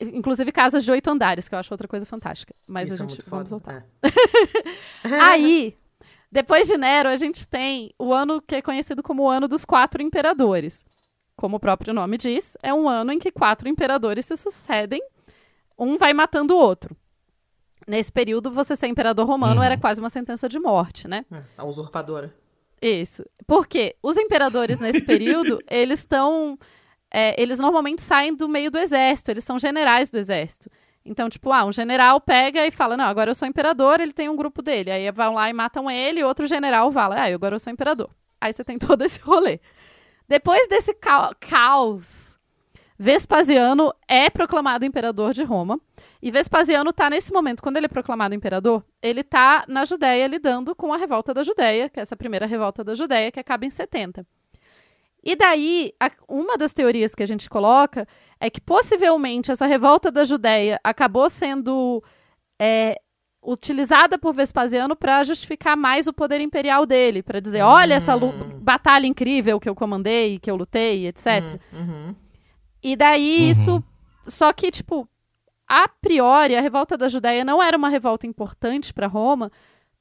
[0.00, 2.54] Inclusive casas de oito andares, que eu acho outra coisa fantástica.
[2.66, 3.60] Mas Isso a é gente muito vamos foda.
[3.60, 3.86] voltar.
[4.02, 5.20] É.
[5.20, 5.76] Aí,
[6.30, 9.64] depois de Nero, a gente tem o ano que é conhecido como o ano dos
[9.64, 10.84] quatro imperadores.
[11.36, 15.02] Como o próprio nome diz, é um ano em que quatro imperadores se sucedem,
[15.78, 16.96] um vai matando o outro.
[17.86, 19.62] Nesse período, você ser imperador romano Uhum.
[19.66, 21.24] era quase uma sentença de morte, né?
[21.32, 22.32] É, A usurpadora.
[22.80, 23.24] Isso.
[23.46, 26.58] Porque os imperadores nesse período, eles estão.
[27.10, 30.70] É, eles normalmente saem do meio do exército, eles são generais do exército.
[31.04, 34.28] Então, tipo, ah, um general pega e fala: Não, agora eu sou imperador, ele tem
[34.28, 34.90] um grupo dele.
[34.90, 38.10] Aí vão lá e matam ele, e outro general fala: Ah, agora eu sou imperador.
[38.40, 39.60] Aí você tem todo esse rolê.
[40.28, 42.38] Depois desse ca- caos,
[42.98, 45.80] Vespasiano é proclamado imperador de Roma.
[46.22, 50.76] E Vespasiano tá nesse momento, quando ele é proclamado imperador, ele tá na Judéia lidando
[50.76, 53.70] com a revolta da Judéia, que é essa primeira revolta da Judéia, que acaba em
[53.70, 54.26] 70.
[55.22, 58.06] E daí, a- uma das teorias que a gente coloca
[58.40, 62.02] é que possivelmente essa revolta da Judéia acabou sendo
[62.62, 63.00] é,
[63.42, 68.58] utilizada por Vespasiano para justificar mais o poder imperial dele, para dizer, olha essa Hum.
[68.60, 71.58] batalha incrível que eu comandei, que eu lutei, etc.
[71.72, 72.14] Uhum.
[72.82, 73.50] E daí Uhum.
[73.50, 73.84] isso.
[74.24, 75.08] Só que, tipo,
[75.66, 79.50] a priori, a revolta da Judéia não era uma revolta importante para Roma,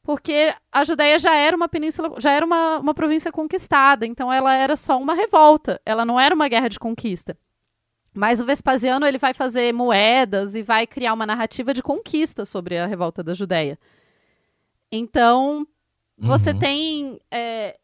[0.09, 4.55] porque a Judéia já era uma península, já era uma, uma província conquistada, então ela
[4.55, 7.37] era só uma revolta, ela não era uma guerra de conquista.
[8.11, 12.75] Mas o Vespasiano ele vai fazer moedas e vai criar uma narrativa de conquista sobre
[12.75, 13.77] a revolta da Judéia.
[14.91, 15.67] Então,
[16.17, 16.57] você Uhum.
[16.57, 17.77] tem é,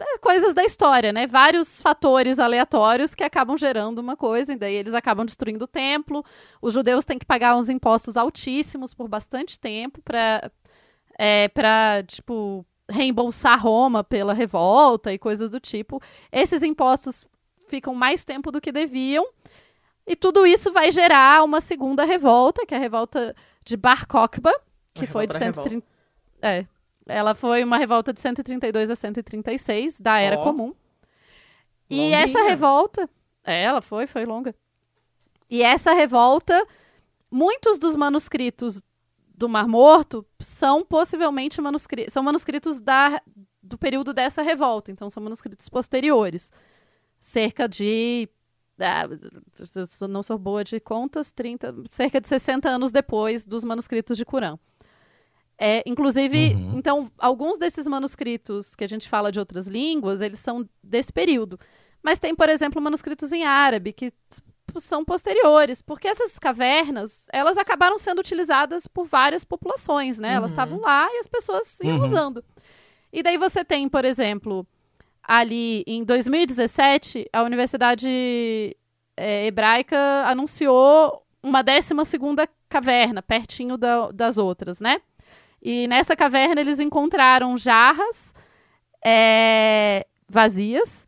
[0.00, 1.26] é, coisas da história, né?
[1.26, 6.24] Vários fatores aleatórios que acabam gerando uma coisa, e daí eles acabam destruindo o templo.
[6.62, 10.50] Os judeus têm que pagar uns impostos altíssimos por bastante tempo para
[11.22, 16.00] é, para tipo reembolsar Roma pela revolta e coisas do tipo.
[16.32, 17.28] Esses impostos
[17.68, 19.28] ficam mais tempo do que deviam.
[20.06, 24.50] E tudo isso vai gerar uma segunda revolta, que é a revolta de Bar Kokhba,
[24.94, 25.86] que foi de revolta da 130.
[26.40, 26.66] É.
[27.06, 30.42] Ela foi uma revolta de 132 a 136 da Era Ó.
[30.42, 30.74] Comum.
[31.90, 32.18] E Longuinha.
[32.18, 33.10] essa revolta.
[33.44, 34.54] É, ela foi, foi longa.
[35.50, 36.66] E essa revolta,
[37.30, 38.80] muitos dos manuscritos
[39.40, 42.12] do Mar Morto são possivelmente manuscritos.
[42.12, 43.20] São manuscritos da,
[43.62, 46.52] do período dessa revolta, então são manuscritos posteriores.
[47.18, 48.28] cerca de.
[48.78, 49.08] ah,
[50.06, 54.58] não sou boa de contas, 30, cerca de 60 anos depois dos manuscritos de Corão.
[55.58, 56.78] É, inclusive, Uhum.
[56.78, 61.58] então, alguns desses manuscritos que a gente fala de outras línguas, eles são desse período.
[62.02, 64.10] Mas tem, por exemplo, manuscritos em árabe que
[64.78, 70.34] são posteriores, porque essas cavernas, elas acabaram sendo utilizadas por várias populações, né?
[70.34, 70.54] Elas Uhum.
[70.54, 72.04] estavam lá e as pessoas iam Uhum.
[72.04, 72.44] usando.
[73.12, 74.66] E daí você tem, por exemplo,
[75.22, 78.76] ali em 2017, a Universidade
[79.16, 85.00] é, Hebraica anunciou uma 12 segunda caverna, pertinho da- das outras, né?
[85.60, 88.32] E nessa caverna eles encontraram jarras
[89.04, 91.06] é, vazias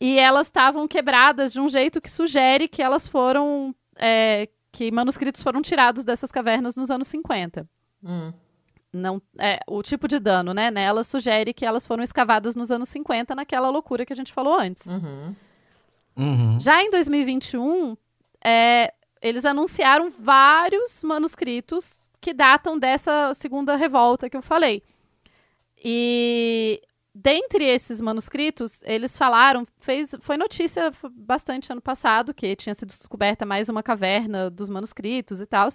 [0.00, 3.74] e elas estavam quebradas de um jeito que sugere que elas foram.
[3.96, 7.66] é, que manuscritos foram tirados dessas cavernas nos anos 50.
[8.04, 8.30] Hum.
[8.92, 10.70] Não, é, o tipo de dano, né?
[10.70, 14.58] Nelas sugere que elas foram escavadas nos anos 50, naquela loucura que a gente falou
[14.58, 14.86] antes.
[14.86, 15.34] Uhum.
[16.16, 16.60] Uhum.
[16.60, 17.96] Já em 2021,
[18.44, 18.92] é,
[19.22, 24.82] eles anunciaram vários manuscritos que datam dessa segunda revolta que eu falei.
[25.82, 26.82] E
[27.18, 33.46] dentre esses manuscritos, eles falaram, fez, foi notícia bastante ano passado que tinha sido descoberta
[33.46, 35.68] mais uma caverna dos manuscritos e tal.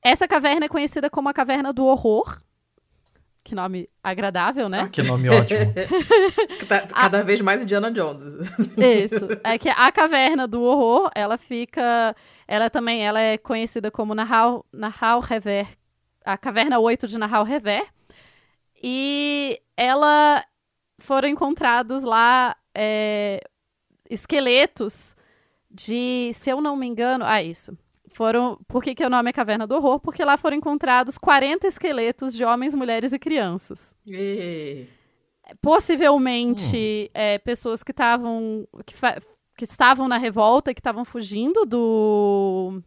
[0.00, 2.40] Essa caverna é conhecida como a caverna do horror.
[3.44, 4.82] Que nome agradável, né?
[4.82, 5.60] Ah, que nome ótimo.
[6.68, 8.22] Tá- Cada vez mais Indiana Jones.
[8.76, 9.26] Isso.
[9.42, 12.14] É que a caverna do horror, ela fica.
[12.46, 15.66] Ela também ela é conhecida como Nahal, Nahal Rever.
[16.24, 17.84] A caverna 8 de Nahal Rever.
[18.80, 20.44] E ela
[21.02, 23.40] foram encontrados lá é,
[24.08, 25.14] esqueletos
[25.70, 27.76] de, se eu não me engano, ah, isso.
[28.08, 29.98] Foram, por que, que o nome é Caverna do Horror?
[29.98, 34.86] Porque lá foram encontrados 40 esqueletos de homens, mulheres e crianças E-
[35.60, 38.94] possivelmente é, pessoas que estavam que,
[39.56, 42.82] que estavam na revolta, que estavam fugindo do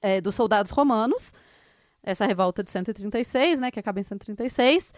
[0.00, 1.32] é, dos soldados romanos.
[2.02, 4.92] Essa revolta de 136, né, que acaba em 136.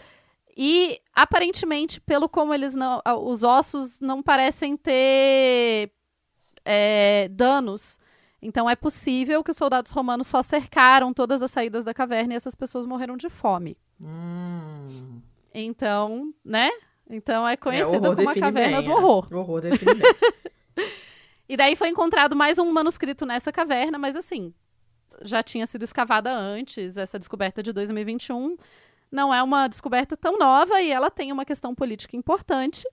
[0.56, 5.92] E aparentemente, pelo como eles não, os ossos não parecem ter
[6.64, 8.00] é, danos.
[8.40, 12.36] Então é possível que os soldados romanos só cercaram todas as saídas da caverna e
[12.36, 13.76] essas pessoas morreram de fome.
[14.00, 15.20] Hum.
[15.52, 16.70] Então, né?
[17.08, 18.94] Então é É, conhecida horror como a caverna bem, do é.
[18.94, 19.28] horror.
[19.30, 20.12] O horror define bem.
[21.48, 24.52] E daí foi encontrado mais um manuscrito nessa caverna, mas assim,
[25.22, 28.56] já tinha sido escavada antes, essa descoberta de 2021
[29.10, 32.86] não é uma descoberta tão nova e ela tem uma questão política importante,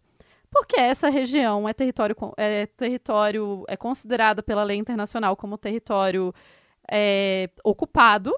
[0.52, 6.34] porque essa região é território é território é considerada pela lei internacional como território
[6.90, 8.34] é, ocupado,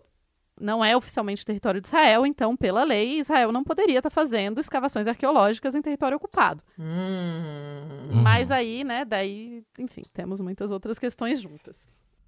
[0.60, 5.08] não é oficialmente território de Israel, então pela lei Israel não poderia estar fazendo escavações
[5.08, 6.64] arqueológicas em território ocupado.
[6.80, 8.22] Hum.
[8.24, 11.88] Mas aí, né, daí, enfim, temos muitas outras questões juntas.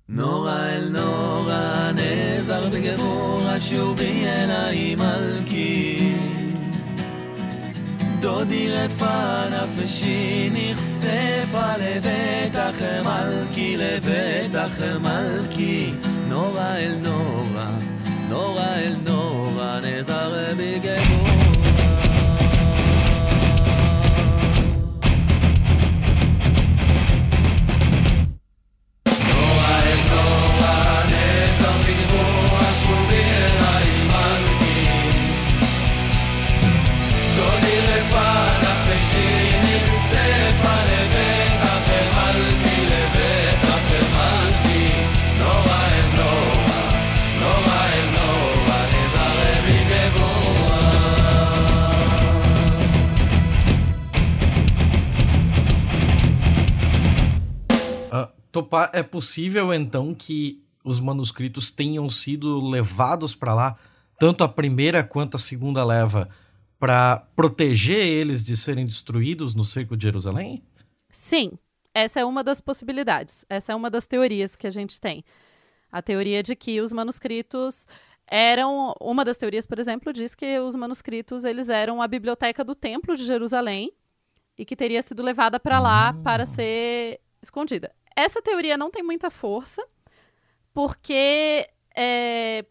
[0.10, 6.14] נורא אל נורא נעזר בגבורה שובי אליי מלכי
[8.20, 15.92] דודי רפה נפשי נחשפה לבטח מלכי לבטח מלכי.
[16.30, 17.70] נורא אל נורא
[18.30, 21.27] נורא אל נורא נעזר בגבורה
[58.58, 63.78] Topá, é possível então que os manuscritos tenham sido levados para lá,
[64.18, 66.28] tanto a primeira quanto a segunda leva,
[66.80, 70.64] para proteger eles de serem destruídos no cerco de Jerusalém?
[71.08, 71.52] Sim,
[71.94, 73.46] essa é uma das possibilidades.
[73.48, 75.24] Essa é uma das teorias que a gente tem.
[75.92, 77.88] A teoria de que os manuscritos
[78.26, 82.74] eram uma das teorias, por exemplo, diz que os manuscritos eles eram a biblioteca do
[82.74, 83.94] Templo de Jerusalém
[84.58, 87.92] e que teria sido levada para lá para ser escondida.
[88.18, 89.86] Essa teoria não tem muita força
[90.74, 92.66] porque é,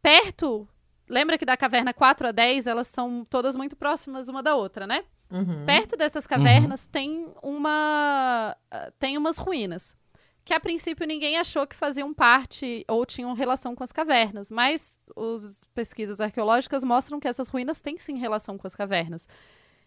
[0.00, 0.68] perto,
[1.08, 4.86] lembra que da caverna 4 a 10 elas são todas muito próximas uma da outra,
[4.86, 5.04] né?
[5.28, 5.64] Uhum.
[5.66, 8.56] Perto dessas cavernas tem uma
[9.00, 9.96] tem umas ruínas
[10.44, 15.00] que a princípio ninguém achou que faziam parte ou tinham relação com as cavernas, mas
[15.16, 19.26] as pesquisas arqueológicas mostram que essas ruínas têm sim relação com as cavernas.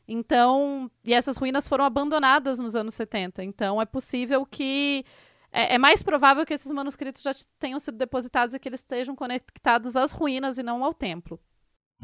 [0.08, 3.44] Então, e essas ruínas foram abandonadas nos anos 70.
[3.44, 5.04] Então, é possível que.
[5.52, 9.16] É, é mais provável que esses manuscritos já tenham sido depositados e que eles estejam
[9.16, 11.40] conectados às ruínas e não ao templo.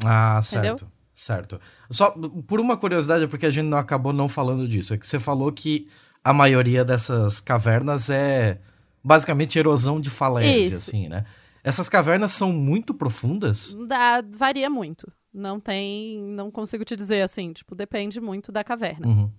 [0.02, 0.78] Ah, Entendeu?
[0.78, 0.92] certo.
[1.14, 1.60] Certo.
[1.88, 2.10] Só
[2.46, 5.52] por uma curiosidade, porque a gente não acabou não falando disso, é que você falou
[5.52, 5.86] que
[6.24, 8.60] a maioria dessas cavernas é
[9.02, 10.90] basicamente erosão de falésia, Isso.
[10.90, 11.24] assim, né?
[11.62, 13.74] Essas cavernas são muito profundas?
[13.86, 15.10] Dá- varia muito.
[15.34, 16.20] Não tem.
[16.20, 17.52] Não consigo te dizer assim.
[17.52, 19.06] Tipo, depende muito da caverna.
[19.06, 19.30] Uhum.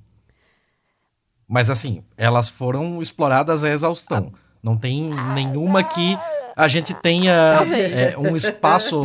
[1.48, 4.34] Mas assim, elas foram exploradas à exaustão.
[4.62, 6.18] Não tem nenhuma que
[6.56, 9.04] a gente tenha é, um espaço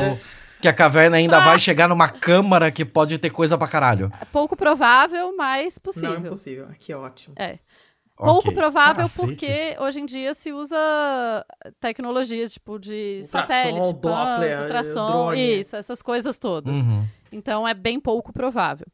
[0.60, 4.12] que a caverna ainda vai chegar numa câmara que pode ter coisa pra caralho.
[4.20, 6.18] É pouco provável, mas Não, possível.
[6.18, 6.68] impossível.
[6.78, 7.34] Que ótimo.
[7.38, 7.58] É.
[8.20, 8.54] Pouco Ok.
[8.54, 9.26] provável Cacete.
[9.26, 10.76] porque hoje em dia se usa
[11.80, 15.60] tecnologias tipo de Ultrassom, satélite, Doppler, PANS, ultrassom, drone.
[15.60, 16.84] isso, essas coisas todas.
[16.84, 17.04] Uhum.
[17.32, 18.86] Então é bem pouco provável.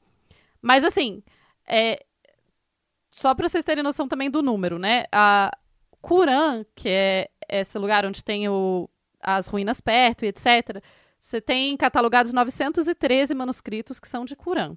[0.62, 1.22] Mas assim,
[1.66, 2.04] é...
[3.10, 5.04] só para vocês terem noção também do número, né?
[5.10, 5.50] A
[6.00, 8.88] Curã, que é esse lugar onde tem o...
[9.20, 10.82] as ruínas perto e etc.,
[11.18, 14.76] você tem catalogados 913 manuscritos que são de Curã.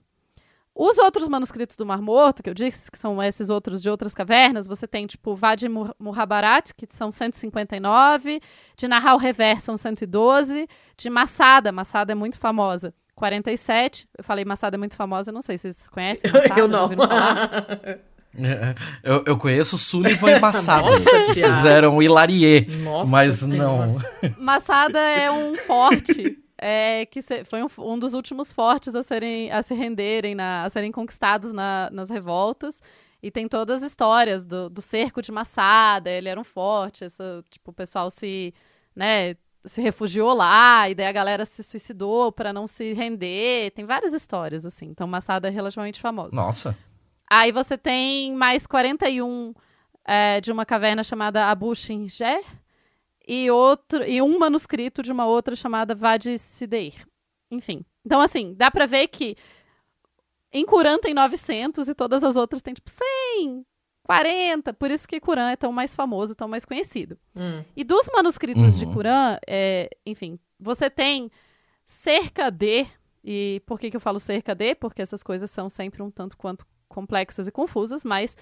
[0.82, 4.14] Os outros manuscritos do Mar Morto, que eu disse que são esses outros de outras
[4.14, 8.40] cavernas, você tem tipo Vadi Mur- Muhabarat, que são 159,
[8.78, 10.68] de Nahal Rever são 112,
[10.98, 14.08] de Massada, Massada é muito famosa, 47.
[14.18, 16.84] Eu falei Massada é muito famosa, não sei se vocês conhecem Massada, Eu não.
[16.84, 17.50] ouviram falar?
[18.38, 20.84] É, Eu, eu conheço Sullivan e Massada.
[20.88, 23.88] Nossa, que fizeram Hilarie, Nossa mas Senhora.
[23.88, 23.98] não.
[24.38, 29.62] Massada é um forte é, que foi um, um dos últimos fortes a, serem, a
[29.64, 32.82] se renderem, na- a serem conquistados na- nas revoltas.
[33.22, 37.44] E tem todas as histórias do, do cerco de Massada, ele era um forte, essa,
[37.50, 38.54] tipo, o pessoal se,
[38.96, 39.36] né,
[39.66, 43.72] se refugiou lá, e daí a galera se suicidou para não se render.
[43.72, 44.86] Tem várias histórias, assim.
[44.86, 46.34] Então, Massada é relativamente famoso.
[46.36, 46.78] Nossa.
[47.30, 49.54] Aí você tem mais 41
[50.08, 52.42] é, de uma caverna chamada Abu Shinger
[53.32, 57.06] e, outro, e um manuscrito de uma outra chamada Vadi Sideir.
[57.52, 57.86] Enfim.
[58.04, 59.36] Então, assim, dá pra ver que
[60.52, 63.64] em Curã tem 900 e todas as outras tem tipo 100,
[64.04, 64.74] 40.
[64.74, 67.20] Por isso que Curã é tão mais famoso, tão mais conhecido.
[67.36, 67.64] Hum.
[67.76, 68.94] E dos manuscritos de Uhum.
[68.94, 71.30] Curã, é, enfim, você tem
[71.86, 72.88] cerca de.
[73.24, 74.74] E por que, que eu falo cerca de?
[74.74, 78.36] Porque essas coisas são sempre um tanto quanto complexas e confusas, mas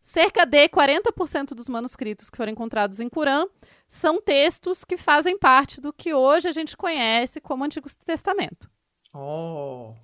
[0.00, 3.44] cerca de 40% dos manuscritos que foram encontrados em Curã
[3.88, 8.70] são textos que fazem parte do que hoje a gente conhece como Antigo Testamento.
[9.12, 9.94] Oh.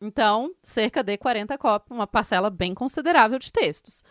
[0.00, 4.04] Então, cerca de 40 cópias, uma parcela bem considerável de textos.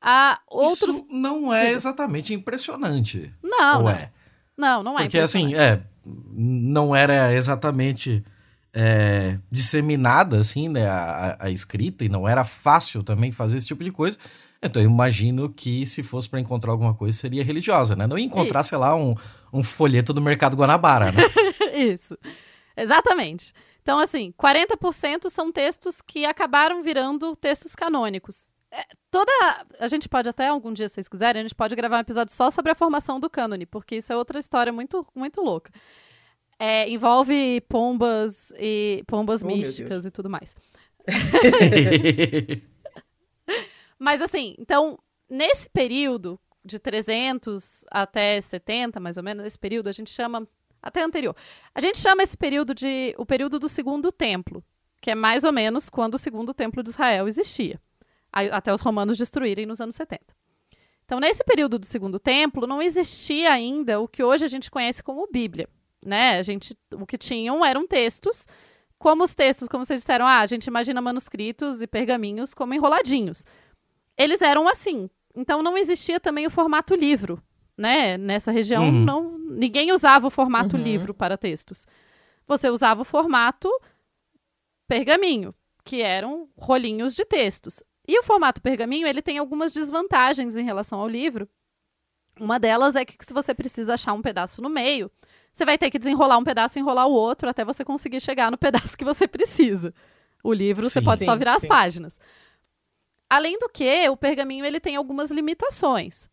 [0.00, 0.96] Há outros.
[0.96, 3.32] Isso não é exatamente impressionante.
[3.42, 4.12] Não, não, é?
[4.56, 5.04] não, não é.
[5.04, 8.22] Porque assim, é, não era exatamente
[8.72, 13.82] é, disseminada assim, né, a- a escrita e não era fácil também fazer esse tipo
[13.82, 14.18] de coisa.
[14.66, 18.06] Então eu imagino que se fosse para encontrar alguma coisa seria religiosa, né?
[18.06, 18.70] Não ia encontrar, Isso.
[18.70, 19.14] sei lá, um,
[19.52, 21.22] um folheto do Mercado Guanabara, né?
[21.74, 22.16] Isso.
[22.76, 23.52] Exatamente.
[23.82, 28.46] Então, assim, 40% são textos que acabaram virando textos canônicos.
[28.70, 29.30] É, toda.
[29.78, 32.34] A gente pode até, algum dia, se vocês quiserem, a gente pode gravar um episódio
[32.34, 35.70] só sobre a formação do cânone, porque isso é outra história muito, muito louca.
[36.58, 40.56] É, envolve pombas e pombas Oh, místicas e tudo mais.
[43.98, 49.92] Mas assim, então, nesse período de 300 até 70, mais ou menos, nesse período a
[49.92, 50.46] gente chama
[50.82, 51.34] até anterior.
[51.74, 54.62] A gente chama esse período de o período do segundo templo,
[55.00, 57.80] que é mais ou menos quando o segundo templo de Israel existia,
[58.32, 60.24] até os romanos destruírem nos anos 70.
[61.04, 65.02] Então, nesse período do segundo templo, não existia ainda o que hoje a gente conhece
[65.02, 65.68] como Bíblia,
[66.04, 66.38] né?
[66.38, 68.46] A gente, o que tinham eram textos,
[68.98, 73.44] como os textos, como vocês disseram, ah, a gente imagina manuscritos e pergaminhos como enroladinhos.
[74.18, 75.08] Eles eram assim.
[75.34, 77.42] Então, não existia também o formato livro,
[77.76, 78.16] né?
[78.16, 79.04] Nessa região, Uhum.
[79.04, 80.82] não, ninguém usava o formato Uhum.
[80.82, 81.86] livro para textos.
[82.46, 83.68] Você usava o formato
[84.88, 85.54] pergaminho,
[85.84, 87.82] que eram rolinhos de textos.
[88.08, 91.48] E o formato pergaminho, ele tem algumas desvantagens em relação ao livro.
[92.38, 95.10] Uma delas é que se você precisa achar um pedaço no meio,
[95.52, 98.50] você vai ter que desenrolar um pedaço e enrolar o outro até você conseguir chegar
[98.50, 99.92] no pedaço que você precisa.
[100.44, 101.04] O livro você Sim.
[101.04, 101.68] pode só Sim, virar as sim.
[101.68, 102.20] páginas.
[103.28, 106.28] Além do que, o pergaminho ele tem algumas limitações.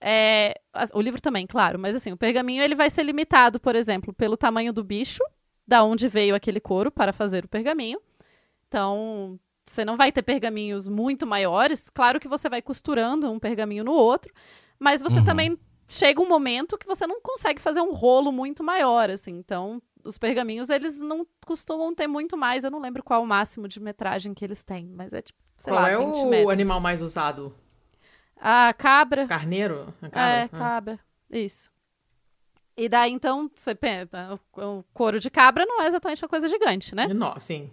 [0.00, 0.54] É,
[0.92, 4.36] o livro também, claro, mas assim, o pergaminho ele vai ser limitado, por exemplo, pelo
[4.36, 5.22] tamanho do bicho,
[5.66, 8.00] da onde veio aquele couro para fazer o pergaminho.
[8.66, 11.88] Então, você não vai ter pergaminhos muito maiores.
[11.90, 14.32] Claro que você vai costurando um pergaminho no outro,
[14.78, 15.24] mas você Uhum.
[15.24, 19.32] também chega um momento que você não consegue fazer um rolo muito maior, assim.
[19.38, 22.64] Então, os pergaminhos, eles não costumam ter muito mais.
[22.64, 25.72] Eu não lembro qual o máximo de metragem que eles têm, mas é tipo, sei
[25.72, 26.52] Qual lá, é 20 o metros.
[26.52, 27.54] animal mais usado?
[28.36, 29.26] A cabra.
[29.26, 29.94] Carneiro?
[30.02, 30.42] A É, cabra?
[30.44, 30.48] Ah.
[30.48, 31.00] cabra.
[31.30, 31.70] Isso.
[32.76, 36.94] E daí, então, você pensa, o, couro de cabra não é exatamente uma coisa gigante,
[36.94, 37.06] né?
[37.08, 37.70] Nó, sim.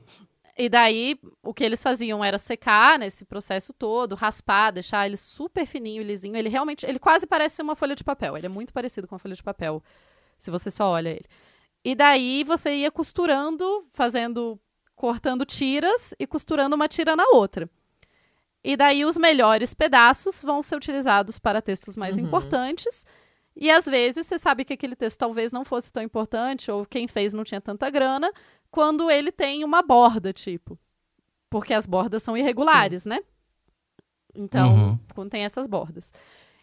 [0.58, 5.66] E daí, o que eles faziam era secar nesse processo todo, raspar, deixar ele super
[5.66, 6.36] fininho, lisinho.
[6.36, 8.36] Ele realmente, ele quase parece uma folha de papel.
[8.36, 9.82] Ele é muito parecido com uma folha de papel,
[10.38, 11.26] se você só olha ele.
[11.84, 14.60] E daí, você ia costurando, fazendo,
[15.00, 17.70] cortando tiras e costurando uma tira na outra.
[18.62, 22.26] E daí, os melhores pedaços vão ser utilizados para textos mais Uhum.
[22.26, 23.06] importantes.
[23.56, 27.08] E às vezes, você sabe que aquele texto talvez não fosse tão importante, ou quem
[27.08, 28.30] fez não tinha tanta grana,
[28.70, 30.78] quando ele tem uma borda, tipo.
[31.50, 33.22] Porque as bordas são irregulares, né?
[34.36, 35.00] Então, Uhum.
[35.16, 36.12] quando tem essas bordas.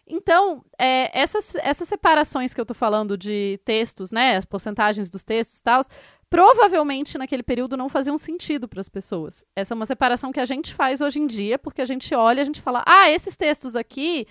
[0.09, 4.37] Então, é, essas, essas separações que eu tô falando de textos, né?
[4.37, 5.81] As porcentagens dos textos e tal,
[6.29, 9.43] provavelmente naquele período não faziam sentido para as pessoas.
[9.55, 12.39] Essa é uma separação que a gente faz hoje em dia, porque a gente olha
[12.39, 14.25] e a gente fala, ah, esses textos aqui,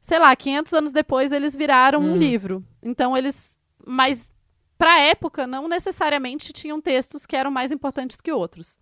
[0.00, 2.16] sei lá, 500 anos depois eles viraram um Hum.
[2.16, 2.64] livro.
[2.82, 3.58] Então, eles.
[3.86, 4.32] Mas
[4.78, 8.78] para a época, não necessariamente tinham textos que eram mais importantes que outros.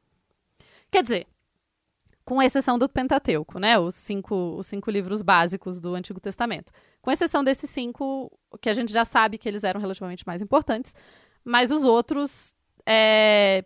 [0.91, 1.27] Quer dizer,
[2.31, 3.77] com exceção do Pentateuco, né?
[3.77, 6.71] Os cinco, os cinco livros básicos do Antigo Testamento.
[7.03, 10.95] Com exceção desses cinco, que a gente já sabe que eles eram relativamente mais importantes,
[11.45, 12.55] mas os outros
[12.87, 13.65] é,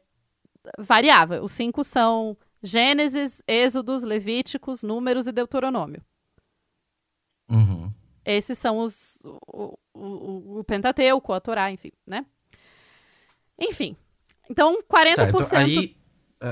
[0.79, 1.43] variava.
[1.43, 6.03] Os cinco são Gênesis, Êxodos, Levíticos, Números e Deuteronômio.
[7.51, 7.93] Uhum.
[8.25, 12.25] Esses são os o, o, o Pentateuco, a Torá, enfim, né?
[13.59, 13.95] Enfim.
[14.49, 15.43] Então, 40%.
[15.43, 15.55] Certo.
[15.55, 16.04] Aí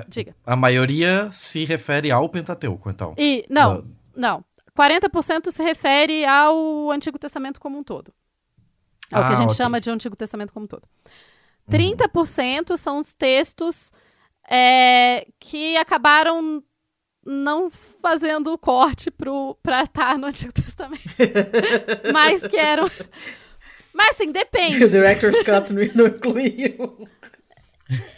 [0.09, 0.35] Diga.
[0.47, 3.15] a maioria se refere ao Pentateuco, então.
[3.19, 3.83] E não, Ah,
[4.17, 4.45] não.
[4.77, 8.13] 40% se refere ao Antigo Testamento como um todo.
[9.11, 9.57] É o que a Ah, gente ok.
[9.57, 10.85] chama de Antigo Testamento como um todo.
[11.69, 11.73] Uhum.
[11.79, 13.93] 30% são os textos
[14.51, 16.63] é, que acabaram
[17.25, 19.11] não fazendo o corte
[19.63, 21.03] para estar no Antigo Testamento.
[22.13, 22.91] Mas que eram.
[23.95, 24.89] Mas assim, O depende.
[24.89, 27.09] Director's Cut não, não incluiu.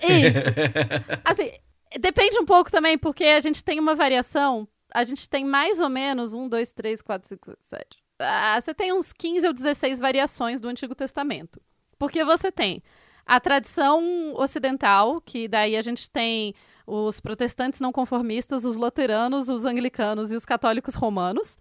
[0.03, 0.39] Isso.
[1.25, 1.51] Assim,
[1.99, 4.69] depende um pouco também, porque a gente tem uma variação.
[4.93, 8.05] A gente tem mais ou menos um, dois, três, quatro, cinco, seis, sete.
[8.19, 11.61] Ah, você tem uns 15 ou 16 variações do Antigo Testamento.
[11.99, 12.83] Porque você tem
[13.27, 16.55] a tradição ocidental, que daí a gente tem
[16.87, 21.57] os protestantes não conformistas, os luteranos, os anglicanos e os católicos romanos.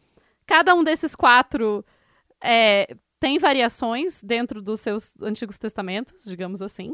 [0.45, 1.85] Cada um desses quatro
[2.43, 6.93] é, tem variações dentro dos seus Antigos Testamentos, digamos assim.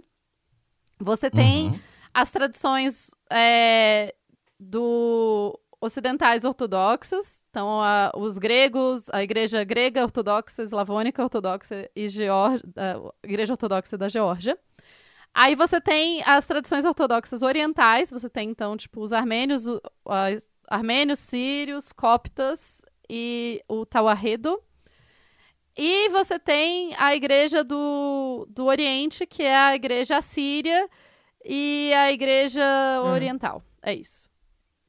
[1.00, 1.80] Você tem Uhum.
[2.14, 4.14] as tradições é,
[4.60, 12.60] do ocidentais ortodoxas, então a- os gregos, a igreja grega ortodoxa, eslavônica ortodoxa e Geor-
[12.76, 14.58] a igreja ortodoxa da Geórgia.
[15.34, 19.66] Aí você tem as tradições ortodoxas orientais, você tem então tipo os armênios,
[20.68, 24.60] armênios, sírios, coptas e o Tawahedo.
[25.82, 30.90] E você tem a igreja do, do Oriente, que é a igreja assíria,
[31.46, 32.62] e a igreja
[33.06, 33.12] Hum.
[33.12, 33.64] oriental.
[33.82, 34.28] É isso.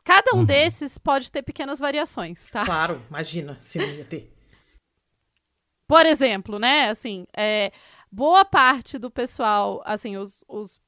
[0.02, 0.44] Cada um Uhum.
[0.44, 2.64] desses pode ter pequenas variações, tá?
[2.64, 4.32] Claro, imagina se não ia ter.
[5.86, 7.70] Por exemplo, né, assim, é,
[8.10, 10.80] boa parte do pessoal, assim, os, os,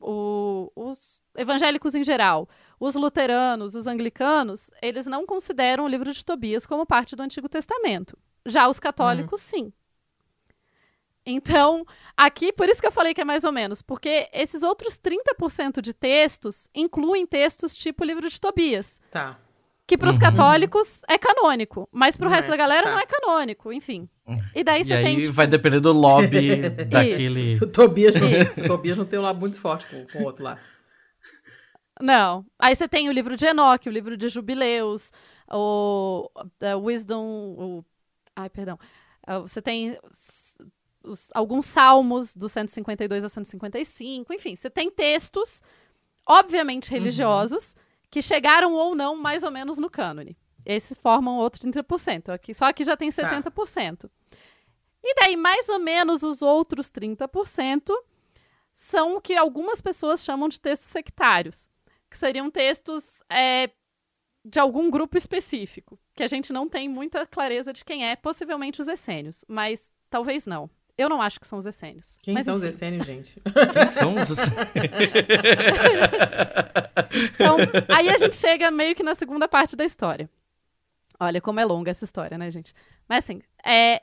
[0.00, 6.24] o- os evangélicos em geral, os luteranos, os anglicanos, eles não consideram o livro de
[6.24, 8.16] Tobias como parte do Antigo Testamento.
[8.46, 9.72] Já os católicos, sim.
[11.24, 11.84] Então,
[12.16, 15.80] aqui, por isso que eu falei que é mais ou menos, porque esses outros 30%
[15.80, 19.38] de textos incluem textos tipo livro de Tobias, Tá.
[19.86, 20.20] que para os Uhum.
[20.22, 22.90] católicos é canônico, mas para o resto é, da galera tá.
[22.92, 24.08] não é canônico, enfim.
[24.52, 27.56] E daí E você aí tem tipo, vai depender do lobby daquele.
[27.62, 28.28] O Tobias não,
[28.64, 30.58] o Tobias não tem um lado muito forte com, com o outro lá.
[32.00, 32.44] Não.
[32.58, 35.12] Aí você tem o livro de Enoque, o livro de Jubileus,
[35.48, 36.28] o
[36.84, 37.24] Wisdom.
[37.24, 37.84] O,
[38.36, 38.78] ai, perdão.
[39.28, 40.58] Uh, você tem os-
[41.04, 44.32] os- alguns salmos do 152 a 155.
[44.32, 45.62] Enfim, você tem textos,
[46.26, 47.74] obviamente religiosos,
[48.10, 50.36] que chegaram ou não mais ou menos no cânone.
[50.64, 52.28] Esses formam outro 30%.
[52.30, 54.10] Aqui, só aqui já tem 70%.
[55.02, 57.92] E daí, mais ou menos, os outros 30%
[58.72, 61.68] são o que algumas pessoas chamam de textos sectários
[62.08, 63.70] que seriam textos é,
[64.44, 68.80] de algum grupo específico, que a gente não tem muita clareza de quem é, possivelmente
[68.80, 70.68] os essênios, mas talvez não.
[70.96, 72.18] Eu não acho que são os essênios.
[72.22, 72.68] Quem mas, são os enfim.
[72.68, 73.40] essênios, gente?
[73.72, 74.30] Quem são os.
[77.34, 77.56] Então,
[77.88, 80.28] aí a gente chega meio que na segunda parte da história.
[81.18, 82.74] Olha como é longa essa história, né, gente?
[83.08, 84.02] Mas assim, é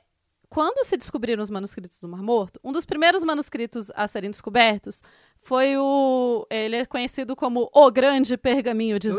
[0.50, 5.00] quando se descobriram os manuscritos do Mar Morto, um dos primeiros manuscritos a serem descobertos
[5.40, 6.44] foi o.
[6.50, 9.14] Ele é conhecido como o Grande Pergaminho de Uh.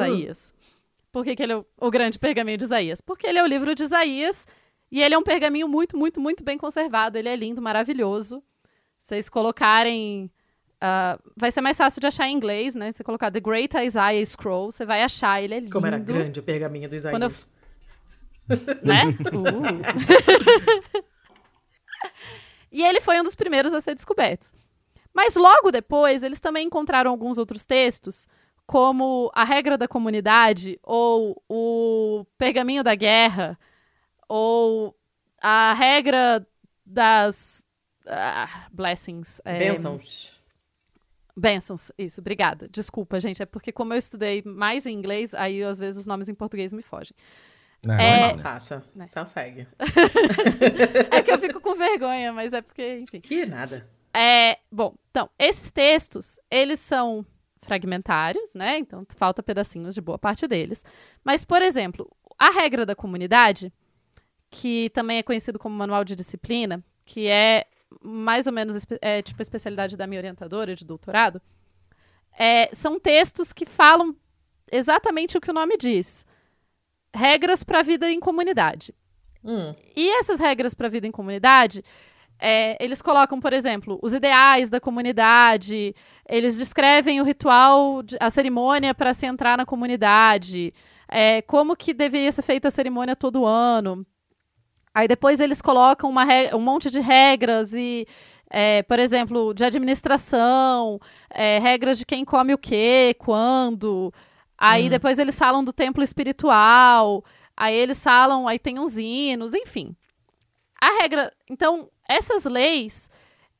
[1.12, 3.01] Por que, que ele é o, Grande Pergaminho de Isaías?
[3.01, 4.47] Porque ele é o livro de Isaías
[4.91, 7.18] e ele é um pergaminho muito, muito, muito bem conservado.
[7.18, 8.41] Ele é lindo, maravilhoso.
[8.97, 10.32] Vocês colocarem.
[10.80, 12.91] ah, vai ser mais fácil de achar em inglês, né?
[12.91, 15.41] Você colocar The Great Isaiah Scroll, você vai achar.
[15.41, 15.72] Ele é lindo.
[15.72, 17.20] Como era grande o pergaminho do Isaías.
[17.20, 17.51] Quando eu-
[18.84, 19.05] né?
[19.34, 21.01] Uh.
[22.72, 24.53] e ele foi um dos primeiros a ser descobertos.
[25.14, 28.28] Mas logo depois, eles também encontraram alguns outros textos,
[28.72, 33.59] como a regra da comunidade, ou o pergaminho da guerra,
[34.30, 34.95] ou
[35.41, 36.47] a regra
[36.86, 37.67] das
[38.07, 39.41] ah, blessings.
[39.43, 40.41] é, Bênçãos.
[41.36, 42.69] Bênçãos, isso, obrigada.
[42.69, 46.30] Desculpa, gente, é porque como eu estudei mais em inglês, aí às vezes os nomes
[46.30, 47.13] em português me fogem.
[47.84, 48.38] Não, É- não.
[48.38, 49.05] Sasha, Né.
[49.07, 49.67] só segue.
[51.11, 53.19] É que eu fico com vergonha, mas é porque, enfim.
[53.19, 53.86] Que nada.
[54.13, 57.26] É, bom, então, esses textos, eles são
[57.72, 58.78] fragmentários, né?
[58.78, 60.84] Então, falta pedacinhos de boa parte deles.
[61.24, 63.72] Mas, por exemplo, a regra da comunidade,
[64.49, 67.65] que também é conhecido como manual de disciplina, que é
[68.01, 71.41] mais ou menos é, tipo a especialidade da minha orientadora de doutorado,
[72.38, 74.13] é, são textos que falam
[74.69, 76.26] exatamente o que o nome diz.
[77.15, 78.93] Regras para a vida em comunidade.
[79.43, 81.84] Hum, E essas regras para a vida em comunidade,
[82.42, 85.94] é, eles colocam, por exemplo, os ideais da comunidade,
[86.28, 90.74] eles descrevem o ritual, a cerimônia para se entrar na comunidade,
[91.08, 94.04] é, como que deveria ser feita a cerimônia todo ano.
[94.92, 96.12] Aí depois eles colocam
[96.54, 98.08] um monte de regras e,
[98.50, 104.12] é, por exemplo, de administração, é, regras de quem come o quê, quando.
[104.58, 104.89] Aí Hum.
[104.89, 107.24] depois eles falam do templo espiritual.
[107.56, 109.96] Aí eles falam, aí tem uns hinos, enfim.
[110.82, 111.32] A regra.
[111.48, 113.09] Então, essas leis,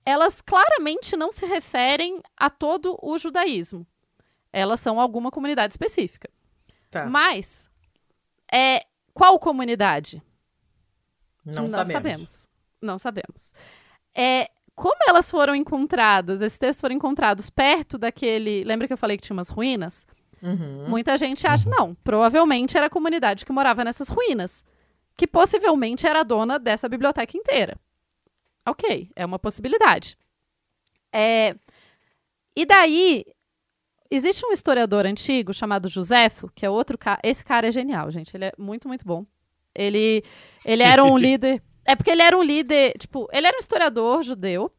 [0.06, 3.86] elas claramente não se referem a todo o judaísmo.
[4.52, 6.30] Elas são alguma comunidade específica.
[6.89, 7.06] tá.
[7.06, 7.70] Mas,
[8.52, 10.22] é, qual comunidade?
[11.45, 12.49] Não, sabemos.
[12.82, 13.54] Não sabemos.
[14.14, 18.64] É, como elas foram encontradas, esses textos foram encontrados perto daquele.
[18.64, 20.06] Lembra que eu falei que tinha umas ruínas?
[20.41, 20.89] Uhum.
[20.89, 24.66] Muita gente acha, não, provavelmente era a comunidade que morava nessas ruínas,
[25.16, 27.78] que possivelmente era a dona dessa biblioteca inteira.
[28.68, 30.18] Ok, é uma possibilidade.
[31.14, 31.55] É,
[32.55, 33.26] e daí,
[34.09, 37.20] existe um historiador antigo chamado Josefo, que é outro cara.
[37.24, 38.36] Esse cara é genial, gente.
[38.36, 39.26] Ele é muito, muito bom.
[39.74, 40.24] Ele,
[40.66, 41.62] ele era um líder.
[41.86, 44.72] É porque ele era um líder, tipo, ele era um historiador judeu.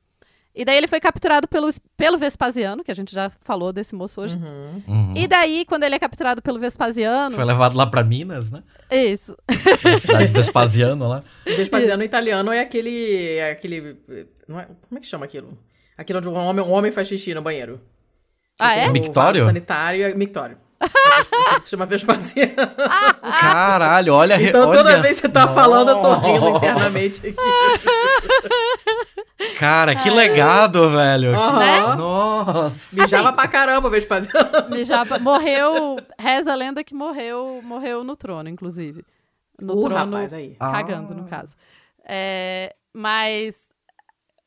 [0.55, 4.21] E daí ele foi capturado pelo, pelo Vespasiano, que a gente já falou desse moço
[4.21, 4.37] hoje.
[4.37, 4.83] Uhum.
[4.87, 5.15] Uhum.
[5.17, 7.35] E daí, quando ele é capturado pelo Vespasiano.
[7.35, 8.63] Foi levado lá pra Minas, né?
[8.91, 9.35] Isso.
[9.83, 11.25] Na cidade de Vespasiano lá.
[11.45, 13.37] Vespasiano italiano é aquele.
[13.37, 13.97] é aquele.
[14.47, 15.57] Não é, como é que chama aquilo?
[15.97, 17.81] Aquilo onde um homem, um homem faz xixi no banheiro.
[18.59, 18.81] Ah, é?
[18.81, 19.45] Tem o Mictório?
[19.45, 20.59] Sanitário é mictório.
[21.61, 22.55] Se chama Vespasiano.
[23.41, 24.41] Caralho, olha...
[24.43, 27.37] Então toda olha vez que você tá falando, eu tô rindo internamente aqui.
[29.59, 31.35] Cara, que legado, velho.
[31.39, 31.59] Aham.
[31.59, 31.81] Né?
[31.97, 33.01] Nossa.
[33.03, 34.85] Mijava pra caramba o Vespasiano.
[34.85, 35.97] Já morreu.
[36.19, 39.05] Reza a lenda que morreu, morreu no trono, inclusive.
[39.61, 40.17] No Uh, trono.
[40.17, 40.57] rapaz, aí.
[40.59, 41.17] Cagando, Ah.
[41.17, 41.55] no caso.
[42.05, 43.69] É, mas.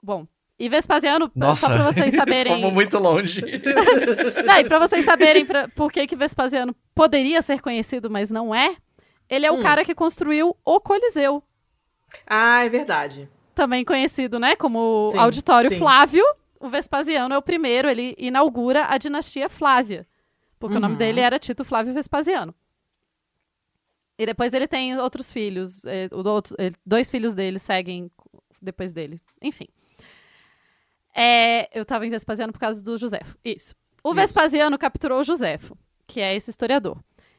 [0.01, 0.25] Bom.
[0.57, 2.53] E Vespasiano, Nossa, só pra vocês saberem.
[2.53, 3.41] fomos muito longe.
[4.45, 8.55] Não, e pra vocês saberem pra, por que, que Vespasiano poderia ser conhecido, mas não
[8.55, 8.77] é,
[9.29, 9.61] ele é o Hum.
[9.61, 11.43] cara que construiu o Coliseu.
[12.25, 13.27] Ah, é verdade.
[13.53, 15.77] Também conhecido, né, como Sim, Auditório sim.
[15.77, 16.23] Flávio.
[16.57, 20.07] O Vespasiano é o primeiro, ele inaugura a dinastia Flávia.
[20.57, 20.97] Porque o nome Uhum.
[20.99, 22.55] dele era Tito Flávio Vespasiano.
[24.17, 25.83] E depois ele tem outros filhos.
[25.85, 26.09] eh,
[26.57, 28.09] eh, dois filhos dele seguem
[28.61, 29.19] depois dele.
[29.41, 29.67] Enfim.
[31.15, 33.37] É, eu tava em Vespasiano por causa do Josefo.
[33.43, 33.73] Isso.
[34.03, 34.15] O Isso.
[34.15, 36.97] Vespasiano capturou o Josefo, que é esse historiador.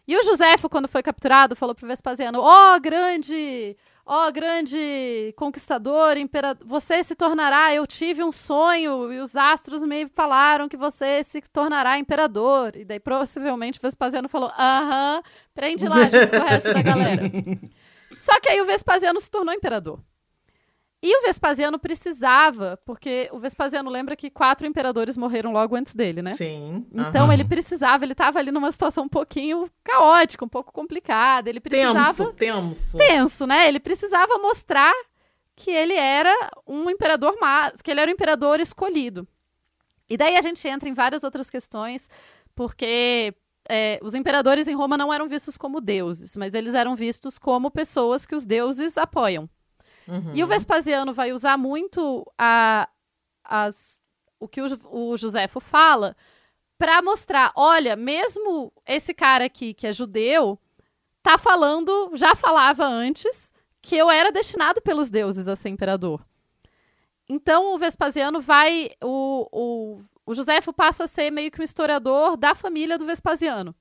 [0.09, 3.77] E o Josefo, quando foi capturado, falou pro Vespasiano: Ó, grande,
[4.07, 7.75] ó, grande conquistador, imperador, você se tornará.
[7.75, 12.77] Eu tive um sonho e os astros me falaram que você se tornará imperador.
[12.77, 15.23] E daí, possivelmente, o Vespasiano falou: Aham,
[15.53, 17.23] prende lá junto com o resto da galera.
[18.19, 20.01] Só que aí o Vespasiano se tornou imperador.
[21.09, 26.21] E o Vespasiano precisava, porque o Vespasiano lembra que quatro imperadores morreram logo antes dele,
[26.21, 26.35] né?
[26.35, 26.85] Sim.
[26.93, 27.33] Então aham.
[27.33, 31.49] ele precisava, ele estava ali numa situação um pouquinho caótica, um pouco complicada.
[31.49, 32.99] Ele precisava Tenso, tenso.
[32.99, 33.69] tenso, né?
[33.69, 34.93] Ele precisava mostrar
[35.55, 36.35] que ele era
[36.67, 37.37] um imperador,
[37.85, 39.29] que ele era o imperador escolhido.
[40.11, 42.11] E daí a gente entra em várias outras questões,
[42.53, 43.33] porque
[43.69, 47.71] é, os imperadores em Roma não eram vistos como deuses, mas eles eram vistos como
[47.71, 49.49] pessoas que os deuses apoiam.
[50.09, 50.33] Uhum.
[50.35, 52.89] E o Vespasiano vai usar muito a,
[53.45, 54.03] as,
[54.39, 56.17] o que o, o Joséfo fala
[56.79, 60.59] para mostrar, olha, mesmo esse cara aqui que é judeu
[61.23, 63.53] tá falando, já falava antes
[63.83, 66.25] que eu era destinado pelos deuses a ser imperador.
[67.29, 72.37] Então o Vespasiano vai, o, o, o Joséfo passa a ser meio que um historiador
[72.37, 73.75] da família do Vespasiano.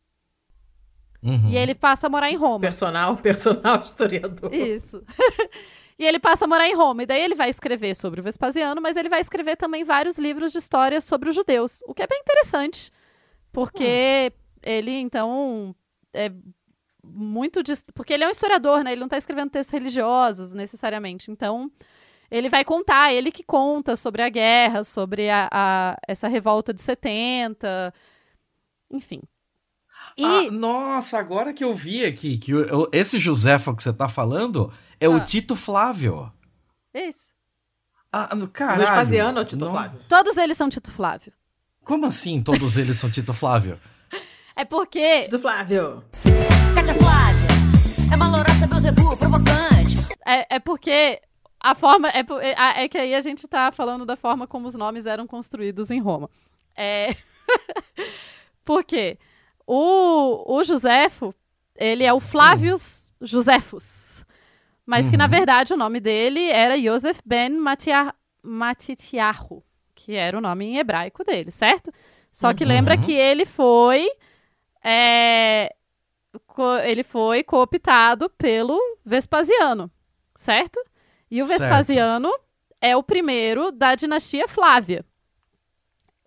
[1.22, 1.50] Uhum.
[1.50, 2.60] E ele passa a morar em Roma.
[2.60, 4.54] Personal, personal historiador.
[4.54, 5.04] Isso.
[5.98, 7.04] e ele passa a morar em Roma.
[7.04, 10.52] E daí ele vai escrever sobre o Vespasiano, mas ele vai escrever também vários livros
[10.52, 11.82] de história sobre os judeus.
[11.88, 12.92] O que é bem interessante.
[13.52, 14.32] Porque
[14.64, 15.74] ele, então,
[16.14, 16.32] é
[17.04, 17.64] muito.
[17.64, 18.92] dis- Porque ele é um historiador, né?
[18.92, 21.32] Ele não está escrevendo textos religiosos necessariamente.
[21.32, 21.72] Então.
[22.32, 26.82] Ele vai contar, ele que conta sobre a guerra, sobre a, a- essa revolta de
[26.82, 27.94] 70,
[28.90, 29.22] enfim.
[30.18, 32.52] E Ah, nossa, agora que eu vi aqui que
[32.92, 35.10] esse Joséfo que você tá falando é Ah.
[35.10, 36.32] o Tito Flávio.
[36.94, 37.34] isso.
[38.12, 38.80] Ah, caralho.
[38.80, 39.72] Vespasiano ou Tito Nossa.
[39.72, 40.00] Flávio?
[40.08, 41.34] Todos eles são Tito Flávio.
[41.84, 43.80] Como assim todos eles são Tito Flávio?
[44.58, 46.02] É porque Tito Flávio.
[46.74, 47.48] Cátia Flávia
[48.10, 49.98] é uma louraça Beuzebu, provocante.
[50.26, 51.20] É, é porque
[51.60, 52.08] a forma.
[52.10, 55.28] É, é, é que aí a gente tá falando da forma como os nomes eram
[55.28, 56.30] construídos em Roma.
[56.74, 57.14] É.
[58.64, 59.18] porque
[59.68, 61.34] o, o Joséfo,
[61.76, 64.24] ele é o Flávius Joséfos.
[64.86, 65.30] Mas que, na Uhum.
[65.32, 67.50] verdade, o nome dele era Yosef ben
[68.44, 69.64] Matitiahu,
[69.96, 71.92] que era o nome em hebraico dele, certo?
[72.32, 73.02] Só que lembra Uhum.
[73.02, 74.08] que ele foi.
[74.88, 75.74] é,
[76.46, 79.90] co- ele foi cooptado pelo Vespasiano,
[80.36, 80.80] certo?
[81.32, 81.62] E o Certo.
[81.62, 82.32] Vespasiano
[82.80, 85.04] é o primeiro da dinastia Flávia.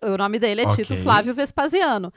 [0.01, 1.03] O nome dele é Tito Ok.
[1.03, 2.11] Flávio Vespasiano.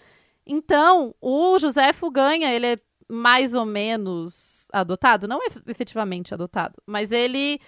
[0.44, 2.78] Então, o Joséfo ganha, ele é
[3.08, 4.34] mais ou menos
[4.72, 7.60] adotado, não ef- efetivamente adotado, mas ele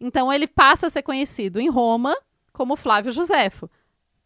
[0.00, 2.16] então ele passa a ser conhecido em Roma
[2.52, 3.68] como Flávio Joséfo.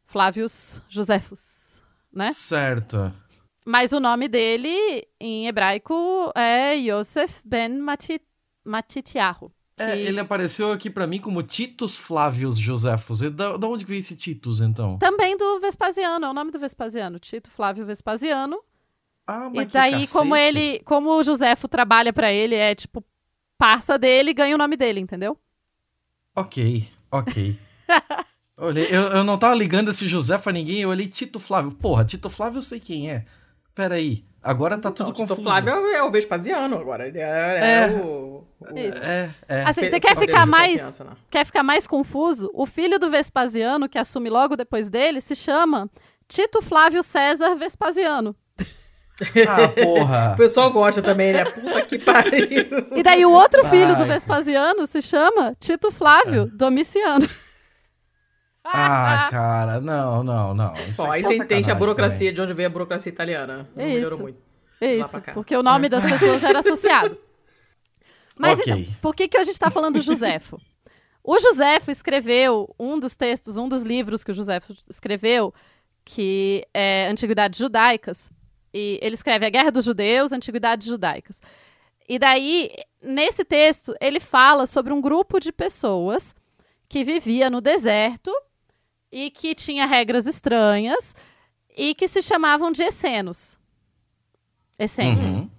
[0.06, 1.82] Flávios Joséfos,
[2.12, 2.30] né?
[2.30, 3.12] Certo.
[3.64, 8.22] Mas o nome dele em hebraico é Yosef ben Mati-
[8.64, 9.52] Matitiahu.
[9.76, 13.22] É, que ele apareceu aqui pra mim como Titus Flávios Joséfos.
[13.22, 14.98] E da, da onde que veio esse Titus, então?
[14.98, 18.58] Também do Vespasiano, é o nome do Vespasiano, Tito Flávio Vespasiano.
[19.30, 23.04] Ah, E daí, como ele, como o Joséfo trabalha pra ele, é tipo,
[23.58, 25.38] passa dele e ganha o nome dele, entendeu?
[26.34, 27.58] Ok, ok.
[28.56, 31.72] Olhei, eu, eu não tava ligando esse Joséfo a ninguém, eu olhei Tito Flávio.
[31.72, 33.24] Porra, Tito Flávio eu sei quem é.
[33.74, 35.42] Peraí, agora tá Então, tudo Tito confuso.
[35.42, 37.06] Flávio é o Vespasiano agora.
[37.06, 37.84] Ele é, É.
[37.84, 38.44] é o...
[38.60, 38.98] o Isso.
[39.04, 39.62] É, é.
[39.62, 41.06] Assim, você quer ficar mais, né?
[41.30, 42.50] quer ficar mais confuso?
[42.52, 45.88] O filho do Vespasiano, que assume logo depois dele, se chama
[46.26, 48.34] Tito Flávio César Vespasiano.
[49.48, 50.32] Ah, porra.
[50.34, 51.44] O pessoal gosta também, né?
[51.44, 52.46] Puta que pariu.
[52.96, 54.04] E daí o outro filho do.
[54.06, 57.28] Vespasiano se chama Tito Flávio Domiciano.
[58.64, 60.74] Ah, cara, não, não, não.
[60.74, 63.68] Isso Bom, aí é você entende a burocracia, de onde veio a burocracia italiana.
[63.74, 64.22] Não É melhorou isso.
[64.22, 64.38] muito.
[64.80, 67.18] É isso, porque o nome das pessoas era associado.
[68.38, 68.72] Mas Ok.
[68.72, 70.60] então, por que, que a gente está falando do Joséfo?
[71.24, 75.52] O Joséfo escreveu um dos textos, um dos livros que o Joséfo escreveu,
[76.04, 78.30] que é Antiguidades Judaicas.
[78.72, 81.40] E ele escreve A Guerra dos Judeus, Antiguidades Judaicas.
[82.08, 82.70] E daí,
[83.02, 86.34] nesse texto, ele fala sobre um grupo de pessoas
[86.88, 88.30] que vivia no deserto
[89.12, 91.14] e que tinha regras estranhas
[91.76, 93.58] e que se chamavam de essenos.
[94.78, 95.38] Essênios.
[95.38, 95.50] Uhum.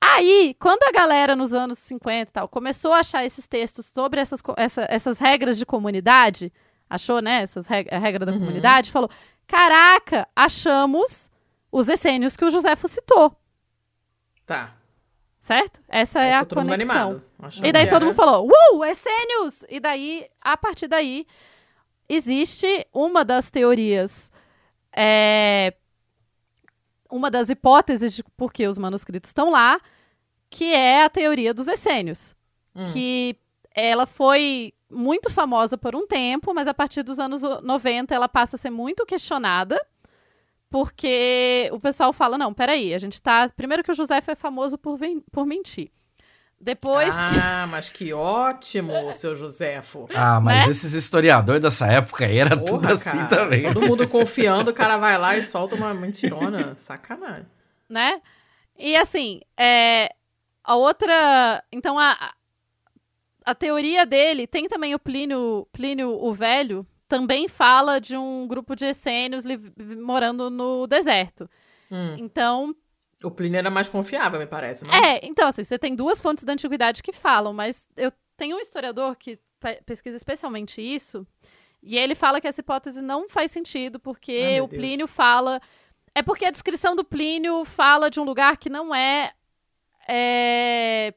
[0.00, 4.20] Aí, quando a galera nos anos 50 e tal começou a achar esses textos sobre
[4.20, 6.52] essas, essa- essas regras de comunidade,
[6.88, 8.38] achou, né, essas reg a regra da Uhum.
[8.40, 9.08] comunidade, falou:
[9.46, 11.30] caraca, achamos
[11.78, 13.36] os essênios que o Joséfo citou,
[14.46, 14.72] Tá.
[15.40, 15.80] certo?
[15.88, 17.22] Essa é Aí a conexão.
[17.62, 19.64] E daí todo era- mundo falou, uh, essênios!
[19.68, 21.26] E daí, a partir daí,
[22.08, 24.30] existe uma das teorias,
[24.96, 25.74] é,
[27.10, 29.80] uma das hipóteses de por que os manuscritos estão lá,
[30.48, 32.34] que é a teoria dos essênios.
[32.74, 32.84] Hum.
[32.92, 33.36] Que
[33.74, 38.28] ela foi muito famosa por um tempo, mas a partir dos anos o- 90 ela
[38.28, 39.78] passa a ser muito questionada,
[40.76, 43.48] porque o pessoal fala, não, peraí, a gente tá...
[43.56, 45.90] Primeiro que o José foi famoso por, ven- por mentir.
[46.60, 47.38] Depois que...
[47.42, 50.06] Ah, mas que ótimo, seu Joséfo.
[50.14, 50.70] Ah, mas Né?
[50.70, 53.62] esses historiadores dessa época aí era tudo Porra, assim cara, também.
[53.72, 56.74] Todo mundo confiando, o cara vai lá e solta uma mentirona.
[56.76, 57.46] Sacanagem.
[57.88, 58.20] né?
[58.78, 60.10] E assim, é,
[60.62, 61.62] a outra.
[61.72, 62.34] Então, a, a-
[63.46, 68.74] a teoria dele tem também o Plínio, Plínio o Velho, também fala de um grupo
[68.74, 69.44] de essênios
[70.00, 71.48] morando no deserto.
[71.90, 72.16] Hum.
[72.18, 72.74] Então,
[73.22, 74.92] O Plínio era mais confiável, me parece, não?
[74.94, 78.58] é, então assim, você tem duas fontes da antiguidade que falam, mas eu tem um
[78.60, 81.26] historiador que pe- pesquisa especialmente isso,
[81.82, 84.80] e ele fala que essa hipótese não faz sentido, porque meu o Deus.
[84.80, 85.60] Plínio fala.
[86.14, 89.30] É porque a descrição do Plínio fala de um lugar que não é.
[90.08, 91.14] é,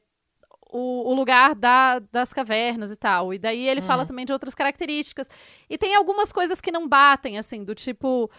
[0.72, 3.34] o, o lugar da- das cavernas e tal.
[3.34, 4.06] E daí ele fala Hum.
[4.06, 5.28] também de outras características.
[5.68, 8.30] E tem algumas coisas que não batem, assim, do tipo.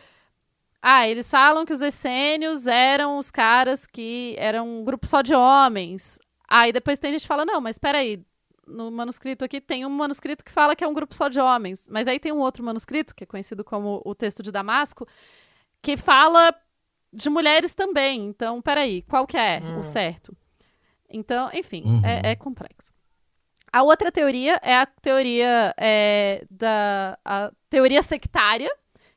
[0.81, 5.35] Ah, eles falam que os essênios eram os caras que eram um grupo só de
[5.35, 6.19] homens.
[6.47, 8.23] Aí depois tem gente que fala, não, mas peraí,
[8.67, 11.87] no manuscrito aqui tem um manuscrito que fala que é um grupo só de homens.
[11.89, 15.07] Mas aí tem um outro manuscrito, que é conhecido como o texto de Damasco,
[15.83, 16.53] que fala
[17.13, 18.25] de mulheres também.
[18.25, 19.79] Então, peraí, qual que é Hum.
[19.79, 20.35] o certo?
[21.11, 22.01] Então, enfim, Uhum.
[22.05, 22.91] é, é complexo.
[23.71, 28.69] A outra teoria é a teoria é, da a teoria sectária,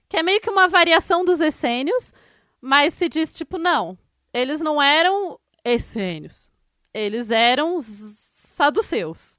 [0.08, 2.12] que é meio que uma variação dos essênios,
[2.60, 3.98] mas se diz tipo, não,
[4.32, 6.50] eles não eram essênios.
[6.92, 9.38] Eles eram os saduceus.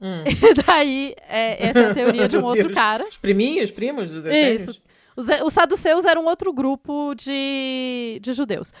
[0.00, 0.22] Hum.
[0.26, 2.74] E daí, é, essa é a teoria de um outro Deus.
[2.74, 3.04] cara.
[3.04, 4.62] Os priminhos, primos dos essênios?
[4.62, 4.82] Isso.
[5.16, 8.72] Os, os saduceus eram outro grupo de, de judeus.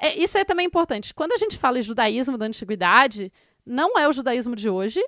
[0.00, 1.12] É, isso é também importante.
[1.12, 3.30] Quando a gente fala em judaísmo da antiguidade,
[3.66, 5.04] não é o judaísmo de hoje,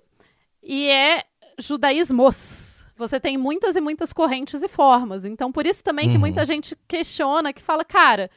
[0.62, 1.24] e é
[1.58, 2.84] judaísmos.
[2.96, 5.24] Você tem muitas e muitas correntes e formas.
[5.24, 6.20] Então, por isso também que Uhum.
[6.20, 8.30] muita gente questiona, que fala, cara,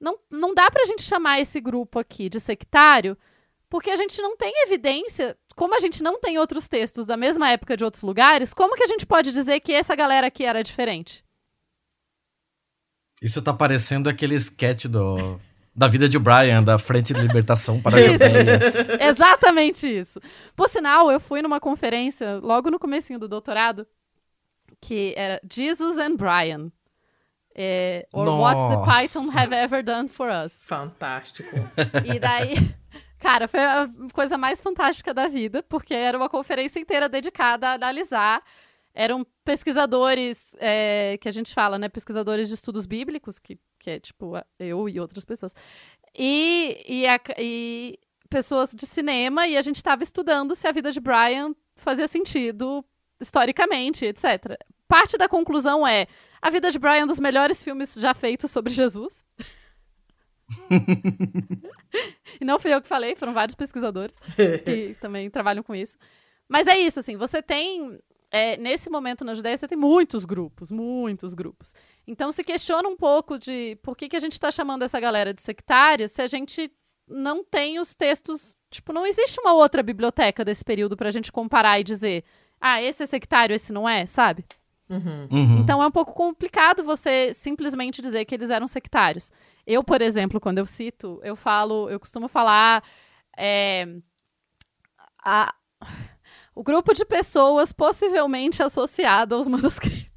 [0.00, 3.18] não, não dá pra gente chamar esse grupo aqui de sectário,
[3.68, 7.50] porque a gente não tem evidência, como a gente não tem outros textos da mesma
[7.50, 10.62] época de outros lugares, como que a gente pode dizer que essa galera aqui era
[10.62, 11.24] diferente?
[13.20, 15.40] Isso tá parecendo aquele sketch do,
[15.74, 18.12] da vida de Brian, da Frente de Libertação para a Isso.
[18.12, 18.60] Judeia.
[19.08, 20.20] Exatamente isso.
[20.54, 23.86] Por sinal, eu fui numa conferência logo no comecinho do doutorado
[24.82, 26.70] que era Jesus and Brian.
[27.54, 28.90] É, or what the Nossa.
[28.90, 30.64] Python have ever done for us.
[30.64, 31.54] Fantástico.
[32.04, 32.54] E daí,
[33.20, 37.72] cara, foi a coisa mais fantástica da vida, porque era uma conferência inteira dedicada a
[37.74, 38.42] analisar.
[38.94, 41.88] Eram pesquisadores, é, que a gente fala, né?
[41.88, 45.54] Pesquisadores de estudos bíblicos, que, que é tipo eu e outras pessoas.
[46.14, 47.98] E, e, a- e
[48.28, 52.84] pessoas de cinema, e a gente estava estudando se a vida de Brian fazia sentido
[53.20, 54.58] historicamente, etc.
[54.86, 56.06] Parte da conclusão é
[56.40, 59.24] a vida de Brian é um dos melhores filmes já feitos sobre Jesus.
[62.40, 64.14] e não fui eu que falei, foram vários pesquisadores
[64.64, 65.96] que também trabalham com isso.
[66.48, 67.98] Mas é isso, assim, você tem.
[68.32, 71.74] É, nesse momento na Judéia, você tem muitos grupos, muitos grupos.
[72.06, 75.34] Então se questiona um pouco de por que, que a gente está chamando essa galera
[75.34, 76.72] de sectária se a gente
[77.06, 78.56] não tem os textos.
[78.70, 82.24] Tipo, não existe uma outra biblioteca desse período pra gente comparar e dizer,
[82.58, 84.46] ah, esse é sectário, esse não é, sabe?
[84.88, 85.28] Uhum.
[85.30, 85.58] Uhum.
[85.60, 89.30] Então é um pouco complicado você simplesmente dizer que eles eram sectários.
[89.66, 92.82] Eu, por exemplo, quando eu cito, eu falo, eu costumo falar
[93.36, 93.86] é,
[95.24, 95.54] a-
[96.54, 100.10] o grupo de pessoas possivelmente associado aos manuscritos.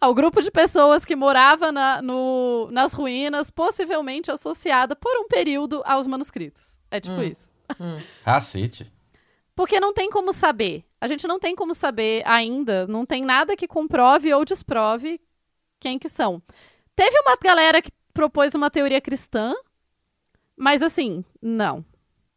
[0.00, 5.82] Ao grupo de pessoas que morava na- no- nas ruínas, possivelmente associada por um período
[5.86, 6.78] aos manuscritos.
[6.90, 7.22] É tipo Hum.
[7.22, 7.50] isso.
[8.24, 8.92] Cacete.
[9.56, 10.84] Porque não tem como saber.
[11.00, 12.86] A gente não tem como saber ainda.
[12.86, 15.20] Não tem nada que comprove ou desprove
[15.80, 16.42] quem que são.
[16.94, 19.54] Teve uma galera que propôs uma teoria cristã,
[20.56, 21.84] mas assim, não.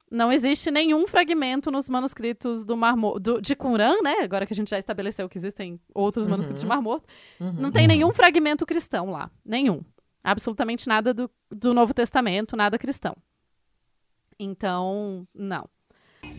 [0.09, 2.95] Não existe nenhum fragmento nos manuscritos do Mar
[3.41, 4.19] de Qumran, né?
[4.21, 6.31] Agora que a gente já estabeleceu que existem outros Uhum.
[6.31, 7.05] manuscritos de Mar Morto.
[7.39, 7.51] Uhum.
[7.53, 9.29] Não tem nenhum fragmento cristão lá.
[9.45, 9.81] Nenhum.
[10.23, 13.15] Absolutamente nada do, do Novo Testamento, nada cristão.
[14.39, 15.67] Então, não.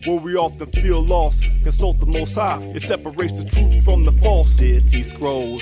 [0.05, 2.61] Where we often feel lost, consult the Most High.
[2.75, 4.55] It separates the truth from the false.
[4.55, 5.61] Dead Sea Scrolls,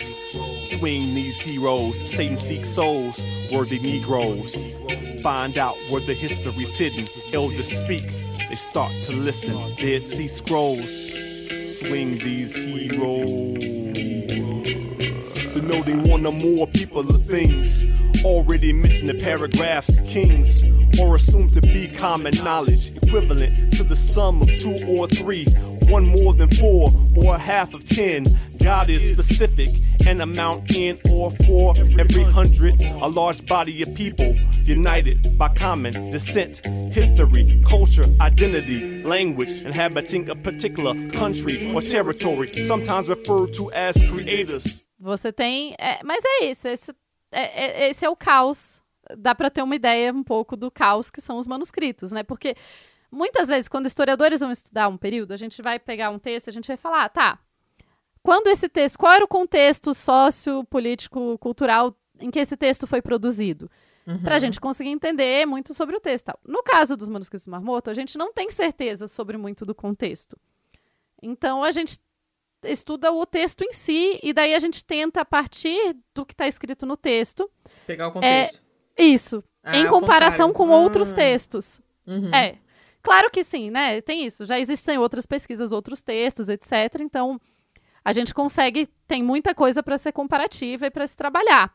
[0.70, 1.98] swing these heroes.
[2.12, 3.20] Satan seeks souls,
[3.52, 4.56] worthy Negroes.
[5.22, 7.08] Find out where the history's hidden.
[7.34, 8.06] Elders speak,
[8.50, 9.56] they start to listen.
[9.76, 10.90] Dead Sea Scrolls,
[11.80, 13.30] swing these heroes.
[15.54, 17.86] Denoting one or more people or things.
[18.24, 20.64] Already mentioned the paragraphs, kings,
[21.00, 25.46] or assumed to be common knowledge, equivalent to the sum of two or three,
[25.90, 28.26] one more than four, or a half of ten.
[28.62, 29.70] God is specific,
[30.06, 35.94] an amount in or for every hundred, a large body of people united by common
[36.12, 43.96] descent, history, culture, identity, language, inhabiting a particular country or territory, sometimes referred to as
[44.10, 44.84] creators.
[45.00, 45.76] Você tem.
[45.80, 46.68] é, mas é isso.
[47.32, 48.82] É, é- esse é o caos.
[49.18, 52.24] Dá pra ter uma ideia um pouco do caos que são os manuscritos, né?
[52.24, 52.56] Porque
[53.10, 56.50] muitas vezes, quando historiadores vão estudar um período, a gente vai pegar um texto e
[56.50, 57.40] a gente vai falar, ah, tá.
[58.22, 58.98] Quando esse texto.
[58.98, 63.70] Qual era o contexto sociopolítico, cultural em que esse texto foi produzido?
[64.06, 64.22] Uhum.
[64.22, 66.28] pra gente conseguir entender muito sobre o texto.
[66.28, 66.40] tal.
[66.48, 69.76] No caso dos manuscritos do Mar Morto, a gente não tem certeza sobre muito do
[69.76, 70.38] contexto.
[71.22, 72.00] Então a gente
[72.64, 76.48] estuda o texto em si e daí a gente tenta a partir do que está
[76.48, 77.50] escrito no texto.
[77.86, 78.62] Pegar o contexto.
[78.98, 80.84] Isso, Ah, em comparação com contrário.
[80.84, 81.16] outros Hum.
[81.16, 81.82] textos.
[82.06, 82.34] Uhum.
[82.34, 82.56] É.
[83.02, 84.02] Claro que sim, né?
[84.02, 84.44] Tem isso.
[84.46, 87.00] Já existem outras pesquisas, outros textos, etc.
[87.00, 87.40] Então,
[88.04, 91.74] a gente consegue, tem muita coisa para ser comparativa e para se trabalhar.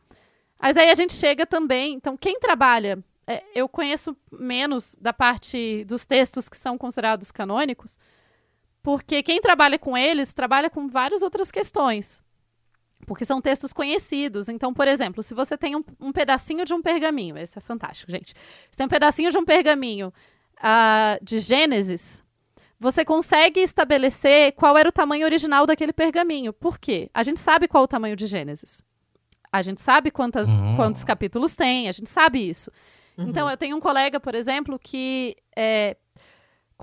[0.61, 1.93] Mas aí a gente chega também.
[1.93, 3.03] Então, quem trabalha.
[3.25, 7.97] é, eu conheço menos da parte dos textos que são considerados canônicos,
[8.83, 12.21] porque quem trabalha com eles trabalha com várias outras questões.
[13.07, 14.47] Porque são textos conhecidos.
[14.49, 18.11] Então, por exemplo, se você tem um, um pedacinho de um pergaminho, esse é fantástico,
[18.11, 18.33] gente.
[18.69, 20.13] Se tem um pedacinho de um pergaminho
[20.61, 22.23] ah, de Gênesis,
[22.79, 26.53] você consegue estabelecer qual era o tamanho original daquele pergaminho.
[26.53, 27.09] Por quê?
[27.13, 28.83] A gente sabe qual é o tamanho de Gênesis.
[29.51, 30.75] A gente sabe quantas, Hum.
[30.75, 32.71] quantos capítulos tem, a gente sabe isso.
[33.17, 35.95] Então, eu tenho um colega, por exemplo, que é,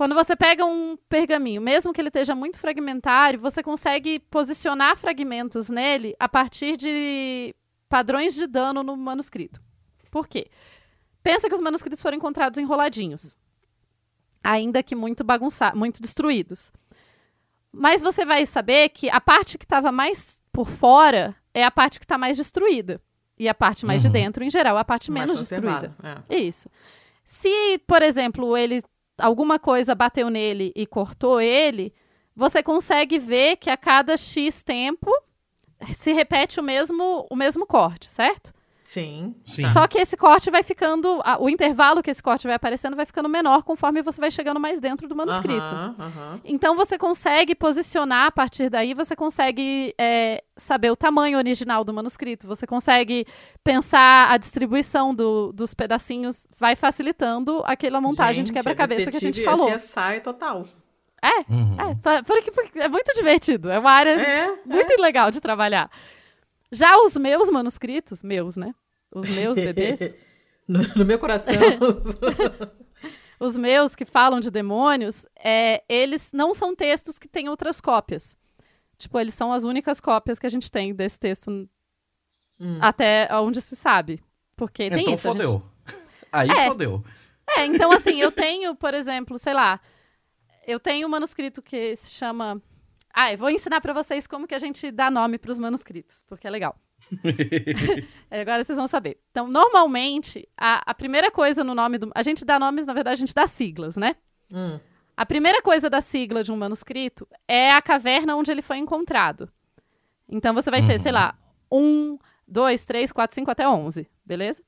[0.01, 5.69] quando você pega um pergaminho, mesmo que ele esteja muito fragmentário, você consegue posicionar fragmentos
[5.69, 7.55] nele a partir de
[7.87, 9.61] padrões de dano no manuscrito.
[10.11, 10.47] Por quê?
[11.23, 13.37] Pensa que os manuscritos foram encontrados enroladinhos,
[14.43, 16.73] ainda que muito bagunçados, muito destruídos.
[17.71, 21.99] Mas você vai saber que a parte que estava mais por fora é a parte
[22.01, 23.03] que está mais destruída.
[23.39, 24.13] E a parte mais de Uhum.
[24.15, 25.95] dentro, em geral, é a parte Mais menos destruída.
[26.31, 26.37] é.
[26.39, 26.71] Isso.
[27.23, 28.83] Se, por exemplo, ele
[29.21, 31.95] alguma coisa bateu nele e cortou ele,
[32.35, 35.11] você consegue ver que a cada X tempo
[35.93, 38.53] se repete o mesmo, o mesmo corte, certo?
[38.93, 39.37] Sim.
[39.45, 39.65] Sim.
[39.67, 41.21] Só que esse corte vai ficando.
[41.25, 44.59] a- o intervalo que esse corte vai aparecendo vai ficando menor conforme você vai chegando
[44.59, 45.63] mais dentro do manuscrito.
[46.45, 51.95] Então você consegue posicionar a partir daí, você consegue é, saber o tamanho original do
[51.95, 53.25] manuscrito, você consegue
[53.63, 59.17] pensar a distribuição do- dos pedacinhos, vai facilitando aquela montagem de Gente, quebra-cabeça é que
[59.19, 59.69] a gente falou.
[59.69, 60.65] É CSI total.
[61.49, 61.77] Uhum.
[61.79, 65.89] É, porque, porque é muito divertido, é uma área É, muito legal de trabalhar.
[66.73, 68.73] Já os meus manuscritos, meus, né?
[69.13, 70.15] Os meus bebês,
[70.69, 71.55] no, no meu coração.
[73.39, 78.37] os meus que falam de demônios, é, eles não são textos que têm outras cópias.
[78.99, 81.69] Tipo, eles são as únicas cópias que a gente tem desse texto
[82.63, 82.79] Hum.
[82.83, 84.23] até onde se sabe.
[84.55, 85.29] Porque tem então isso.
[85.29, 85.63] a gente- fodeu.
[86.31, 86.67] Aí É.
[86.69, 87.03] fodeu.
[87.57, 89.81] É, então assim, eu tenho, por exemplo, sei lá,
[90.67, 92.61] eu tenho um manuscrito que se chama.
[93.13, 96.47] Ah, eu vou ensinar pra vocês como que a gente dá nome pros manuscritos, porque
[96.47, 96.77] é legal.
[98.31, 99.19] É, Agora vocês vão saber.
[99.31, 102.11] Então, normalmente, a, a primeira coisa no nome do.
[102.15, 104.15] A gente dá nomes, na verdade, a gente dá siglas, né?
[104.53, 104.79] Hum.
[105.17, 109.51] A primeira coisa da sigla de um manuscrito é a caverna onde ele foi encontrado.
[110.29, 110.99] Então você vai ter, Uhum.
[110.99, 111.35] sei lá,
[111.71, 112.17] um,
[112.47, 114.63] dois, três, quatro, cinco até onze, beleza?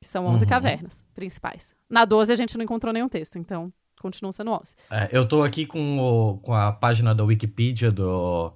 [0.00, 0.48] Que são onze Uhum.
[0.50, 1.74] cavernas principais.
[1.88, 4.74] Na 12 a gente não encontrou nenhum texto, então continuam sendo 11.
[4.90, 8.52] É, eu tô aqui com, o- com a página da Wikipedia do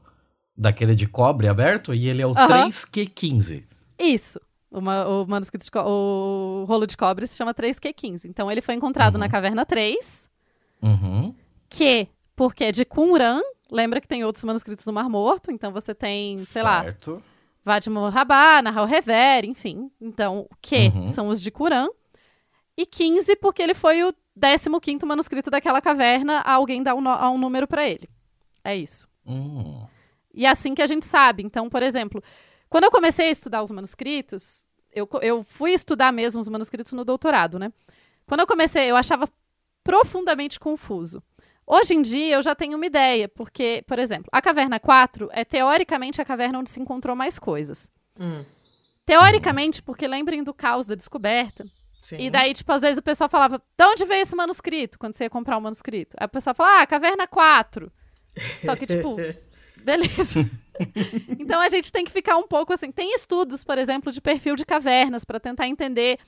[0.57, 2.69] daquele de cobre aberto e ele é o Aham.
[2.69, 3.65] 3Q15.
[3.99, 4.41] Isso.
[4.71, 8.27] Uma- o manuscrito co- o rolo de cobre se chama 3Q15.
[8.29, 9.21] Então ele foi encontrado Uhum.
[9.21, 10.29] na caverna 3,
[10.83, 11.35] Uhum.
[11.69, 13.41] que, porque é de Qumran,
[13.71, 17.23] lembra que tem outros manuscritos do Mar Morto, então você tem, sei lá, certo.
[17.65, 19.91] Vadimor Rabá, Nahal Rever, enfim.
[20.01, 21.07] Então, o que Uhum.
[21.09, 21.89] são os de Qumran.
[22.77, 27.39] E 15, porque ele foi o 15º manuscrito daquela caverna, alguém dá um, no- um
[27.39, 28.09] número pra ele.
[28.63, 29.09] É isso.
[29.27, 29.87] Hum.
[30.33, 31.43] E é assim que a gente sabe.
[31.43, 32.23] Então, por exemplo,
[32.69, 37.05] quando eu comecei a estudar os manuscritos, eu, eu fui estudar mesmo os manuscritos no
[37.05, 37.73] doutorado, né?
[38.27, 39.29] Quando eu comecei, eu achava
[39.83, 41.23] profundamente confuso.
[41.67, 45.45] Hoje em dia, eu já tenho uma ideia, porque, por exemplo, a Caverna 4 é
[45.45, 47.91] teoricamente a caverna onde se encontrou mais coisas.
[48.21, 48.45] Hum.
[49.07, 51.65] Teoricamente, porque lembrem do caos da descoberta.
[52.05, 52.17] Sim.
[52.19, 54.99] E daí, tipo, às vezes o pessoal falava, de onde veio esse manuscrito?
[54.99, 56.15] Quando você ia comprar um manuscrito.
[56.21, 57.91] Aí o pessoal falava, ah, Caverna 4.
[58.61, 59.17] Só que, tipo,
[59.83, 60.41] beleza.
[61.39, 62.93] então a gente tem que ficar um pouco assim.
[62.93, 66.19] Tem estudos, por exemplo, de perfil de cavernas para tentar entender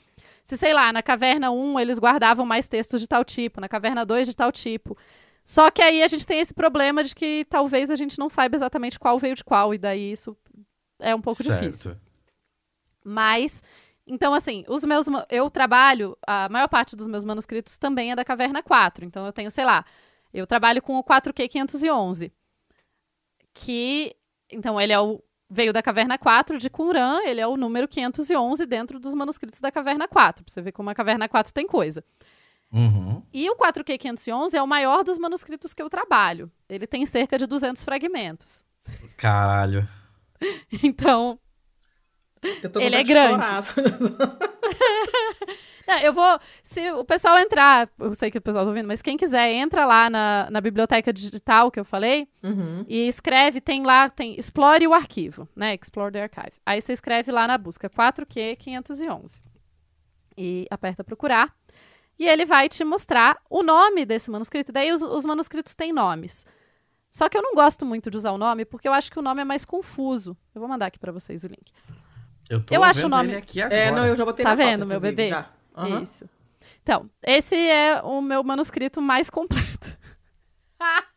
[0.42, 4.06] se, sei lá, na caverna 1 eles guardavam mais textos de tal tipo, na caverna
[4.06, 4.96] 2 de tal tipo.
[5.44, 8.56] Só que aí a gente tem esse problema de que talvez a gente não saiba
[8.56, 10.34] exatamente qual veio de qual, e daí isso
[10.98, 11.60] é um pouco certo.
[11.60, 11.96] difícil.
[13.04, 13.62] Mas,
[14.06, 15.06] então, assim, os meus.
[15.28, 19.04] Eu trabalho, a maior parte dos meus manuscritos também é da Caverna 4.
[19.04, 19.84] Então, eu tenho, sei lá,
[20.32, 22.30] eu trabalho com o 4Q511.
[23.52, 24.14] Que.
[24.50, 25.20] Então, ele é o.
[25.48, 29.70] Veio da Caverna 4 de Qumran, ele é o número 511 dentro dos manuscritos da
[29.70, 30.44] Caverna 4.
[30.44, 32.04] Pra você ver como a Caverna 4 tem coisa.
[32.72, 33.22] Uhum.
[33.32, 36.50] E o 4Q511 é o maior dos manuscritos que eu trabalho.
[36.68, 38.64] Ele tem cerca de 200 fragmentos.
[39.16, 39.88] Caralho.
[40.84, 41.38] Então,
[42.62, 43.46] Eu tô Ele é grande.
[45.86, 46.38] Não, eu vou.
[46.64, 49.86] Se o pessoal entrar, eu sei que o pessoal tá ouvindo, mas quem quiser, entra
[49.86, 52.84] lá na, na biblioteca digital que eu falei Uhum.
[52.88, 55.76] e escreve, tem lá, tem explore o arquivo, né?
[55.80, 56.52] Explore the archive.
[56.66, 59.40] Aí você escreve lá na busca 4Q 511
[60.36, 61.54] e aperta procurar.
[62.18, 64.72] E ele vai te mostrar o nome desse manuscrito.
[64.72, 66.44] Daí os, os manuscritos têm nomes.
[67.10, 69.22] Só que eu não gosto muito de usar o nome porque eu acho que o
[69.22, 70.36] nome é mais confuso.
[70.54, 71.72] Eu vou mandar aqui pra vocês o link.
[72.48, 73.80] Eu tô Eu acho vendo o nome- ele aqui agora.
[73.80, 75.28] É, não, eu já botei Tá na pauta, vendo, meu bebê?
[75.28, 75.46] Já.
[75.76, 76.02] Aham.
[76.02, 76.28] Isso.
[76.82, 79.96] Então, esse é o meu manuscrito mais completo.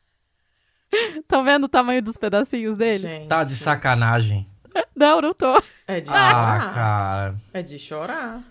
[1.20, 3.00] Estão vendo o tamanho dos pedacinhos dele?
[3.04, 4.48] Gente, Tá de sacanagem.
[4.96, 5.62] Não, não tô.
[5.88, 6.74] É de Ah, chorar.
[6.74, 7.36] cara.
[7.54, 8.44] É de chorar.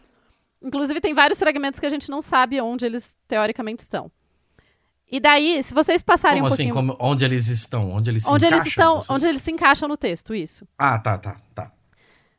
[0.62, 4.10] Inclusive, tem vários fragmentos que a gente não sabe onde eles teoricamente estão.
[5.10, 6.68] E daí, se vocês passarem Como um assim?
[6.68, 6.74] pouquinho.
[6.74, 7.90] Como- onde eles estão?
[7.92, 8.68] Onde eles se onde eles encaixam?
[8.84, 10.66] estão, Você- onde eles se encaixam no texto, isso.
[10.76, 11.72] Ah, tá, tá, tá.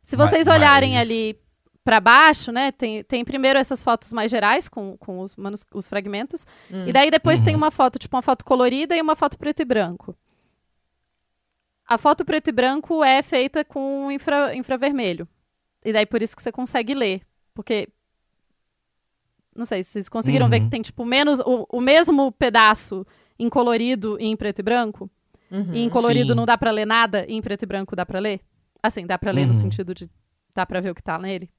[0.02, 1.40] Se Mas- vocês olharem mas- ali
[1.84, 5.88] pra baixo, né, tem, tem primeiro essas fotos mais gerais com, com os, manus- os
[5.88, 6.86] fragmentos, Hum.
[6.88, 7.62] e daí depois tem Uhum.
[7.62, 10.16] uma foto, tipo uma foto colorida e uma foto preto e branco.
[11.88, 15.28] A foto preto e branco é feita com infra, infravermelho.
[15.84, 17.22] E daí por isso que você consegue ler,
[17.54, 17.88] porque
[19.56, 20.64] não sei se vocês conseguiram ver Uhum.
[20.66, 23.06] que tem tipo menos o, o mesmo pedaço
[23.40, 25.10] em colorido e em preto e branco.
[25.50, 25.74] Uhum.
[25.74, 26.36] E em colorido Sim.
[26.36, 28.40] não dá pra ler nada, e em preto e branco dá pra ler?
[28.82, 29.60] Assim, dá pra ler no Uhum.
[29.60, 30.10] sentido de
[30.56, 31.50] dá pra ver o que tá nele.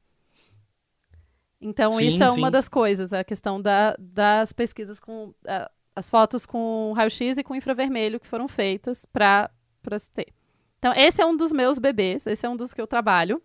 [1.60, 2.38] Então, Sim, isso é sim.
[2.38, 7.44] uma das coisas, a questão da- das pesquisas com ah, as fotos com raio-x e
[7.44, 9.50] com infravermelho que foram feitas pra
[9.82, 10.28] para se ter.
[10.78, 13.42] Então, esse é um dos meus bebês, esse é um dos que eu trabalho.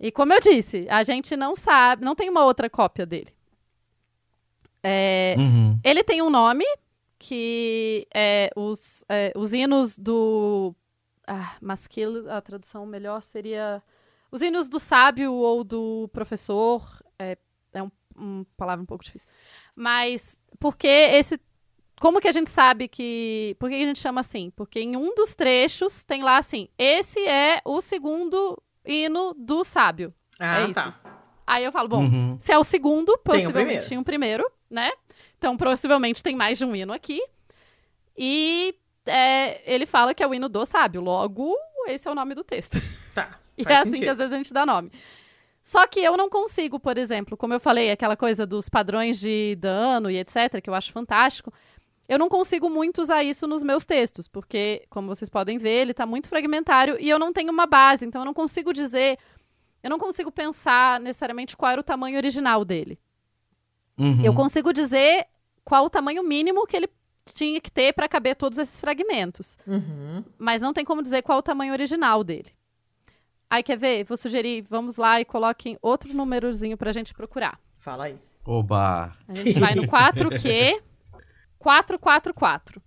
[0.00, 3.28] E como eu disse, a gente não sabe, não tem uma outra cópia dele.
[4.82, 5.78] É, Uhum.
[5.82, 6.64] ele tem um nome
[7.18, 10.74] que é os, é, os hinos do.
[11.26, 13.82] Ah, Masquil, a tradução melhor seria.
[14.30, 16.82] Os hinos do sábio ou do professor.
[17.18, 17.38] É,
[17.72, 19.28] é um, uma palavra um pouco difícil.
[19.74, 21.40] Mas porque esse.
[22.00, 23.56] Como que a gente sabe que.
[23.58, 24.50] Por que a gente chama assim?
[24.56, 30.12] Porque em um dos trechos tem lá assim: esse é o segundo hino do sábio.
[30.38, 30.74] Ah, é isso.
[30.74, 30.94] tá.
[31.46, 32.36] Aí eu falo, bom, Uhum.
[32.40, 33.86] se é o segundo, Tem o possivelmente primeiro.
[33.86, 34.90] tinha um primeiro, né?
[35.36, 37.22] Então, possivelmente tem mais de um hino aqui.
[38.16, 38.74] E
[39.06, 41.00] é, ele fala que é o hino do sábio.
[41.00, 41.54] Logo,
[41.86, 42.78] esse é o nome do texto.
[43.14, 43.38] Tá.
[43.56, 44.02] E é assim sentido.
[44.02, 44.90] que às vezes a gente dá nome.
[45.62, 49.56] Só que eu não consigo, por exemplo, como eu falei, aquela coisa dos padrões de
[49.60, 51.52] dano e etc., que eu acho fantástico.
[52.08, 55.92] Eu não consigo muito usar isso nos meus textos, porque, como vocês podem ver, ele
[55.92, 59.18] está muito fragmentário e eu não tenho uma base, então eu não consigo dizer,
[59.82, 62.98] eu não consigo pensar necessariamente qual era o tamanho original dele.
[63.96, 64.20] Uhum.
[64.22, 65.26] Eu consigo dizer
[65.64, 66.90] qual o tamanho mínimo que ele
[67.32, 70.24] tinha que ter para caber todos esses fragmentos, Uhum.
[70.38, 72.52] mas não tem como dizer qual o tamanho original dele.
[73.48, 74.04] Aí quer ver?
[74.04, 77.58] Vou sugerir, vamos lá e coloquem outro númerozinho pra gente procurar.
[77.78, 78.18] Fala aí.
[78.44, 79.12] Oba.
[79.28, 80.82] A gente vai no 4Q
[81.58, 82.82] 444,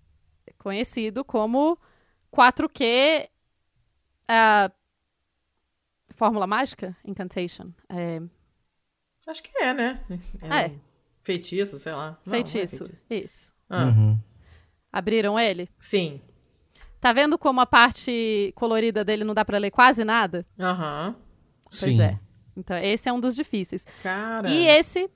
[0.59, 1.77] conhecido como
[2.31, 3.27] 4Q
[4.27, 4.71] ah,
[6.15, 6.95] Fórmula Mágica?
[7.05, 7.71] Incantation.
[7.89, 8.21] É,
[9.27, 10.03] Acho que é, né?
[10.41, 10.67] É.
[10.69, 10.79] um
[11.21, 12.11] Feitiço, sei lá.
[12.25, 12.83] Não, não é feitiço.
[13.09, 13.53] Isso.
[13.69, 14.17] Ah, Uhum.
[14.97, 15.69] Abriram ele?
[15.79, 16.19] Sim.
[16.99, 20.43] Tá vendo como a parte colorida dele não dá pra ler quase nada?
[20.59, 21.15] Aham.
[21.65, 22.01] Pois Sim.
[22.01, 22.19] é.
[22.55, 23.85] Então, esse é um dos difíceis.
[24.01, 24.49] Cara.
[24.49, 25.07] E esse,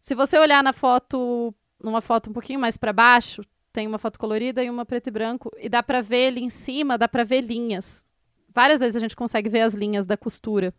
[0.00, 3.42] se você olhar na foto, numa foto um pouquinho mais pra baixo,
[3.72, 6.48] tem uma foto colorida e uma preto e branco, e dá pra ver ele em
[6.48, 8.06] cima, dá pra ver linhas.
[8.54, 10.72] Várias vezes a gente consegue ver as linhas da costura.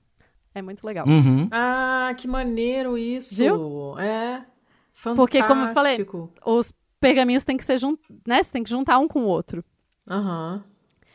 [0.56, 1.06] É muito legal.
[1.06, 1.49] Uhum.
[1.52, 3.36] Ah, que maneiro isso.
[3.36, 3.99] Viu?
[3.99, 4.45] É.
[4.94, 5.16] Fantástico.
[5.18, 5.98] Porque, como eu falei,
[6.45, 7.98] Os pergaminhos têm que ser jun...
[8.26, 8.41] né?
[8.41, 9.64] Você tem que juntar um com o outro.
[10.10, 10.64] Aham.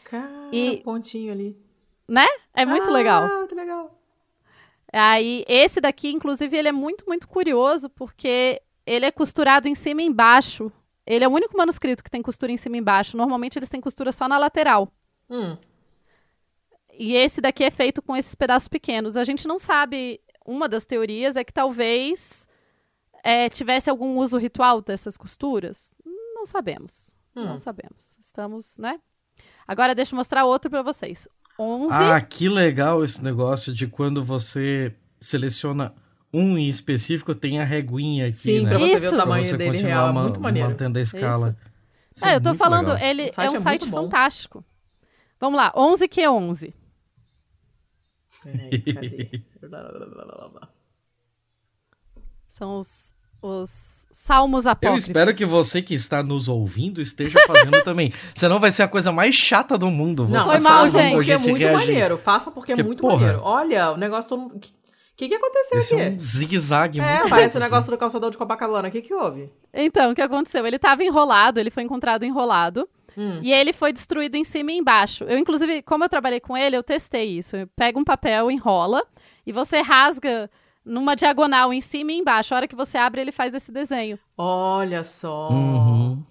[0.05, 1.57] Cara, E- um pontinho ali.
[2.55, 3.29] É muito ah, legal.
[3.39, 3.99] muito legal.
[4.93, 10.03] Aí, esse daqui, inclusive, ele é muito, muito curioso, porque ele é costurado em cima
[10.03, 10.71] e embaixo.
[11.07, 13.17] Ele é o único manuscrito que tem costura em cima e embaixo.
[13.17, 14.91] Normalmente eles têm costura só na lateral.
[15.29, 15.57] Hum.
[16.93, 19.17] E esse daqui é feito com esses pedaços pequenos.
[19.17, 20.21] A gente não sabe.
[20.47, 22.47] Uma das teorias é que talvez
[23.27, 25.93] é, tivesse algum uso ritual dessas costuras.
[26.35, 27.17] Não sabemos.
[27.35, 27.59] Não Hum.
[27.59, 28.17] sabemos.
[28.21, 29.01] Estamos, né?
[29.67, 31.27] Agora deixa eu mostrar outro pra vocês.
[31.59, 31.95] 11.
[31.95, 35.95] Ah, que legal esse negócio de quando você seleciona
[36.33, 38.69] um em específico, tem a reguinha aqui, Sim, né?
[38.71, 39.15] pra você ver Isso.
[39.15, 40.09] o tamanho Pra você dele real.
[40.09, 40.69] É ma- muito maneiro.
[40.71, 41.57] mantendo a escala.
[42.13, 43.03] Isso é, eu tô muito falando, legal.
[43.09, 44.03] ele é um é site muito bom.
[44.05, 44.65] fantástico.
[45.41, 46.73] Vamos lá, 11Q11.
[48.43, 49.43] Peraí, cadê?
[49.69, 50.69] Blá, blá, blá, blá, blá, blá.
[52.49, 53.15] São os,
[53.47, 55.07] os salmos Eu apócrifos.
[55.07, 58.13] espero que você que está nos ouvindo esteja fazendo também.
[58.35, 60.27] Senão vai ser a coisa mais chata do mundo.
[60.29, 61.15] Não, Você Foi mal, gente.
[61.15, 61.87] Porque é muito reagir.
[61.89, 62.19] maneiro.
[62.19, 63.17] Faça porque é Porque, muito porra.
[63.17, 63.41] maneiro.
[63.43, 64.59] Olha, o negócio todo mundo...
[64.59, 64.75] que-
[65.17, 66.03] que, que aconteceu Esse aqui?
[66.03, 68.89] é um zigue-zague É, muito parece o negócio do calçadão de Copacabana.
[68.89, 69.51] O que que houve?
[69.73, 70.67] Então, o que aconteceu?
[70.67, 72.87] Ele tava enrolado, ele foi encontrado enrolado.
[73.17, 73.41] Hum.
[73.43, 75.25] E ele foi destruído em cima e embaixo.
[75.25, 77.57] Eu, inclusive, como eu trabalhei com ele, eu testei isso.
[77.57, 79.03] Eu pego um papel, enrola,
[79.47, 80.51] e você rasga
[80.87, 82.55] numa diagonal em cima e embaixo.
[82.55, 84.19] A hora que você abre, ele faz esse desenho.
[84.39, 85.51] Olha só.
[85.51, 86.23] Uhum.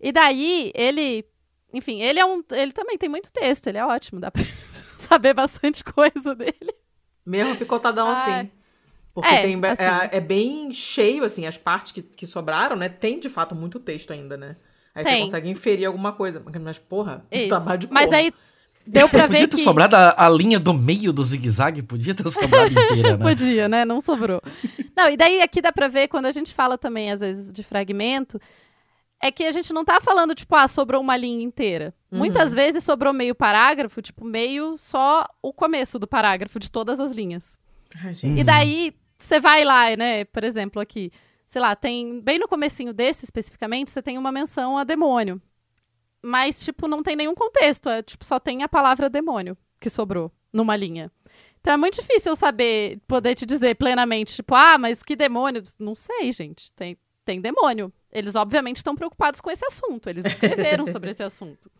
[0.00, 1.24] E daí, ele.
[1.72, 2.44] Enfim, ele é um.
[2.52, 4.42] Ele também tem muito texto, ele é ótimo, dá pra
[4.96, 6.74] saber bastante coisa dele.
[7.24, 8.14] Mesmo picotadão Ai.
[8.40, 8.50] assim.
[9.14, 9.82] Porque É, tem, é- assim.
[9.82, 12.88] é, é bem cheio, assim, as partes que, que sobraram, né?
[12.88, 14.56] Tem, de fato, muito texto ainda, né?
[14.94, 15.22] Aí você Tem.
[15.22, 16.42] consegue inferir alguma coisa.
[16.60, 17.48] Mas, porra, Isso.
[17.48, 18.16] trabalho de Mas como?
[18.16, 18.32] aí
[18.86, 19.62] deu pra ver Podia ter que.
[19.62, 23.22] sobrado a, a linha do meio do zigue-zague, podia ter sobrado inteira, né?
[23.24, 23.84] Podia, né?
[23.84, 24.40] Não sobrou.
[24.96, 27.62] Não, e daí aqui dá pra ver, quando a gente fala também, às vezes, de
[27.62, 28.40] fragmento,
[29.20, 31.94] é que a gente não tá falando, tipo, ah, sobrou uma linha inteira.
[32.10, 32.18] Uhum.
[32.18, 37.12] Muitas vezes sobrou meio parágrafo, tipo, meio só o começo do parágrafo de todas as
[37.12, 37.56] linhas.
[38.02, 38.40] Ai, gente.
[38.40, 40.24] E daí, você vai lá, né?
[40.24, 41.12] Por exemplo, aqui,
[41.46, 42.20] sei lá, tem.
[42.20, 45.40] Bem no comecinho desse especificamente, você tem uma menção a demônio.
[46.22, 47.88] Mas, tipo, não tem nenhum contexto.
[47.88, 51.10] É, tipo, só tem a palavra demônio que sobrou numa linha.
[51.60, 55.62] Então é muito difícil eu saber, poder te dizer plenamente, tipo, ah, mas que demônio?
[55.78, 56.72] Não sei, gente.
[56.72, 57.92] Tem, tem demônio.
[58.12, 60.08] Eles, obviamente, estão preocupados com esse assunto.
[60.08, 61.70] Eles escreveram sobre esse assunto.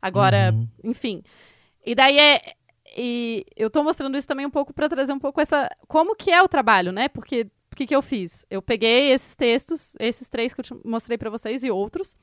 [0.00, 0.68] Agora, Uhum.
[0.84, 1.22] enfim.
[1.84, 2.40] E daí é.
[2.96, 5.68] E eu tô mostrando isso também um pouco para trazer um pouco essa.
[5.86, 7.08] Como que é o trabalho, né?
[7.08, 8.46] Porque o que, que eu fiz?
[8.50, 12.16] Eu peguei esses textos, esses três que eu te mostrei para vocês e outros.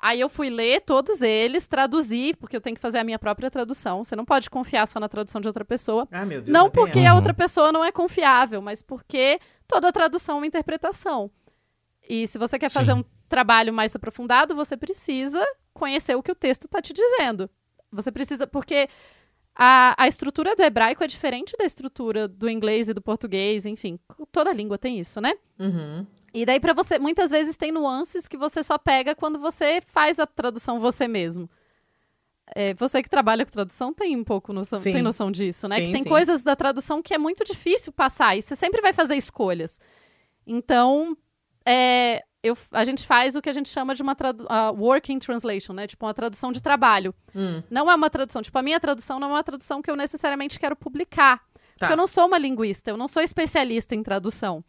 [0.00, 3.50] Aí eu fui ler todos eles, traduzir, porque eu tenho que fazer a minha própria
[3.50, 4.02] tradução.
[4.02, 6.08] Você não pode confiar só na tradução de outra pessoa.
[6.10, 6.52] Ah, meu Deus.
[6.52, 11.30] Não porque a outra pessoa não é confiável, mas porque toda tradução é uma interpretação.
[12.08, 13.00] E se você quer fazer Sim.
[13.00, 15.44] um trabalho mais aprofundado, você precisa
[15.74, 17.48] conhecer o que o texto está te dizendo.
[17.92, 18.88] Você precisa, porque
[19.54, 23.98] a, a estrutura do hebraico é diferente da estrutura do inglês e do português, enfim,
[24.32, 25.34] toda língua tem isso, né?
[25.58, 26.06] Uhum.
[26.32, 30.18] E daí para você, muitas vezes tem nuances que você só pega quando você faz
[30.18, 31.48] a tradução você mesmo.
[32.54, 34.92] É, você que trabalha com tradução tem um pouco noção, Sim.
[34.92, 35.76] tem noção disso, né?
[35.76, 36.08] Sim, que tem sim.
[36.08, 39.78] coisas da tradução que é muito difícil passar e você sempre vai fazer escolhas.
[40.46, 41.16] Então,
[41.64, 44.16] é, eu, a gente faz o que a gente chama de uma
[44.48, 45.86] a working translation, né?
[45.86, 47.14] Tipo uma tradução de trabalho.
[47.34, 49.96] Hum, Não é uma tradução, tipo a minha tradução não é uma tradução que eu
[49.96, 51.38] necessariamente quero publicar.
[51.38, 51.86] Tá.
[51.86, 54.64] Porque eu não sou uma linguista, eu não sou especialista em tradução.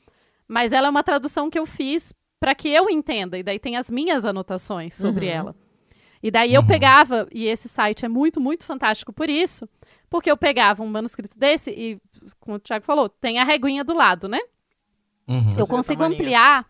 [0.54, 3.78] Mas ela é uma tradução que eu fiz para que eu entenda, e daí tem
[3.78, 5.32] as minhas anotações sobre Uhum.
[5.32, 5.56] ela.
[6.22, 6.68] E daí eu Uhum.
[6.68, 9.66] pegava, e esse site é muito, muito fantástico por isso,
[10.10, 11.98] porque eu pegava um manuscrito desse e,
[12.40, 14.40] como o Thiago falou, tem a reguinha do lado, né?
[15.26, 15.56] Uhum.
[15.58, 16.66] Eu consigo ampliar.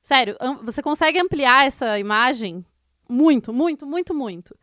[0.00, 2.64] Sério, você consegue ampliar essa imagem
[3.08, 4.54] muito, muito, muito, muito.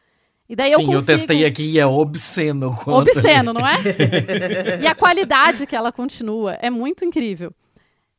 [0.47, 1.01] E daí eu Sim, consigo...
[1.01, 2.71] eu testei aqui e é obsceno.
[2.83, 3.75] quanto- Obsceno, não é?
[4.81, 7.51] e a qualidade que ela continua é muito incrível.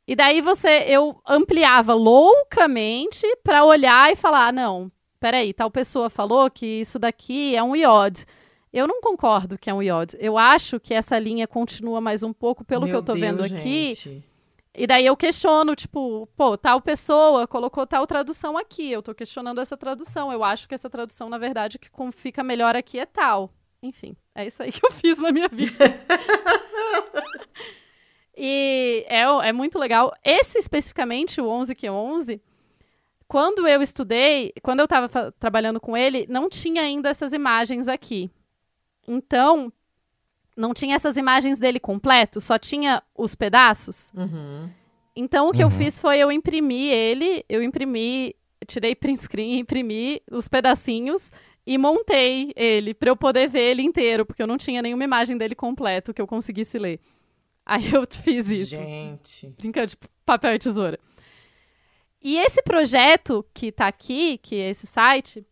[0.07, 6.09] E daí você, eu ampliava loucamente pra olhar e falar, "Ah, não, peraí, tal pessoa
[6.09, 8.25] falou que isso daqui é um iod.
[8.73, 10.17] Eu não concordo que é um iod.
[10.21, 13.43] Eu acho que essa linha continua mais um pouco pelo que meu eu tô vendo
[13.43, 13.95] aqui.
[13.95, 14.23] gente.
[14.79, 18.93] E daí eu questiono, tipo, pô, tal pessoa colocou tal tradução aqui.
[18.93, 20.31] Eu tô questionando essa tradução.
[20.31, 23.51] Eu acho que essa tradução, na verdade, que fica melhor aqui é tal.
[23.83, 25.73] Enfim, é isso aí que eu fiz na minha vida.
[28.37, 30.13] e é, é muito legal.
[30.25, 32.41] Esse especificamente, o 11 que 11,
[33.27, 37.89] quando eu estudei, quando eu tava fa- trabalhando com ele, não tinha ainda essas imagens
[37.89, 38.31] aqui.
[39.09, 39.73] Então,
[40.57, 44.13] não tinha essas imagens dele completo, só tinha os pedaços.
[44.15, 44.69] Uhum.
[45.15, 45.77] Então, o que eu Uhum.
[45.79, 48.35] fiz foi eu imprimi ele, eu imprimi,
[48.67, 51.33] tirei print screen, imprimi os pedacinhos
[51.67, 55.37] e montei ele para eu poder ver ele inteiro, porque eu não tinha nenhuma imagem
[55.37, 57.01] dele completo que eu conseguisse ler.
[57.67, 59.55] Aí eu fiz isso, Gente.
[59.59, 60.99] brincando de papel e tesoura.
[62.23, 65.45] E esse projeto que tá aqui, que é esse site,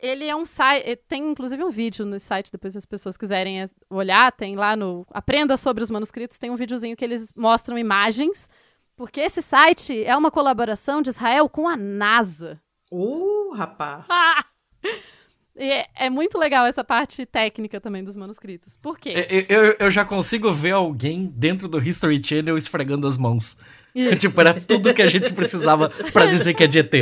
[0.00, 3.60] ele é um site, tem inclusive um vídeo no site, depois se as pessoas quiserem
[3.60, 7.78] es- olhar, tem lá no Aprenda sobre os manuscritos, tem um videozinho que eles mostram
[7.78, 8.50] imagens,
[8.96, 12.60] porque esse site é uma colaboração de Israel com a NASA.
[12.90, 14.04] Uh, rapaz.
[14.08, 14.44] Ah!
[15.54, 18.74] E é, é muito legal essa parte técnica também dos manuscritos.
[18.76, 19.12] Por quê?
[19.48, 23.56] Eu, eu- eu já consigo ver alguém dentro do History Channel esfregando as mãos.
[23.94, 24.16] Isso.
[24.28, 26.92] tipo, era tudo que a gente precisava pra dizer que é de ET.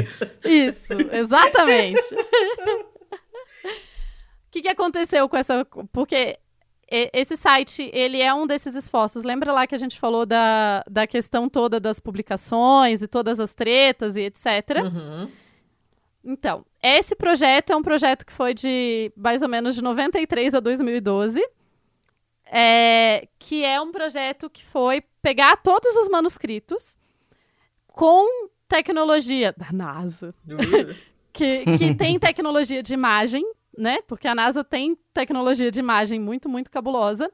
[0.45, 2.03] Isso, exatamente.
[2.13, 2.87] O
[4.51, 5.65] que, que aconteceu com essa.
[5.93, 6.37] Porque
[7.13, 9.23] esse site, ele é um desses esforços.
[9.23, 13.55] Lembra lá que a gente falou da, da questão toda das publicações e todas as
[13.55, 14.45] tretas e etc.
[14.83, 15.31] Uhum.
[16.25, 20.61] Então, esse projeto é um projeto que foi de mais ou menos de 93 a
[20.61, 21.43] 2012.
[22.53, 26.97] é, que é um projeto que foi pegar todos os manuscritos
[27.87, 30.35] com tecnologia da NASA,
[31.33, 33.45] que, que tem tecnologia de imagem,
[33.77, 33.99] né?
[34.07, 37.31] Porque a NASA tem tecnologia de imagem muito, muito cabulosa.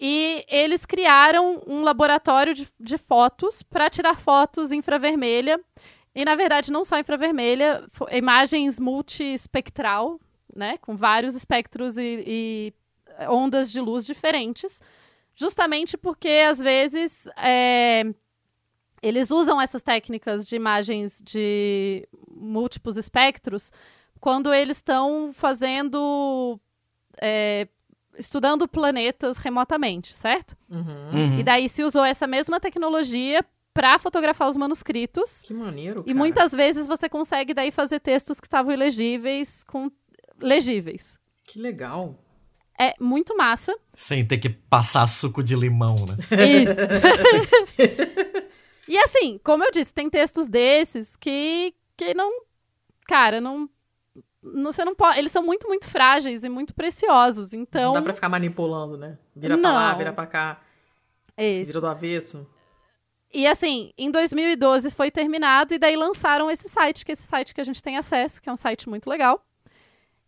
[0.00, 5.60] E eles criaram um laboratório de, de fotos para tirar fotos infravermelha.
[6.14, 10.20] E, na verdade, não só infravermelha, imagens multiespectral,
[10.54, 10.76] né?
[10.78, 12.74] Com vários espectros e, e
[13.28, 14.80] ondas de luz diferentes.
[15.34, 18.04] Justamente porque, às vezes, é,
[19.02, 23.72] eles usam essas técnicas de imagens de múltiplos espectros
[24.20, 26.60] quando eles estão fazendo.
[27.20, 27.68] é,
[28.18, 30.56] estudando planetas remotamente, certo?
[30.68, 31.10] Uhum.
[31.12, 31.38] Uhum.
[31.38, 35.42] E daí se usou essa mesma tecnologia para fotografar os manuscritos.
[35.42, 36.18] Que maneiro, E cara.
[36.18, 39.90] muitas vezes você consegue daí fazer textos que estavam ilegíveis com
[40.40, 41.18] legíveis.
[41.44, 42.18] Que legal.
[42.78, 43.76] É muito massa.
[43.94, 46.16] Sem ter que passar suco de limão, né?
[46.64, 46.74] Isso.
[48.88, 52.30] e assim, como eu disse, tem textos desses que, que não.
[53.06, 53.68] Cara, não,
[54.42, 54.72] não.
[54.72, 55.18] Você não pode.
[55.18, 57.52] Eles são muito, muito frágeis e muito preciosos.
[57.52, 57.88] Então.
[57.92, 59.18] Não dá pra ficar manipulando, né?
[59.36, 60.60] Vira pra lá, vira pra cá,
[61.36, 61.66] é isso.
[61.72, 62.48] vira do avesso.
[63.32, 67.54] E assim, em 2012 foi terminado e daí lançaram esse site, que é esse site
[67.54, 69.44] que a gente tem acesso, que é um site muito legal.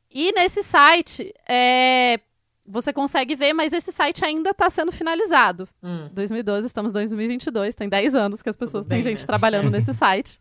[0.08, 2.20] E nesse site, é,
[2.66, 5.68] você consegue ver, mas esse site ainda está sendo finalizado.
[5.82, 6.08] Hum.
[6.12, 9.26] 2012, estamos em 2022, tem 10 anos que as pessoas têm gente né?
[9.26, 10.38] trabalhando nesse site.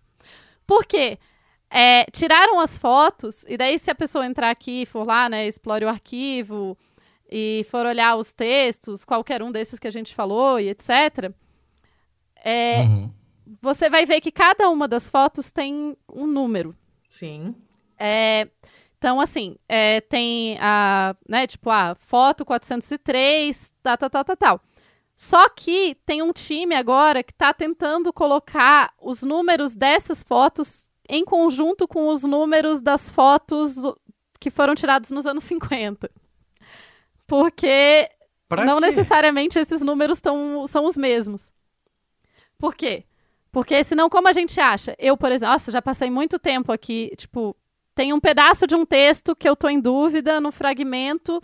[0.68, 1.18] Por quê?
[1.70, 5.48] É, tiraram as fotos, e daí se a pessoa entrar aqui e for lá, né,
[5.48, 6.78] explore o arquivo,
[7.32, 11.32] e for olhar os textos, qualquer um desses que a gente falou e etc.,
[12.44, 13.10] é, Uhum.
[13.62, 16.76] você vai ver que cada uma das fotos tem um número.
[17.08, 17.56] Sim.
[17.98, 18.48] É,
[18.98, 24.62] então, assim, é, tem a, né, tipo, a foto 403, tal, tal, tal, tal, tal.
[25.16, 31.24] Só que tem um time agora que está tentando colocar os números dessas fotos em
[31.26, 33.76] conjunto com os números das fotos
[34.40, 36.10] que foram tirados nos anos 50.
[37.28, 38.10] Porque
[38.48, 38.86] Pra não quê?
[38.88, 41.52] necessariamente esses números tão, são os mesmos.
[42.62, 43.04] Por quê?
[43.52, 44.96] Porque senão, como a gente acha?
[44.98, 47.54] Eu, por exemplo, nossa, já passei muito tempo aqui, tipo,
[47.96, 51.42] tem um pedaço de um texto que eu tô em dúvida no fragmento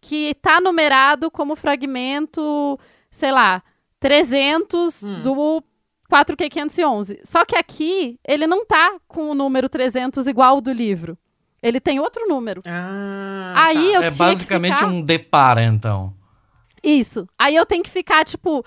[0.00, 2.78] que tá numerado como fragmento,
[3.10, 3.62] sei lá,
[3.98, 5.20] 300 Hum.
[5.22, 5.62] do
[6.10, 7.20] 4Q511.
[7.24, 11.18] Só que aqui ele não tá com o número 300 igual ao do livro.
[11.62, 12.62] Ele tem outro número.
[12.66, 13.82] Ah, Aí tá.
[13.82, 16.14] eu É tinha que basicamente ficar- um depara, então.
[16.82, 17.28] Isso.
[17.38, 18.64] Aí eu tenho que ficar, tipo,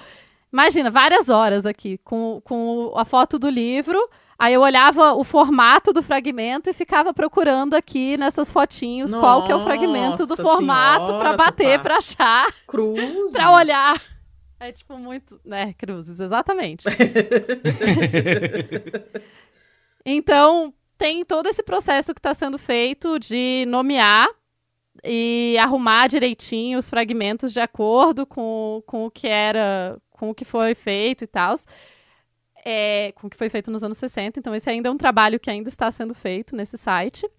[0.54, 4.00] imagina, várias horas aqui com, com a foto do livro.
[4.38, 9.52] Aí eu olhava o formato do fragmento e ficava procurando aqui nessas fotinhos qual que
[9.52, 12.54] é o fragmento do Nossa formato pra bater, pra achar,
[13.32, 14.00] pra olhar.
[14.60, 16.86] É tipo muito, né, cruzes, exatamente.
[20.06, 24.30] então, tem todo esse processo que está sendo feito de nomear
[25.04, 30.46] e arrumar direitinho os fragmentos de acordo com, com o que era, com o que
[30.46, 31.56] foi feito e tal.
[32.66, 34.40] É, com o que foi feito nos anos 60.
[34.40, 37.30] Então, esse ainda é um trabalho que ainda está sendo feito nesse site.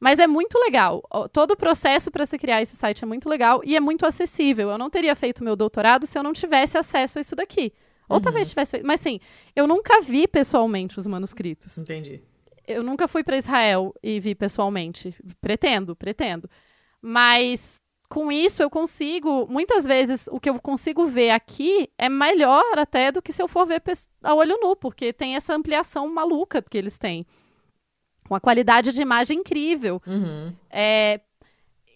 [0.00, 1.02] Mas é muito legal.
[1.32, 4.70] Todo o processo para se criar esse site é muito legal e é muito acessível.
[4.70, 7.72] Eu não teria feito meu doutorado se eu não tivesse acesso a isso daqui.
[8.08, 8.86] Ou talvez tivesse feito.
[8.86, 9.20] Mas sim,
[9.54, 11.76] eu nunca vi pessoalmente os manuscritos.
[11.78, 12.22] Entendi.
[12.66, 15.14] Eu nunca fui para Israel e vi pessoalmente.
[15.40, 16.48] Pretendo, pretendo.
[17.02, 22.78] Mas com isso eu consigo, muitas vezes o que eu consigo ver aqui é melhor
[22.78, 23.82] até do que se eu for ver
[24.22, 27.26] a olho nu, porque tem essa ampliação maluca que eles têm.
[28.28, 30.00] Uma qualidade de imagem incrível.
[30.06, 30.54] Uhum.
[30.70, 31.20] É,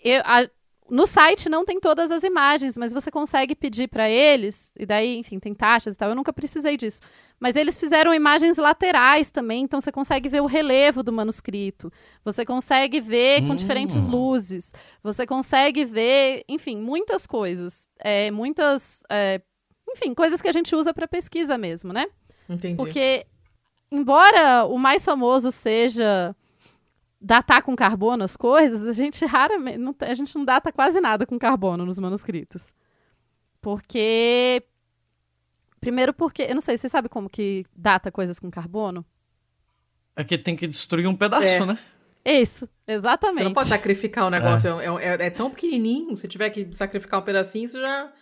[0.05, 0.49] eu- a-
[0.95, 5.17] no site não tem todas as imagens, mas você consegue pedir para eles, e daí,
[5.17, 6.11] enfim, tem taxas e tal.
[6.11, 7.01] Eu nunca precisei disso.
[7.41, 11.91] Mas eles fizeram imagens laterais também, então você consegue ver o relevo do manuscrito.
[12.23, 13.57] Você consegue ver com Hum.
[13.57, 14.75] diferentes luzes.
[15.03, 17.89] Você consegue ver, enfim, muitas coisas.
[17.99, 19.03] É, muitas.
[19.11, 19.41] é,
[19.91, 22.05] enfim, coisas que a gente usa para pesquisa mesmo, né?
[22.49, 22.77] Entendi.
[22.77, 23.25] Porque,
[23.91, 26.37] embora o mais famoso seja
[27.23, 29.79] datar com carbono as coisas, a gente raramente.
[29.79, 32.75] Não, a gente não data quase nada com carbono nos manuscritos.
[33.61, 34.63] Porque.
[35.81, 36.43] Primeiro porque.
[36.43, 39.05] Eu não sei, você sabe como que data coisas com carbono?
[40.17, 41.65] É que tem que destruir um pedaço, É.
[41.67, 41.79] né?
[42.25, 43.39] Isso, exatamente.
[43.39, 44.79] Você não pode sacrificar o negócio.
[44.81, 46.15] É, é- é tão pequenininho.
[46.15, 48.13] Se tiver que sacrificar um pedacinho, você já.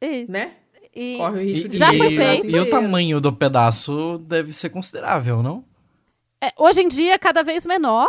[0.00, 0.30] Isso.
[0.32, 0.56] Né?
[0.94, 1.76] E- Corre o risco de.
[1.78, 2.54] Já foi e- feito.
[2.54, 5.64] E o tamanho do pedaço deve ser considerável, não?
[6.44, 8.08] É, hoje em dia, cada vez menor,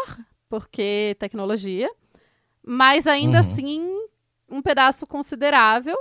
[0.49, 1.87] porque tecnologia,
[2.65, 3.39] mas ainda Uhum.
[3.39, 4.07] assim,
[4.49, 5.95] um pedaço considerável.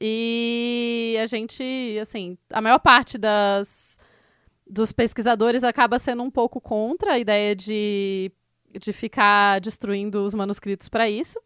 [0.00, 1.62] E a gente,
[2.00, 3.98] assim, a maior parte das,
[4.66, 8.32] dos pesquisadores acaba sendo um pouco contra a ideia de,
[8.80, 11.38] de ficar destruindo os manuscritos para isso.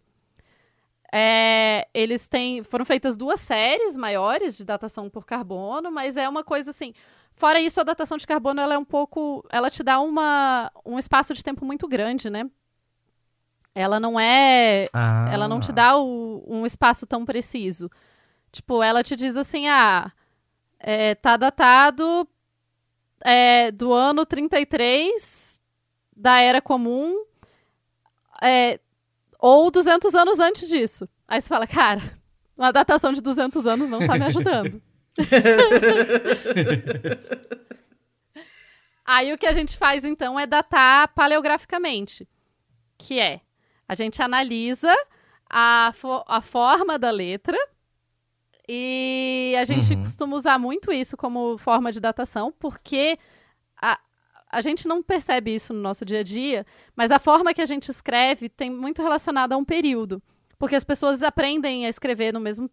[1.13, 2.63] É, eles têm.
[2.63, 6.95] Foram feitas duas séries maiores de datação por carbono, mas é uma coisa assim.
[7.37, 9.45] Fora isso, a datação de carbono ela é um pouco.
[9.51, 12.49] Ela te dá uma, um espaço de tempo muito grande, né?
[13.75, 14.87] Ela não é.
[14.93, 15.29] Ah.
[15.31, 17.91] Ela não te dá o- um espaço tão preciso.
[18.51, 20.11] Tipo, ela te diz assim: ah,
[20.81, 22.27] é, tá datado
[23.23, 25.61] é, do ano 33
[26.17, 27.23] da Era Comum,
[28.43, 28.81] é,
[29.39, 31.07] ou 200 anos antes disso.
[31.29, 32.19] Aí você fala, cara,
[32.57, 34.81] uma datação de 200 anos não tá me ajudando.
[39.05, 42.29] Aí o que a gente faz então é datar paleograficamente,
[42.99, 43.41] que é
[43.89, 44.93] a gente analisa
[45.49, 47.57] a, fo- a forma da letra
[48.69, 50.03] e a gente Uhum.
[50.03, 53.17] costuma usar muito isso como forma de datação, porque
[53.81, 53.97] a,
[54.51, 56.67] a gente não percebe isso no nosso dia a dia,
[56.97, 60.21] mas a forma que a gente escreve tem muito relacionada a um período.
[60.59, 62.69] Porque as pessoas aprendem a escrever no mesmo,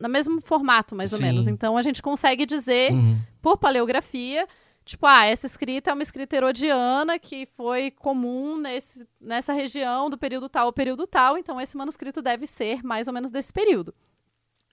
[0.00, 1.24] no mesmo formato, mais ou Sim.
[1.24, 1.46] menos.
[1.48, 3.18] Então a gente consegue dizer Uhum.
[3.42, 4.46] por paleografia,
[4.84, 10.16] tipo, ah, essa escrita é uma escrita herodiana que foi comum nesse, nessa região do
[10.18, 13.94] período tal ao período tal, então esse manuscrito deve ser mais ou menos desse período.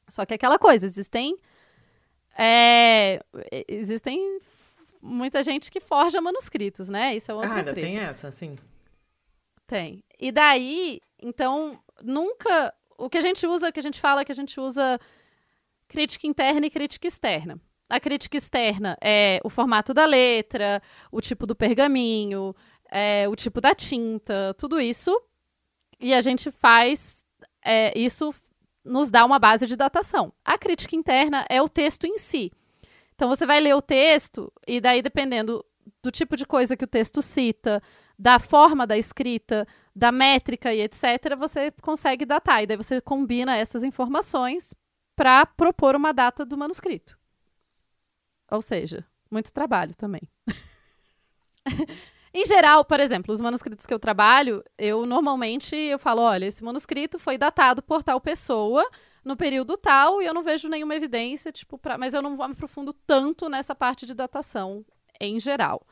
[0.10, 1.36] Só que é aquela coisa, existem.
[2.38, 3.22] é,
[3.68, 4.40] existem
[5.02, 7.16] muita gente que forja manuscritos, né?
[7.16, 7.88] Isso é outro Ah, ainda treta.
[7.88, 8.58] tem essa, sim.
[9.68, 10.04] Tem.
[10.20, 12.74] E daí, então, nunca.
[12.98, 15.00] O que a gente usa, o que a gente fala, que a gente usa
[15.88, 17.60] crítica interna e crítica externa.
[17.90, 22.56] A crítica externa é o formato da letra, o tipo do pergaminho,
[22.90, 25.16] é, o tipo da tinta, tudo isso.
[26.00, 27.26] E a gente faz.
[27.64, 28.34] é, isso
[28.84, 30.34] nos dá uma base de datação.
[30.44, 32.52] A crítica interna é o texto em si.
[33.16, 35.64] Então você vai ler o texto, e daí, dependendo
[36.02, 37.82] do tipo de coisa que o texto cita,
[38.18, 42.64] da forma da escrita, da métrica e etc., você consegue datar.
[42.64, 44.74] E daí você combina essas informações
[45.16, 47.18] para propor uma data do manuscrito.
[48.52, 50.22] Ou seja, muito trabalho também.
[52.34, 56.64] em geral, por exemplo, os manuscritos que eu trabalho, eu normalmente eu falo, olha, esse
[56.64, 58.88] manuscrito foi datado por tal pessoa
[59.24, 61.98] no período tal e eu não vejo nenhuma evidência, tipo, pra...
[61.98, 64.86] mas eu não me aprofundo tanto nessa parte de datação
[65.20, 65.86] em geral,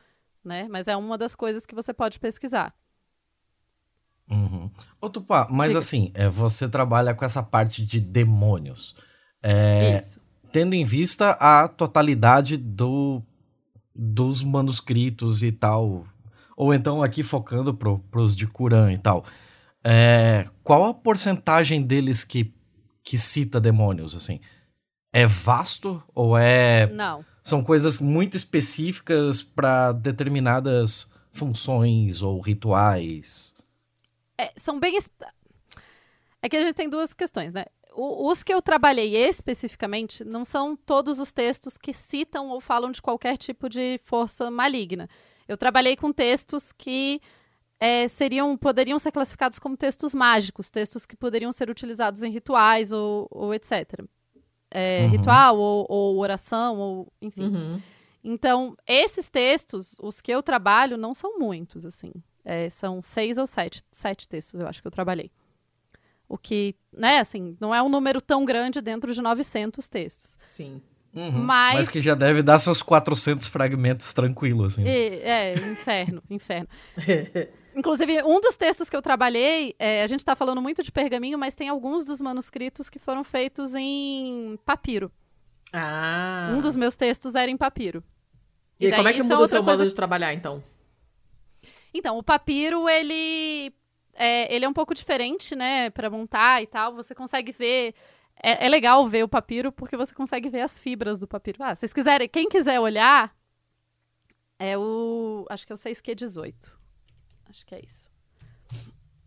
[0.44, 0.66] né?
[0.68, 2.74] Mas é uma das coisas que você pode pesquisar.
[4.32, 4.70] Uhum.
[5.00, 5.78] Ô, Tupá, mas Diga.
[5.78, 8.94] assim, é, você trabalha com essa parte de demônios.
[9.42, 10.20] É, Isso.
[10.50, 13.22] tendo em vista a totalidade do,
[13.94, 16.06] dos manuscritos e tal,
[16.56, 19.24] ou então aqui focando pro, pros de Kuran e tal,
[19.84, 22.54] é, qual a porcentagem deles que,
[23.04, 24.40] que cita demônios, assim?
[25.12, 27.22] É vasto ou é Não.
[27.42, 33.52] são coisas muito específicas para determinadas funções ou rituais?
[34.42, 34.96] É, são bem.
[36.40, 37.64] É que a gente tem duas questões, né?
[37.94, 42.90] O- os que eu trabalhei especificamente não são todos os textos que citam ou falam
[42.90, 45.08] de qualquer tipo de força maligna.
[45.46, 47.20] Eu trabalhei com textos que
[47.78, 52.92] é, seriam, poderiam ser classificados como textos mágicos, textos que poderiam ser utilizados em rituais
[52.92, 54.04] ou, ou etc.
[54.70, 55.10] É, Uhum.
[55.10, 57.42] Ritual ou, ou oração, ou enfim.
[57.54, 57.82] Uhum.
[58.24, 62.12] Então, esses textos, os que eu trabalho, não são muitos, assim.
[62.44, 65.30] É, são seis ou sete, sete textos, eu acho que eu trabalhei.
[66.28, 70.36] O que, né, assim, não é um número tão grande dentro de 900 textos.
[70.46, 70.80] Sim.
[71.14, 71.30] Uhum.
[71.30, 74.82] Mas- Mas que já deve dar seus 400 fragmentos tranquilo, assim.
[74.84, 76.68] E, é, inferno, inferno.
[77.76, 81.38] Inclusive, um dos textos que eu trabalhei, é, a gente está falando muito de pergaminho,
[81.38, 85.10] mas tem alguns dos manuscritos que foram feitos em papiro.
[85.72, 86.50] ah.
[86.54, 88.02] Um dos meus textos era em papiro.
[88.80, 90.62] E, aí, como é daí que é muda o seu coisa modo de trabalhar, então?
[91.94, 93.72] Então, o papiro, ele
[94.14, 96.94] é, ele é um pouco diferente, né, para montar e tal.
[96.94, 97.94] Você consegue ver.
[98.42, 101.58] É, é legal ver o papiro porque você consegue ver as fibras do papiro.
[101.62, 103.34] Ah, se vocês quiserem, quem quiser olhar,
[104.58, 105.46] é o.
[105.50, 106.54] Acho que é o 6Q18.
[107.48, 108.10] Acho que é isso.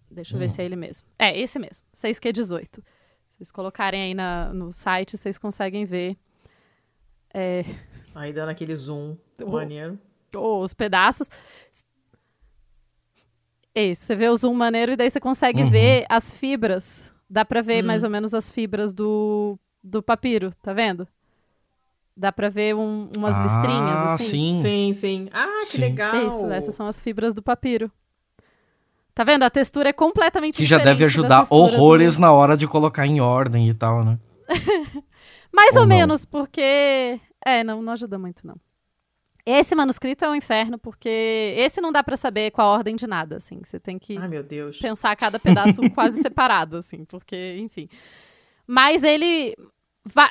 [0.09, 1.05] Deixa eu ver se é ele mesmo.
[1.19, 2.75] É, esse mesmo, 6Q18.
[2.75, 2.83] Se
[3.37, 6.17] vocês colocarem aí na, no site, vocês conseguem ver
[7.33, 7.63] é,
[8.15, 9.99] Aí dando aquele zoom O- maneiro.
[10.33, 11.29] os pedaços.
[13.75, 15.69] Isso, você vê o zoom maneiro e daí você consegue Uhum.
[15.69, 17.11] ver as fibras.
[17.29, 17.87] Dá pra ver Hum.
[17.87, 21.07] mais ou menos as fibras do, do papiro, tá vendo?
[22.15, 24.53] Dá pra ver um- umas listrinhas ah, assim.
[24.53, 24.61] sim.
[24.61, 25.29] Sim, sim.
[25.33, 25.81] Ah, que Sim.
[25.81, 26.27] legal.
[26.27, 27.91] Isso, essas são as fibras do papiro.
[29.13, 29.43] Tá vendo?
[29.43, 32.55] A textura é completamente Que já diferente deve da ajudar textura do- horrores na hora
[32.55, 34.17] de colocar em ordem e tal, né?
[35.51, 37.19] Mais Ou ou, menos, porque.
[37.45, 38.55] É, não, não ajuda muito, não.
[39.45, 43.05] Esse manuscrito é um inferno, porque esse não dá pra saber qual a ordem de
[43.05, 43.61] nada, assim.
[43.63, 44.29] Você tem que Ai,
[44.81, 47.87] pensar cada pedaço quase separado, assim, porque, enfim.
[48.65, 49.55] Mas ele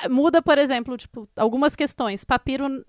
[0.09, 2.25] muda, por exemplo, tipo, algumas questões.
[2.25, 2.85] Papiro.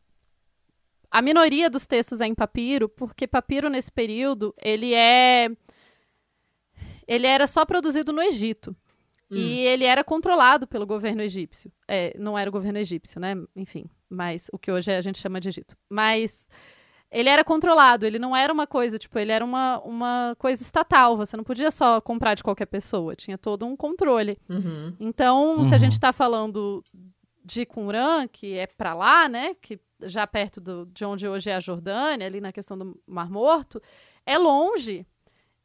[1.09, 5.48] A minoria dos textos é em papiro, porque papiro nesse período, ele é.
[7.07, 8.74] Ele era só produzido no Egito.
[9.31, 11.73] E ele era controlado pelo governo egípcio.
[11.89, 13.35] É, não era o governo egípcio, né?
[13.57, 15.77] Enfim, mas o que hoje a gente chama de Egito.
[15.91, 16.49] Mas
[17.11, 21.16] ele era controlado, ele não era uma coisa, tipo, ele era uma, uma coisa estatal.
[21.16, 24.39] Você não podia só comprar de qualquer pessoa, tinha todo um controle.
[24.49, 24.95] Uhum.
[24.99, 25.81] Então, se a Uhum.
[25.81, 26.83] gente está falando
[27.45, 31.55] de Qumran, que é para lá, né, que já perto do, de onde hoje é
[31.55, 33.81] a Jordânia, ali na questão do Mar Morto,
[34.27, 35.07] é longe.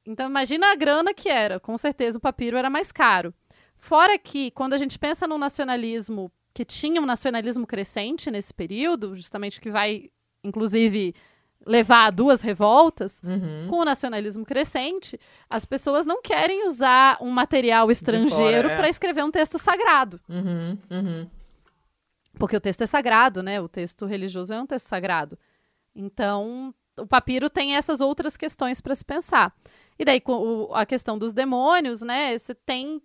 [0.08, 1.60] Então, imagina a grana que era.
[1.60, 3.34] Com certeza o papiro era mais caro.
[3.78, 9.16] Fora que, quando a gente pensa no nacionalismo, que tinha um nacionalismo crescente nesse período,
[9.16, 10.10] justamente que vai,
[10.44, 11.14] inclusive,
[11.66, 13.68] levar a duas revoltas, Uhum.
[13.70, 15.20] com o nacionalismo crescente,
[15.50, 18.76] as pessoas não querem usar um material estrangeiro é.
[18.76, 20.20] para escrever um texto sagrado.
[20.28, 20.78] Uhum.
[20.90, 21.30] Uhum.
[22.40, 23.62] Porque o texto é sagrado, né?
[23.62, 25.38] O texto religioso é um texto sagrado.
[25.96, 29.54] Então, o papiro tem essas outras questões para se pensar.
[30.00, 32.36] E daí, com o- a questão dos demônios, né?
[32.38, 33.02] Você tem.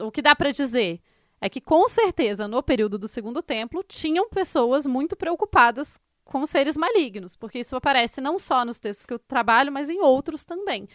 [0.00, 1.00] O que dá para dizer
[1.40, 6.76] é que, com certeza, no período do Segundo Templo, tinham pessoas muito preocupadas com seres
[6.76, 10.88] malignos, porque isso aparece não só nos textos que eu trabalho, mas em outros também.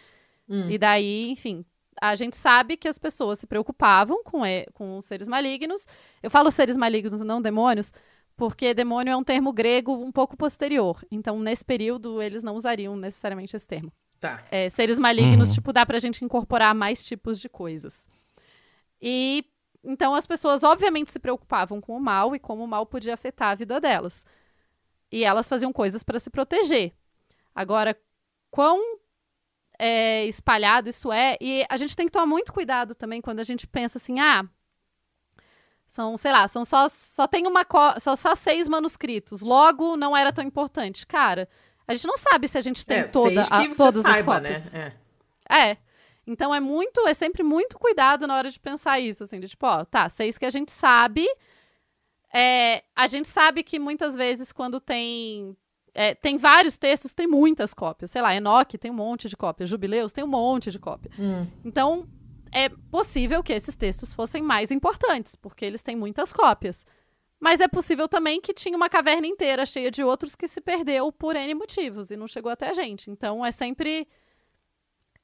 [0.47, 0.69] Hum.
[0.69, 1.65] E daí, enfim,
[1.99, 5.87] a gente sabe que as pessoas se preocupavam com, e- com os seres malignos.
[6.23, 7.91] Eu falo seres malignos, não demônios,
[8.37, 11.01] porque demônio é um termo grego um pouco posterior.
[11.09, 13.91] Então, nesse período, eles não usariam necessariamente esse termo.
[14.19, 14.43] Tá.
[14.51, 15.55] É, seres malignos, Uhum.
[15.55, 18.07] tipo, dá pra gente incorporar mais tipos de coisas.
[19.01, 19.43] E
[19.85, 23.49] então as pessoas, obviamente, se preocupavam com o mal e como o mal podia afetar
[23.51, 24.25] a vida delas.
[25.11, 26.93] E elas faziam coisas para se proteger.
[27.53, 27.97] Agora,
[28.51, 28.97] quão
[29.79, 33.43] é, espalhado isso é, e a gente tem que tomar muito cuidado também quando a
[33.43, 34.43] gente pensa assim, ah,
[35.87, 37.65] são, sei lá, são só, só tem uma,
[37.99, 41.05] só, só seis manuscritos, logo não era tão importante.
[41.05, 41.47] Cara,
[41.87, 44.73] a gente não sabe se a gente tem é, toda, a- todas saiba, as cópias.
[44.73, 44.93] né?
[45.47, 45.69] É.
[45.71, 45.77] É.
[46.27, 49.65] Então é muito, é sempre muito cuidado na hora de pensar isso, assim, de tipo,
[49.65, 51.27] ó, tá, seis que a gente sabe.
[52.33, 55.55] É, a gente sabe que muitas vezes quando tem.
[55.93, 58.11] é, tem vários textos, tem muitas cópias.
[58.11, 61.11] Sei lá, Enoque tem um monte de cópias, Jubileus tem um monte de cópia.
[61.17, 61.47] Hum.
[61.63, 62.07] Então,
[62.51, 66.85] é possível que esses textos fossem mais importantes, porque eles têm muitas cópias.
[67.39, 71.11] Mas é possível também que tinha uma caverna inteira cheia de outros que se perdeu
[71.11, 73.11] por N motivos e não chegou até a gente.
[73.11, 74.07] Então é sempre.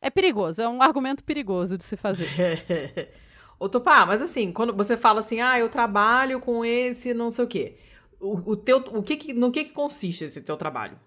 [0.01, 2.27] É perigoso, é um argumento perigoso de se fazer.
[3.59, 7.45] Ô, Tupá, mas assim, quando você fala assim, ah, eu trabalho com esse não sei
[7.45, 7.77] o quê.
[8.19, 10.97] O, o teu, o que que- no que que consiste esse teu trabalho?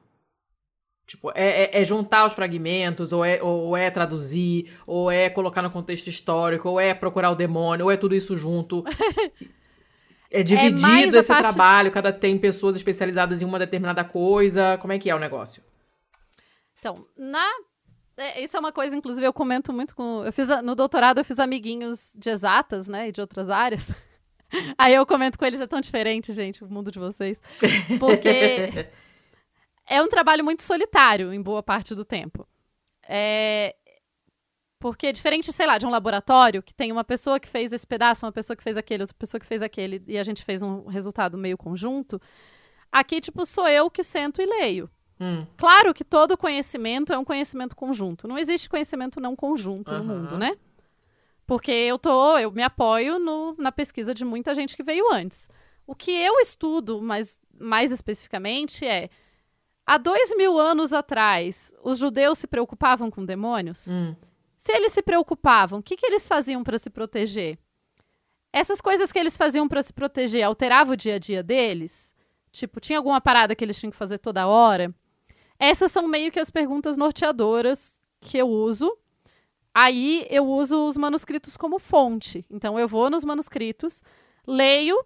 [1.06, 5.60] Tipo, é, é- é juntar os fragmentos, ou é, ou é traduzir, ou é colocar
[5.62, 8.84] no contexto histórico, ou é procurar o demônio, ou é tudo isso junto.
[10.30, 14.76] É mais dividido a esse parte- trabalho, cada tem pessoas especializadas em uma determinada coisa.
[14.78, 15.62] Como é que é o negócio?
[16.80, 17.48] Então, na.
[18.16, 20.24] É, isso é uma coisa, inclusive, eu comento muito com.
[20.24, 23.08] Eu fiz no doutorado eu fiz amiguinhos de exatas, né?
[23.08, 23.90] E de outras áreas.
[24.78, 27.42] Aí eu comento com eles, é tão diferente, gente, o mundo de vocês.
[27.98, 28.88] Porque
[29.88, 32.46] é um trabalho muito solitário em boa parte do tempo.
[33.08, 33.74] É,
[34.78, 38.26] Porque diferente, sei lá, de um laboratório que tem uma pessoa que fez esse pedaço,
[38.26, 40.86] uma pessoa que fez aquele, outra pessoa que fez aquele, e a gente fez um
[40.86, 42.20] resultado meio conjunto,
[42.92, 44.90] aqui, tipo, sou eu que sento e leio.
[45.20, 48.26] Hum, Claro que todo conhecimento é um conhecimento conjunto.
[48.26, 50.04] Não existe conhecimento não conjunto no Aham.
[50.04, 50.56] mundo, né?
[51.46, 55.48] Porque eu tô, eu me apoio no- na pesquisa de muita gente que veio antes.
[55.86, 59.08] O que eu estudo, mas mais especificamente, é
[59.86, 63.88] há dois mil anos atrás, os judeus se preocupavam com demônios?
[63.88, 64.14] hum.
[64.56, 67.58] Se eles se preocupavam, o que, que eles faziam para se proteger?
[68.50, 72.14] Essas coisas que eles faziam para se proteger alteravam o dia a dia deles?
[72.50, 74.94] Tipo, tinha alguma parada que eles tinham que fazer toda hora?
[75.58, 78.96] Essas são meio que as perguntas norteadoras que eu uso.
[79.72, 82.44] Aí eu uso os manuscritos como fonte.
[82.50, 84.02] Então eu vou nos manuscritos,
[84.46, 84.96] leio,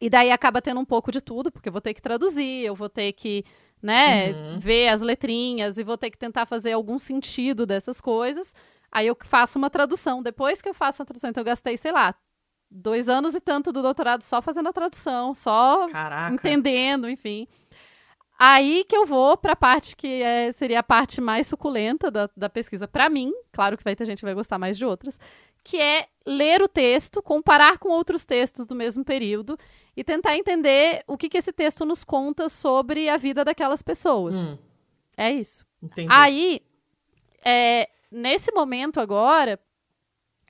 [0.00, 2.74] e daí acaba tendo um pouco de tudo, porque eu vou ter que traduzir, eu
[2.74, 3.44] vou ter que,
[3.82, 4.58] né, Uhum.
[4.58, 8.54] ver as letrinhas e vou ter que tentar fazer algum sentido dessas coisas.
[8.90, 10.22] Aí eu faço uma tradução.
[10.22, 12.14] Depois que eu faço a tradução, então eu gastei, sei lá,
[12.68, 16.34] dois anos e tanto do doutorado só fazendo a tradução, só Caraca.
[16.34, 17.46] entendendo, enfim.
[18.42, 22.48] Aí que eu vou pra parte que é- seria a parte mais suculenta da, da
[22.48, 23.32] pesquisa pra mim.
[23.52, 25.18] Claro que vai ter gente que vai gostar mais de outras.
[25.62, 29.58] Que é ler o texto, comparar com outros textos do mesmo período
[29.94, 34.36] e tentar entender o que, que esse texto nos conta sobre a vida daquelas pessoas.
[34.36, 34.56] Hum,
[35.18, 35.66] É isso.
[35.82, 36.08] entendi.
[36.10, 36.62] Aí,
[37.44, 39.60] é, nesse momento agora,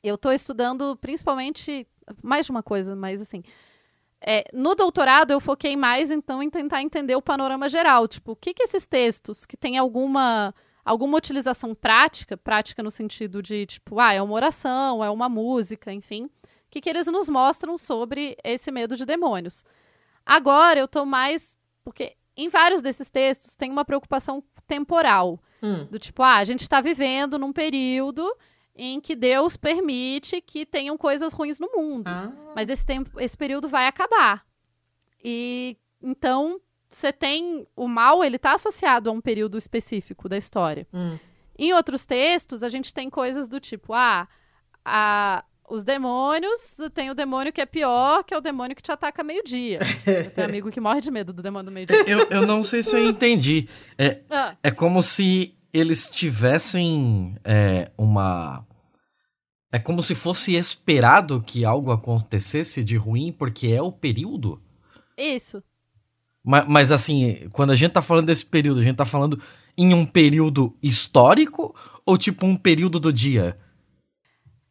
[0.04, 1.84] eu tô estudando principalmente
[2.22, 3.42] mais de uma coisa, mas assim.
[4.24, 8.06] É, no doutorado, eu foquei mais, então, em tentar entender o panorama geral.
[8.06, 13.42] Tipo, o que, que esses textos que têm alguma, alguma utilização prática, prática no sentido
[13.42, 16.30] de, tipo, ah, é uma oração, é uma música, enfim, o
[16.70, 19.64] que, que eles nos mostram sobre esse medo de demônios.
[20.24, 21.56] Agora, eu tô mais.
[21.82, 25.40] Porque em vários desses textos tem uma preocupação temporal.
[25.62, 28.30] Hum, Do tipo, ah, a gente está vivendo num período
[28.82, 32.09] em que Deus permite que tenham coisas ruins no mundo.
[32.09, 34.43] ah, Mas esse tempo, esse período vai acabar.
[35.23, 36.59] E então
[36.89, 40.86] você tem o mal, ele tá associado a um período específico da história.
[40.93, 41.19] hum.
[41.59, 44.27] Em outros textos, a gente tem coisas do tipo, ah,
[44.82, 48.90] a- os demônios, tem o demônio que é pior, que é o demônio que te
[48.90, 49.78] ataca meio-dia.
[50.07, 52.02] Eu tenho um amigo que morre de medo do demônio do meio-dia.
[52.09, 53.69] Eu, eu não sei se eu entendi.
[53.98, 58.66] É, Ah, é como se eles tivessem é, uma.
[59.72, 64.60] É como se fosse esperado que algo acontecesse de ruim, porque é o período.
[65.16, 65.62] isso.
[66.42, 69.40] Mas, mas assim, quando a gente tá falando desse período, a gente tá falando
[69.76, 71.74] em um período histórico
[72.05, 73.59] ou tipo um período do dia?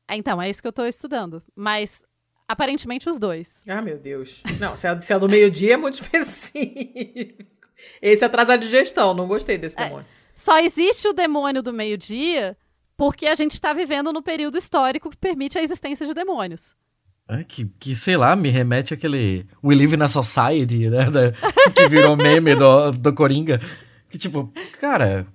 [0.07, 1.41] É, Então, é isso que eu tô estudando.
[1.55, 2.03] Mas,
[2.47, 3.63] aparentemente, os dois.
[3.69, 4.41] Ah, meu Deus.
[4.59, 7.43] Não, se é, se é do meio-dia é muito específico.
[8.01, 9.85] Esse é atrasado de gestão, não gostei desse É.
[9.85, 10.05] demônio.
[10.35, 12.57] Só existe o demônio do meio-dia
[12.99, 16.76] porque a gente está vivendo no período histórico que permite a existência de demônios.
[17.30, 21.09] É, que, que, sei lá, me remete àquele We Live in a Society, né?
[21.09, 21.31] da-
[21.73, 23.61] que virou meme do, do Coringa.
[24.09, 24.51] Que tipo,
[24.81, 25.26] cara,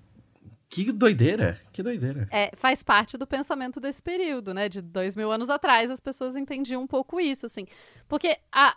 [0.68, 2.28] que doideira, que doideira.
[2.30, 4.68] É, faz parte do pensamento desse período, né?
[4.68, 7.64] De dois mil anos atrás, as pessoas entendiam um pouco isso, assim.
[8.06, 8.76] Porque a,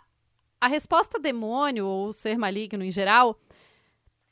[0.58, 3.38] a resposta demônio, ou ser maligno em geral,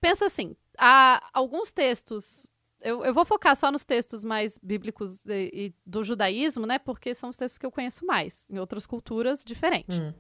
[0.01, 2.51] pensa assim, há alguns textos...
[2.87, 6.79] Eu, eu vou focar só nos textos mais bíblicos e, e do judaísmo, né?
[6.79, 9.99] Porque são os textos que eu conheço mais, em outras culturas diferentes.
[9.99, 10.13] Hum.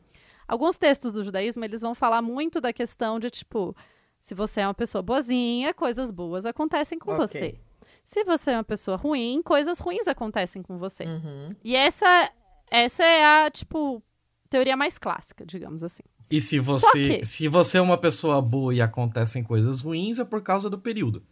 [0.48, 3.74] Alguns textos do judaísmo, eles vão falar muito da questão de, tipo,
[4.20, 7.26] se você é uma pessoa boazinha, coisas boas acontecem com Ok.
[7.26, 7.58] você.
[8.04, 11.04] Se você é uma pessoa ruim, coisas ruins acontecem com você.
[11.04, 11.54] Uhum.
[11.64, 12.30] E essa,
[12.70, 14.02] essa é a, tipo,
[14.50, 16.02] teoria mais clássica, digamos assim.
[16.30, 20.24] E se você, que- se você é uma pessoa boa e acontecem coisas ruins, é
[20.24, 21.24] por causa do período.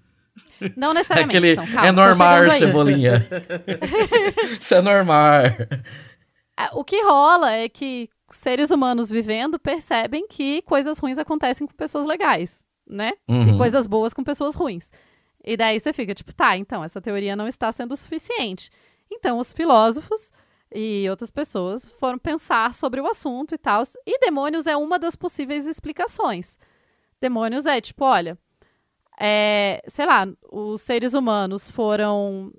[0.76, 1.36] Não É necessariamente.
[1.36, 2.50] aquele, então, calma, é normal.
[2.50, 3.26] Cebolinha.
[4.60, 5.42] Isso é normal.
[6.56, 11.74] Ah, O que rola é que seres humanos vivendo percebem que coisas ruins acontecem com
[11.74, 13.12] pessoas legais, né?
[13.28, 13.58] E Uhum.
[13.58, 14.90] coisas boas com pessoas ruins.
[15.44, 18.70] E daí você fica tipo, tá, então essa teoria não está sendo suficiente.
[19.12, 20.32] Então os filósofos
[20.74, 23.82] e outras pessoas foram pensar sobre o assunto e tal.
[24.06, 26.56] E demônios é uma das possíveis explicações.
[27.20, 28.38] Demônios é tipo, olha,
[29.18, 32.52] é, sei lá, os seres humanos foram.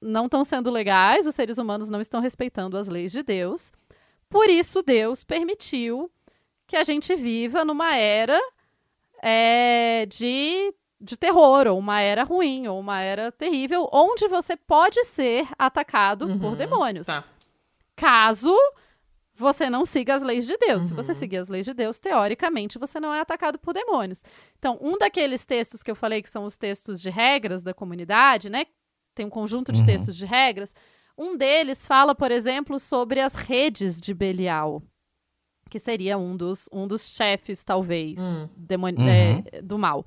[0.00, 3.72] não estão sendo legais, os seres humanos não estão respeitando as leis de Deus.
[4.28, 6.10] Por isso, Deus permitiu
[6.66, 8.38] que a gente viva numa era
[9.22, 15.04] é, de, de terror, ou uma era ruim, ou uma era terrível, onde você pode
[15.04, 17.06] ser atacado por Uhum, demônios.
[17.06, 17.24] Tá.
[17.94, 18.56] Caso
[19.42, 20.84] você não siga as leis de Deus.
[20.84, 20.96] Se Uhum.
[20.96, 24.22] você seguir as leis de Deus, teoricamente, você não é atacado por demônios.
[24.58, 28.48] Então, um daqueles textos que eu falei que são os textos de regras da comunidade,
[28.48, 28.64] né?
[29.14, 29.86] Tem um conjunto de Uhum.
[29.86, 30.74] textos de regras.
[31.18, 34.82] Um deles fala, por exemplo, sobre as redes de Belial,
[35.68, 38.48] que seria um dos, um dos chefes, talvez, Hum.
[38.56, 39.08] demoni- Uhum.
[39.52, 40.06] é, do mal.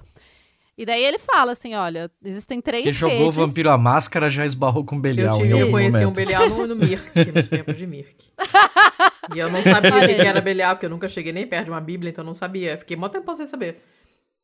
[0.78, 3.38] E daí ele fala assim: olha, existem três Quem jogou redes.
[3.38, 6.06] o Vampiro à Máscara já esbarrou com o Eu, Belial tive, em eu algum conheci
[6.06, 6.12] um.
[6.12, 8.16] Belial no, no Mirk, nos tempos de Mirk.
[9.34, 11.72] E eu não sabia o que, era Belial, porque eu nunca cheguei nem perto de
[11.72, 12.77] uma Bíblia, então eu não sabia.
[12.77, 13.81] Fiquei mó tempo sem saber.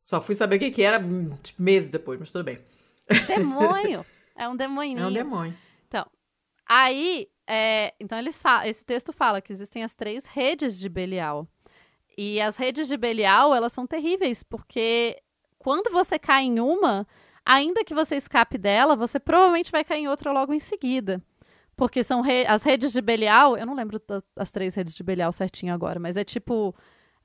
[0.03, 2.59] Só fui saber o que, que era hum, tipo, meses depois, mas tudo bem.
[3.27, 4.05] Demônio!
[4.35, 4.99] é um demoninho.
[4.99, 5.55] É um demônio.
[6.73, 11.45] Aí, é, então eles falam, esse texto fala que existem as três redes de Belial.
[12.17, 15.21] E as redes de Belial, elas são terríveis, porque
[15.59, 17.05] quando você cai em uma,
[17.45, 21.21] ainda que você escape dela, você provavelmente vai cair em outra logo em seguida.
[21.81, 23.99] Porque são re- as redes de Belial, eu não lembro
[24.35, 26.75] das três redes de Belial certinho agora, mas é tipo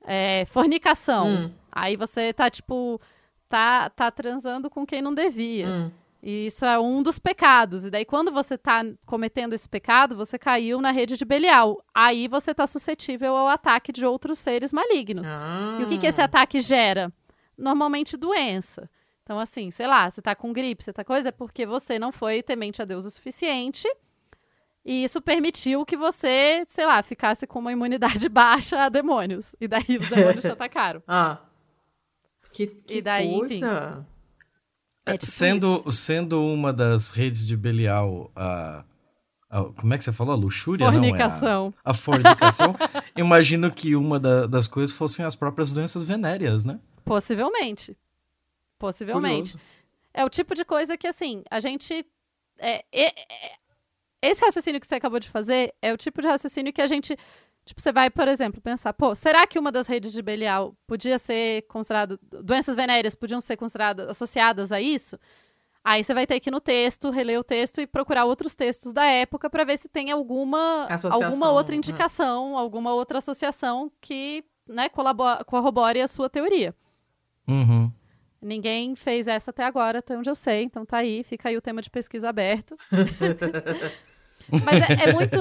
[0.03, 1.27] é, fornicação.
[1.27, 1.51] Hum.
[1.71, 2.99] Aí você tá, tipo,
[3.47, 5.67] tá, tá transando com quem não devia.
[5.67, 5.91] Hum.
[6.23, 7.85] E isso é um dos pecados.
[7.85, 11.79] E daí, quando você tá cometendo esse pecado, você caiu na rede de Belial.
[11.93, 15.27] Aí você tá suscetível ao ataque de outros seres malignos.
[15.35, 15.77] Ah.
[15.79, 17.13] E o que, que esse ataque gera?
[17.55, 18.89] normalmente doença.
[19.21, 22.11] Então, assim, sei lá, você tá com gripe, você tá coisa, é porque você não
[22.11, 23.87] foi temente a Deus o suficiente.
[24.89, 29.53] E isso permitiu que você, sei lá, ficasse com uma imunidade baixa a demônios.
[29.59, 31.03] E daí os demônios te atacaram.
[31.05, 31.39] Ah.
[32.53, 34.05] Que, que E daí, coisa.
[35.05, 35.97] É tipo sendo, isso, assim.
[35.97, 38.83] sendo uma das redes de Belial a,
[39.49, 40.33] a- como é que você falou?
[40.33, 40.85] A luxúria?
[40.85, 41.73] Não, é a- Fornicação.
[41.83, 42.75] a, fornicação.
[43.15, 46.79] imagino que uma da- das coisas fossem as próprias doenças venéreas, né?
[47.05, 47.95] Possivelmente.
[48.79, 49.51] Possivelmente.
[49.53, 49.59] Curioso.
[50.13, 52.05] É o tipo de coisa que, assim, a gente.
[52.57, 53.55] é- é- é-
[54.21, 57.15] esse raciocínio que você acabou de fazer é o tipo de raciocínio que a gente.
[57.65, 61.19] Tipo, você vai, por exemplo, pensar, pô, será que uma das redes de Belial podia
[61.19, 62.17] ser considerada.
[62.21, 65.19] Doenças venéreas podiam ser consideradas associadas a isso?
[65.83, 68.91] Aí você vai ter que ir no texto, reler o texto e procurar outros textos
[68.91, 71.77] da época para ver se tem alguma, Associação, alguma outra né?
[71.77, 74.89] indicação, alguma outra associação que né,
[75.45, 76.75] corrobore a sua teoria.
[77.47, 77.89] Uhum.
[78.41, 80.63] Ninguém fez essa até agora, até onde eu sei.
[80.63, 82.75] Então tá aí, fica aí o tema de pesquisa aberto.
[84.63, 85.37] Mas é, é muito.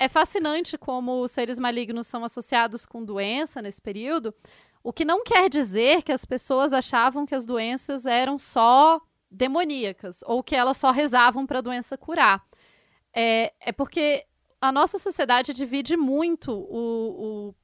[0.00, 4.32] É fascinante como os seres malignos são associados com doença nesse período.
[4.82, 10.20] O que não quer dizer que as pessoas achavam que as doenças eram só demoníacas
[10.24, 12.44] ou que elas só rezavam para a doença curar.
[13.12, 14.24] É, é porque
[14.60, 17.54] a nossa sociedade divide muito o- o-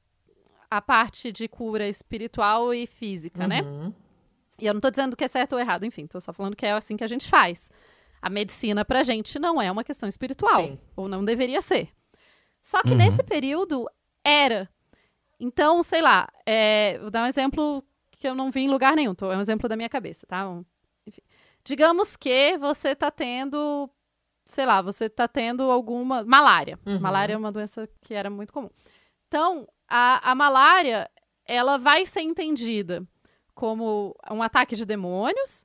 [0.69, 3.61] a parte de cura espiritual e física, né?
[3.61, 3.93] Uhum.
[4.59, 6.65] E eu não tô dizendo que é certo ou errado, enfim, tô só falando que
[6.65, 7.71] é assim que a gente faz.
[8.25, 10.79] A medicina pra gente não é uma questão espiritual, Sim.
[10.95, 11.89] ou não deveria ser.
[12.59, 12.95] Só que Uhum.
[12.97, 13.87] nesse período
[14.23, 14.67] era.
[15.39, 17.83] Então, sei lá, é, vou dar um exemplo
[18.17, 20.49] que eu não vi em lugar nenhum, tô, é um exemplo da minha cabeça, tá?
[20.49, 20.65] Um-
[21.05, 21.21] enfim.
[21.63, 23.87] Digamos que você tá tendo,
[24.45, 26.23] sei lá, você tá tendo alguma.
[26.23, 26.79] Malária.
[26.83, 26.99] Uhum.
[26.99, 28.69] Malária é uma doença que era muito comum.
[29.27, 31.07] Então, a, a malária,
[31.45, 33.05] ela vai ser entendida
[33.53, 35.63] como um ataque de demônios,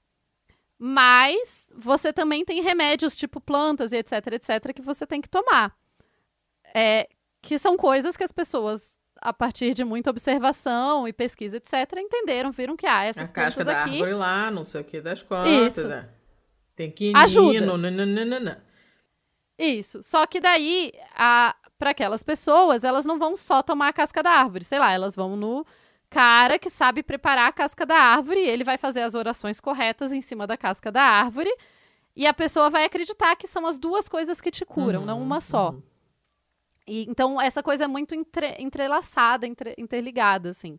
[0.82, 5.76] mas você também tem remédios tipo plantas e etc, etc, que você tem que tomar.
[6.74, 7.06] É,
[7.42, 12.50] que são coisas que as pessoas, a partir de muita observação e pesquisa, etc, entenderam,
[12.50, 15.02] viram que ah, essas a casca plantas da aqui árvore lá, não sei o que
[15.02, 15.76] das quantas.
[15.76, 15.86] Isso.
[15.86, 16.08] né?
[16.74, 17.76] Tem que Ajuda.
[17.76, 18.64] nananana.
[19.58, 20.02] Isso.
[20.02, 20.92] Só que daí,
[21.78, 24.64] para aquelas pessoas, elas não vão só tomar a casca da árvore.
[24.64, 25.66] Sei lá, elas vão no
[26.10, 30.20] cara que sabe preparar a casca da árvore, ele vai fazer as orações corretas em
[30.20, 31.50] cima da casca da árvore,
[32.16, 35.22] e a pessoa vai acreditar que são as duas coisas que te curam, Uhum, não
[35.22, 35.70] uma só.
[35.70, 35.82] uhum.
[36.86, 40.76] E, então, essa coisa é muito entre- entrelaçada, entre- interligada, assim.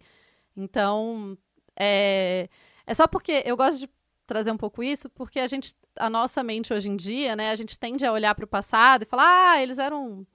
[0.58, 1.38] Então,
[1.80, 2.49] é,
[2.86, 3.90] é só porque eu gosto de
[4.28, 7.56] trazer um pouco isso, porque a gente, a nossa mente hoje em dia, né, a
[7.56, 10.28] gente tende a olhar para o passado e falar, ah, eles eram,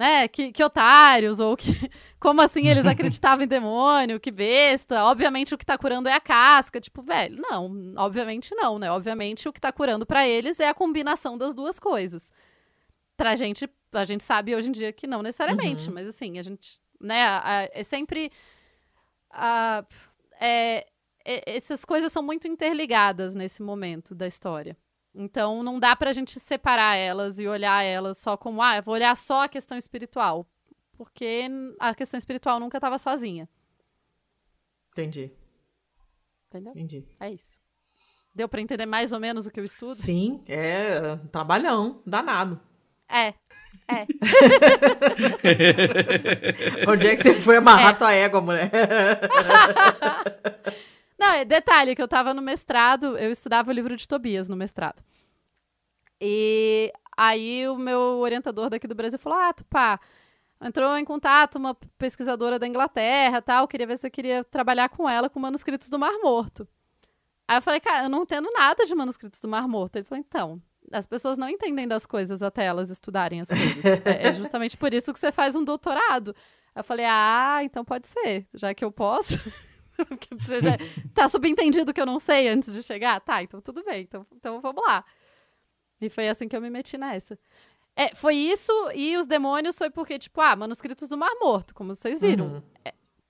[0.00, 1.66] né, que, que otários, ou que,
[2.18, 6.20] como assim eles acreditavam em demônio, que besta, obviamente o que tá curando é a
[6.20, 10.68] casca, tipo, velho, não, obviamente não, né, obviamente o que tá curando para eles é
[10.68, 12.32] a combinação das duas coisas.
[13.14, 15.94] Pra gente, a gente sabe hoje em dia que não necessariamente, Uhum.
[15.94, 18.32] mas assim, a gente, né, a- a- é sempre,
[19.30, 19.84] a,
[20.40, 20.86] é,
[21.26, 24.74] é- essas coisas são muito interligadas nesse momento da história.
[25.14, 28.94] Então não dá pra gente separar elas e olhar elas só como, ah, eu vou
[28.94, 30.46] olhar só a questão espiritual.
[30.96, 31.48] Porque
[31.80, 33.48] a questão espiritual nunca estava sozinha.
[34.92, 35.32] Entendi,
[36.48, 36.72] Entendeu?
[36.72, 37.04] entendi.
[37.18, 37.58] É isso.
[38.34, 39.94] Deu pra entender mais ou menos o que eu estudo?
[39.94, 42.60] Sim, é trabalhão, danado.
[43.08, 43.34] É.
[46.88, 47.98] Onde é que você foi amarrar É.
[47.98, 48.70] tua égua, mulher?
[51.20, 54.56] Não, é detalhe que eu tava no mestrado, eu estudava o livro de Tobias no
[54.56, 55.02] mestrado.
[56.18, 60.00] E aí o meu orientador daqui do Brasil falou: "Ah, Tupá,
[60.62, 65.06] entrou em contato uma pesquisadora da Inglaterra, tal, queria ver se eu queria trabalhar com
[65.06, 66.66] ela com manuscritos do Mar Morto".
[67.46, 69.96] Aí eu falei: "Cara, eu não entendo nada de manuscritos do Mar Morto".
[69.96, 73.84] Ele falou: "Então, as pessoas não entendem das coisas até elas estudarem as coisas.
[74.06, 76.34] é, é justamente por isso que você faz um doutorado".
[76.74, 79.34] Eu falei: "Ah, então pode ser, já que eu posso".
[81.14, 83.20] Tá subentendido que eu não sei antes de chegar?
[83.20, 84.02] Tá, então tudo bem.
[84.02, 85.04] Então, então vamos lá.
[86.00, 87.38] E foi assim que eu me meti nessa.
[87.94, 91.94] É, foi isso e os demônios foi porque, tipo, ah, manuscritos do Mar Morto, como
[91.94, 92.46] vocês viram.
[92.46, 92.62] Uhum.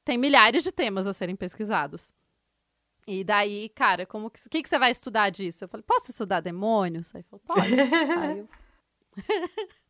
[0.04, 2.12] Tem milhares de temas a serem pesquisados.
[3.06, 5.64] E daí, cara, como que, que, que você vai estudar disso?
[5.64, 7.14] Eu falei, posso estudar demônios?
[7.14, 7.74] Aí falou, pode.
[8.20, 8.48] Aí eu...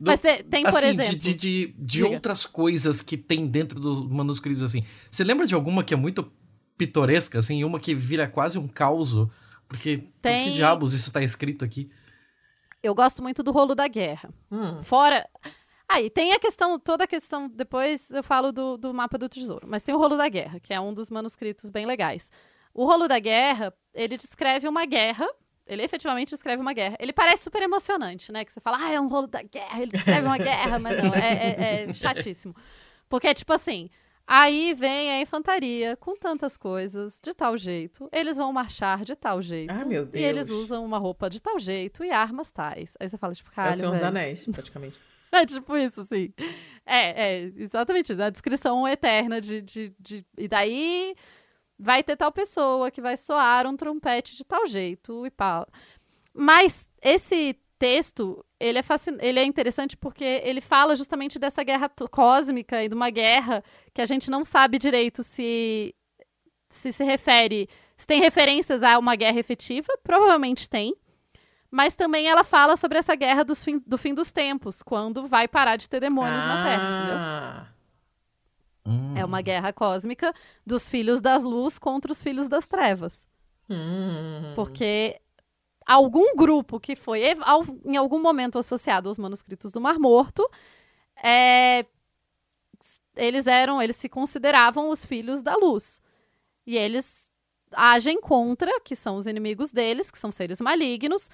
[0.00, 1.18] Mas te- tem, por assim, exemplo...
[1.18, 4.84] de, de, de, outras coisas que tem dentro dos manuscritos, assim.
[5.10, 6.32] Você lembra de alguma que é muito
[6.78, 7.62] pitoresca, assim?
[7.64, 9.12] Uma que vira quase um caos?
[9.68, 11.90] Porque, por que Tem- diabos isso tá escrito aqui?
[12.82, 14.32] Eu gosto muito do rolo da guerra.
[14.50, 15.28] Hum, Fora.
[15.86, 19.66] Aí tem a questão, toda a questão, depois eu falo do, do mapa do tesouro,
[19.68, 22.30] mas tem o rolo da guerra, que é um dos manuscritos bem legais.
[22.72, 25.28] O rolo da guerra, ele descreve uma guerra,
[25.70, 26.96] ele efetivamente descreve uma guerra.
[26.98, 28.44] Ele parece super emocionante, né?
[28.44, 31.14] Que você fala, ah, é um rolo da guerra, ele descreve uma guerra, mas não,
[31.14, 32.54] é, é- é chatíssimo.
[33.08, 33.88] Porque é tipo assim,
[34.26, 39.40] aí vem a infantaria com tantas coisas, de tal jeito, eles vão marchar de tal
[39.42, 39.70] jeito.
[39.72, 40.60] Ah, meu E eles Deus.
[40.64, 42.94] usam uma roupa de tal jeito e armas tais.
[43.00, 44.02] Aí você fala, tipo, É o Senhor dos.
[44.02, 44.98] Anéis, praticamente.
[45.32, 46.32] É tipo isso, sim.
[46.84, 48.20] É, é, exatamente isso.
[48.20, 50.26] É a descrição eterna de, de, de.
[50.36, 51.14] E daí
[51.80, 55.66] vai ter tal pessoa que vai soar um trompete de tal jeito e pá.
[56.34, 59.16] Mas esse texto, ele é, fascin...
[59.20, 64.02] ele é interessante porque ele fala justamente dessa guerra cósmica e de uma guerra que
[64.02, 65.94] a gente não sabe direito se
[66.68, 67.68] se, se refere.
[67.96, 70.94] Se tem referências a uma guerra efetiva, provavelmente tem.
[71.70, 75.48] Mas também ela fala sobre essa guerra dos fim- do fim dos tempos, quando vai
[75.48, 77.69] parar de ter demônios na Terra, entendeu?
[78.84, 79.14] Hum.
[79.16, 80.32] É uma guerra cósmica
[80.66, 83.26] dos filhos das luz contra os filhos das trevas.
[83.68, 84.52] hum.
[84.54, 85.20] Porque
[85.86, 87.22] algum grupo que foi
[87.84, 90.48] em algum momento associado aos manuscritos do Mar Morto,
[91.22, 91.84] é,
[93.16, 96.00] eles eram, eles se consideravam os filhos da luz.
[96.66, 97.30] E eles
[97.72, 101.28] agem contra, que são os inimigos deles, que são seres malignos.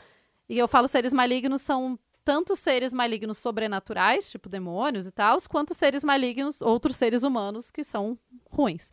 [0.48, 5.72] E eu falo seres malignos são tanto seres malignos sobrenaturais, tipo demônios e tal, quanto
[5.72, 8.18] seres malignos, outros seres humanos que são
[8.50, 8.90] ruins.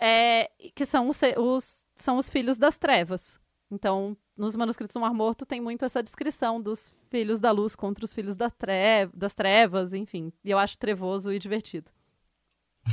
[0.00, 3.38] É, que são os, os- são os filhos das trevas.
[3.70, 8.02] Então, nos manuscritos do Mar Morto tem muito essa descrição dos filhos da luz contra
[8.06, 10.32] os filhos da tre- das trevas, enfim.
[10.42, 11.90] E eu acho trevoso e divertido.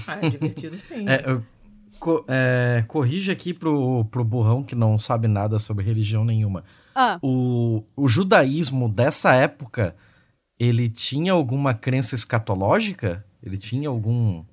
[0.05, 1.05] Ah, é divertido sim.
[1.07, 1.41] É, eu
[1.97, 6.65] co- é, corrija aqui pro, pro burrão que não sabe nada sobre religião nenhuma.
[6.99, 9.95] Ah, O, o judaísmo dessa época,
[10.59, 13.23] ele tinha alguma crença escatológica?
[13.43, 14.43] Ele tinha algum,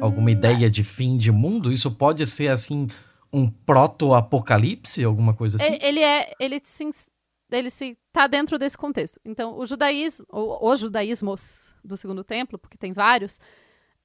[0.00, 1.72] alguma ideia de fim de mundo?
[1.72, 2.86] Isso pode ser, assim,
[3.32, 5.02] um proto-apocalipse?
[5.02, 5.76] Alguma coisa assim?
[5.82, 6.88] Ele é, ele se,
[7.50, 9.20] ele se tá dentro desse contexto.
[9.24, 13.40] Então, o judaísmo, os judaísmos do Segundo Templo, porque tem vários,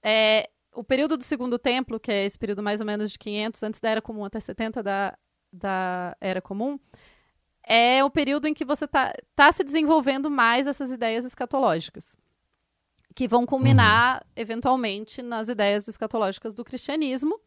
[0.04, 3.64] é, o período do Segundo Templo, que é esse período mais ou menos de 500
[3.64, 5.18] antes da Era Comum até 70 da,
[5.54, 6.80] da Era Comum,
[7.74, 12.18] é o período em que você tá, tá se desenvolvendo mais essas ideias escatológicas,
[13.16, 17.40] que vão culminar, eventualmente, nas ideias escatológicas do cristianismo,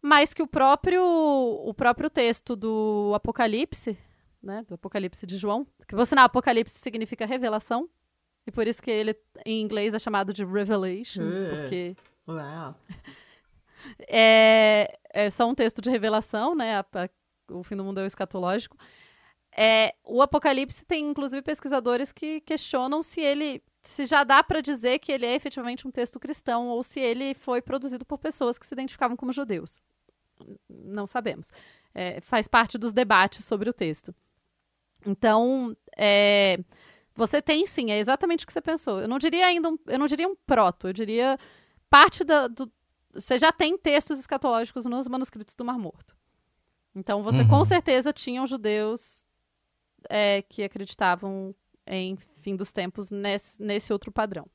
[0.00, 3.98] mas que o próprio, o próprio texto do Apocalipse,
[4.40, 7.88] né, do Apocalipse de João, que você não, Apocalipse significa revelação,
[8.46, 11.50] e por isso que ele em inglês é chamado de Revelation, Uh.
[11.56, 11.96] porque
[12.28, 12.74] Uau.
[14.08, 16.76] é, é só um texto de revelação, né?
[16.78, 17.08] a- a-
[17.52, 18.76] o fim do mundo é o escatológico.
[19.60, 23.60] É, o Apocalipse tem, inclusive, pesquisadores que questionam se ele.
[23.82, 27.34] Se já dá para dizer que ele é efetivamente um texto cristão ou se ele
[27.34, 29.82] foi produzido por pessoas que se identificavam como judeus.
[30.68, 31.50] Não sabemos.
[31.92, 34.14] É, faz parte dos debates sobre o texto.
[35.04, 36.60] Então, é,
[37.16, 39.00] você tem sim, é exatamente o que você pensou.
[39.00, 41.36] Eu não diria ainda um, eu não diria um proto, eu diria
[41.90, 42.70] parte da, do,
[43.12, 46.16] você já tem textos escatológicos nos manuscritos do Mar Morto.
[46.94, 47.48] Então você Uhum.
[47.48, 49.24] com certeza tinham judeus
[50.08, 51.54] é, que acreditavam
[51.86, 54.46] em fim dos tempos nesse, nesse outro padrão.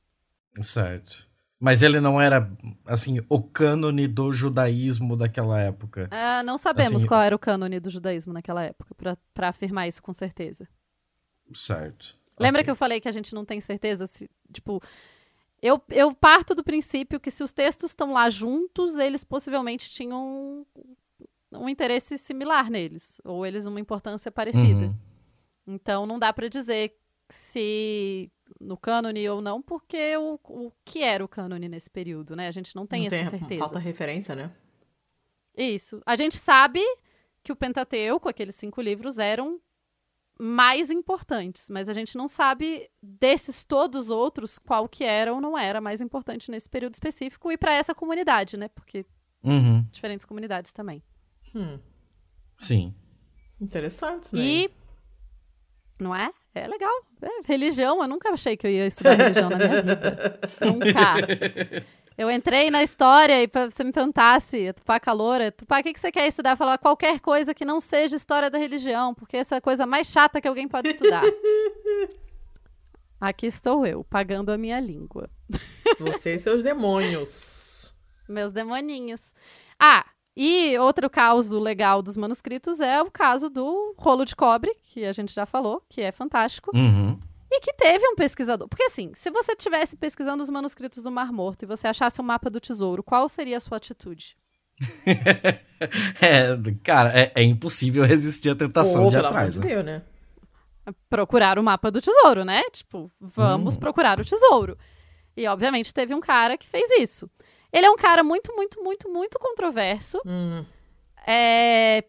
[0.62, 1.28] Certo.
[1.60, 2.52] Mas ele não era,
[2.86, 6.10] assim, o cânone do judaísmo daquela época.
[6.12, 8.94] Ah, não sabemos Assim, qual era o cânone do judaísmo naquela época,
[9.34, 10.68] para afirmar isso com certeza.
[11.54, 12.18] Certo.
[12.38, 12.66] Lembra Ok.
[12.66, 14.82] que eu falei que a gente não tem certeza se, tipo,
[15.62, 20.66] eu, eu parto do princípio que se os textos estão lá juntos, eles possivelmente tinham
[21.54, 24.88] um, um interesse similar neles, ou eles uma importância parecida.
[24.88, 24.96] Uhum.
[25.66, 26.96] Então não dá pra dizer
[27.30, 32.48] se no cânone ou não, porque o, o que era o cânone nesse período, né?
[32.48, 33.60] A gente não tem Não essa certeza.
[33.60, 34.52] Falta referência, né?
[35.56, 36.02] Isso.
[36.06, 36.82] A gente sabe
[37.44, 39.60] que o Pentateuco, aqueles cinco livros, eram
[40.40, 45.58] mais importantes, mas a gente não sabe desses todos outros qual que era ou não
[45.58, 48.68] era mais importante nesse período específico e para essa comunidade, né?
[48.70, 49.06] Porque
[49.44, 49.84] Uhum.
[49.92, 51.04] diferentes comunidades também.
[51.54, 51.78] Hum,
[52.58, 52.96] Sim.
[53.60, 54.42] interessante, né?
[54.42, 54.72] E
[56.00, 56.32] não é?
[56.56, 56.94] É legal.
[57.22, 60.40] É, religião, eu nunca achei que eu ia estudar religião na minha vida.
[60.62, 61.86] Nunca.
[62.16, 66.12] Eu entrei na história e você me perguntasse, Tupá Caloura, Tupá, o que, que você
[66.12, 66.52] quer estudar?
[66.52, 69.88] Eu falava qualquer coisa que não seja história da religião, porque essa é a coisa
[69.88, 71.24] mais chata que alguém pode estudar.
[73.20, 75.30] Aqui estou eu, pagando a minha língua.
[76.00, 77.96] Você e seus demônios.
[78.30, 79.34] Meus demoninhos.
[79.80, 80.06] Ah,
[80.36, 85.12] e outro caso legal dos manuscritos é o caso do rolo de cobre, que a
[85.12, 86.72] gente já falou, que é fantástico.
[86.76, 87.20] Uhum.
[87.52, 88.68] E que teve um pesquisador.
[88.68, 92.24] Porque assim, se você estivesse pesquisando os manuscritos do Mar Morto e você achasse o
[92.24, 94.36] mapa do tesouro, qual seria a sua atitude?
[96.22, 99.58] É, cara, é, é impossível resistir à tentação Pô, de atrás.
[99.58, 99.68] né?
[99.68, 100.02] Deus, né?
[101.10, 102.64] Procurar o mapa do tesouro, né?
[102.72, 103.80] Tipo, vamos Hum.
[103.80, 104.78] procurar o tesouro.
[105.36, 107.30] E obviamente teve um cara que fez isso.
[107.74, 110.22] Ele é um cara muito, muito, muito, muito controverso.
[110.26, 110.64] Hum.
[111.26, 112.04] É,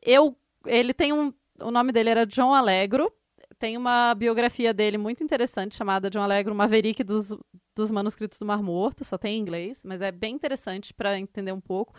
[0.00, 3.12] eu, ele tem um, o nome dele era John Allegro.
[3.58, 7.36] Tem uma biografia dele muito interessante chamada John Allegro Maverick dos,
[7.74, 9.04] dos manuscritos do Mar Morto.
[9.04, 11.92] Só tem em inglês, mas é bem interessante para entender um pouco.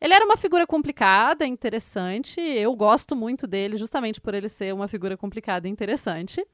[0.00, 2.40] Ele era uma figura complicada, interessante.
[2.40, 6.46] Eu gosto muito dele, justamente por ele ser uma figura complicada e interessante.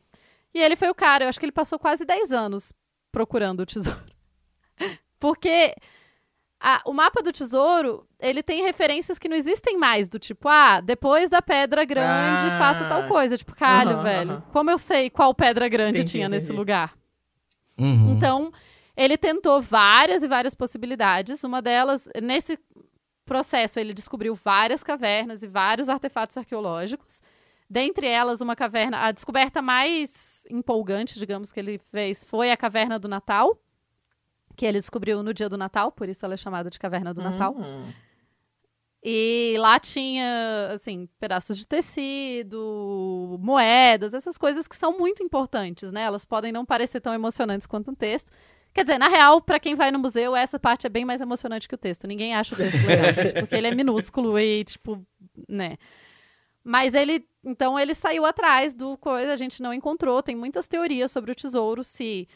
[0.54, 2.72] E ele foi o cara, eu acho que ele passou quase 10 anos
[3.12, 4.00] procurando o tesouro.
[5.20, 5.74] Porque
[6.58, 10.80] a- o mapa do tesouro, ele tem referências que não existem mais, do tipo, ah,
[10.80, 12.58] depois da pedra grande, Ah.
[12.58, 13.36] faça tal coisa.
[13.38, 14.42] Tipo, caralho, Aham, velho, aham.
[14.52, 16.58] como eu sei qual pedra grande Entendi, tinha nesse entendi.
[16.58, 16.94] lugar?
[17.78, 18.12] Uhum.
[18.16, 18.52] Então,
[18.96, 21.44] ele tentou várias e várias possibilidades.
[21.44, 22.58] Uma delas, nesse
[23.24, 27.22] processo, ele descobriu várias cavernas e vários artefatos arqueológicos.
[27.72, 28.98] Dentre elas, uma caverna.
[29.06, 33.56] A descoberta mais empolgante, digamos, que ele fez foi a Caverna do Natal,
[34.56, 37.22] que ele descobriu no dia do Natal, por isso ela é chamada de Caverna do
[37.22, 37.54] Natal.
[37.56, 37.84] Hum.
[39.02, 46.02] E lá tinha, assim, pedaços de tecido, moedas, essas coisas que são muito importantes, né?
[46.02, 48.30] Elas podem não parecer tão emocionantes quanto um texto.
[48.74, 51.66] Quer dizer, na real, pra quem vai no museu, essa parte é bem mais emocionante
[51.66, 52.06] que o texto.
[52.06, 55.04] Ninguém acha o texto legal, gente, porque ele é minúsculo e, tipo,
[55.48, 55.78] né?
[56.62, 60.22] Mas ele, então, ele saiu atrás do coisa, a gente não encontrou.
[60.22, 62.28] Tem muitas teorias sobre o tesouro, se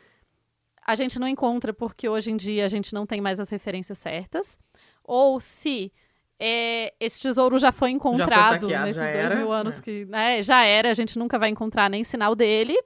[0.84, 3.98] a gente não encontra porque hoje em dia a gente não tem mais as referências
[3.98, 4.58] certas,
[5.02, 5.92] ou se
[6.38, 9.82] é, esse tesouro já foi encontrado saqueado, nesses já dois era, mil anos é.
[9.82, 12.76] que né, já era, a gente nunca vai encontrar nem sinal dele,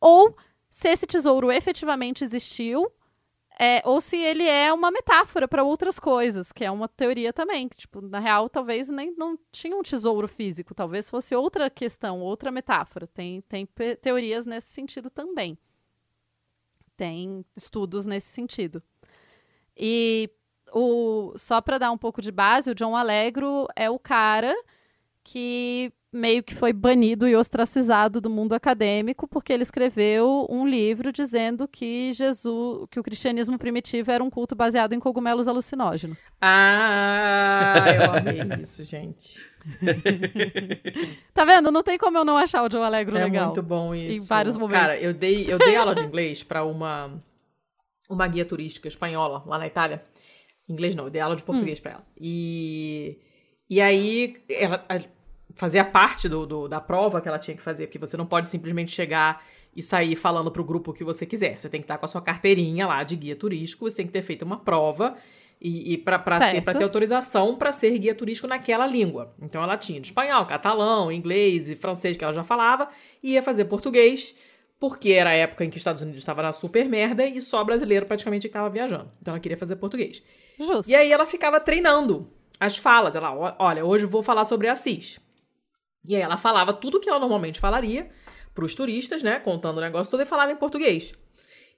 [0.00, 0.36] ou
[0.70, 2.90] se esse tesouro efetivamente existiu,
[3.60, 7.68] é, ou se ele é uma metáfora para outras coisas, que é uma teoria também,
[7.68, 12.20] que tipo, na real talvez nem não tinha um tesouro físico, talvez fosse outra questão,
[12.20, 13.08] outra metáfora.
[13.08, 13.68] Tem, tem
[14.00, 15.58] teorias nesse sentido também.
[16.98, 18.82] Tem estudos nesse sentido.
[19.76, 20.28] E
[20.74, 24.52] o, só para dar um pouco de base, o John Allegro é o cara
[25.22, 31.12] que meio que foi banido e ostracizado do mundo acadêmico porque ele escreveu um livro
[31.12, 36.32] dizendo que Jesus, que o cristianismo primitivo era um culto baseado em cogumelos alucinógenos.
[36.40, 39.40] Ah, eu amei isso, gente.
[41.34, 41.70] Tá vendo?
[41.70, 43.46] Não tem como eu não achar o John Allegro É legal.
[43.46, 44.22] muito bom isso.
[44.24, 44.80] Em vários momentos.
[44.80, 47.18] Cara, eu dei, eu dei aula de inglês pra uma,
[48.08, 50.02] uma guia turística espanhola lá na Itália.
[50.68, 52.04] Inglês não, eu dei aula de português pra ela.
[52.20, 53.18] E,
[53.70, 54.84] e aí ela
[55.54, 58.46] fazia parte do, do- da prova que ela tinha que fazer, porque você não pode
[58.48, 59.42] simplesmente chegar
[59.74, 61.58] e sair falando pro grupo o que você quiser.
[61.58, 64.12] Você tem que estar com a sua carteirinha lá de guia turístico, você tem que
[64.12, 65.16] ter feito uma prova
[65.60, 66.18] e, e para
[66.62, 69.34] para ter autorização para ser guia turístico naquela língua.
[69.42, 72.88] Então ela tinha espanhol, catalão, inglês e francês que ela já falava
[73.22, 74.34] e ia fazer português,
[74.78, 77.64] porque era a época em que os Estados Unidos estava na super merda e só
[77.64, 79.10] brasileiro praticamente estava viajando.
[79.20, 80.22] Então ela queria fazer português.
[80.58, 80.90] Justo.
[80.90, 82.30] E aí ela ficava treinando
[82.60, 83.14] as falas.
[83.16, 85.18] Ela, "Ó- olha, hoje eu vou falar sobre Assis.
[86.06, 88.08] E aí ela falava tudo que ela normalmente falaria
[88.54, 89.38] pros turistas, né?
[89.40, 91.12] Contando o negócio todo e falava em português.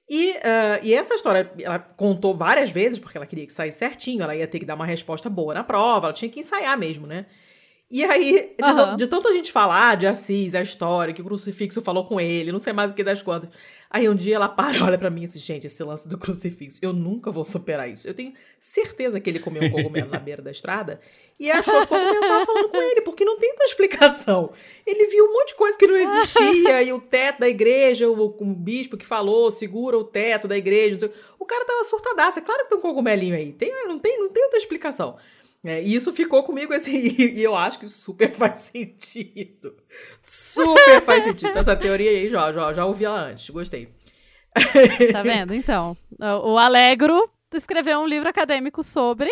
[0.09, 4.23] E, ah, e essa história ela contou várias vezes, porque ela queria que saísse certinho,
[4.23, 7.07] ela ia ter que dar uma resposta boa na prova, ela tinha que ensaiar mesmo,
[7.07, 7.25] né?
[7.91, 11.25] E aí, de, tan- de tanto a gente falar de Assis, a história, que o
[11.25, 13.49] crucifixo falou com ele, não sei mais o que das quantas.
[13.89, 16.79] Aí um dia ela para olha pra mim e diz, gente, esse lance do crucifixo,
[16.81, 18.07] eu nunca vou superar isso.
[18.07, 21.01] Eu tenho certeza que ele comeu um cogumelo na beira da estrada
[21.37, 24.53] e achou que o cogumelo tava falando com ele, porque não tem outra explicação.
[24.87, 28.37] Ele viu um monte de coisa que não existia, e o teto da igreja, o,
[28.39, 31.11] um bispo que falou, segura o teto da igreja.
[31.37, 32.39] O cara tava surtadaço.
[32.39, 33.51] É claro que tem um cogumelinho aí.
[33.51, 35.17] Tem, não, tem, não tem outra explicação.
[35.63, 39.75] É, e isso ficou comigo assim, e, e eu acho que super faz sentido.
[40.25, 41.57] Super faz sentido.
[41.57, 43.89] Essa teoria aí, já, já, já ouvi ela antes, gostei.
[45.13, 45.53] Tá vendo?
[45.53, 45.95] Então,
[46.43, 49.29] o Alegro escreveu um livro acadêmico sobre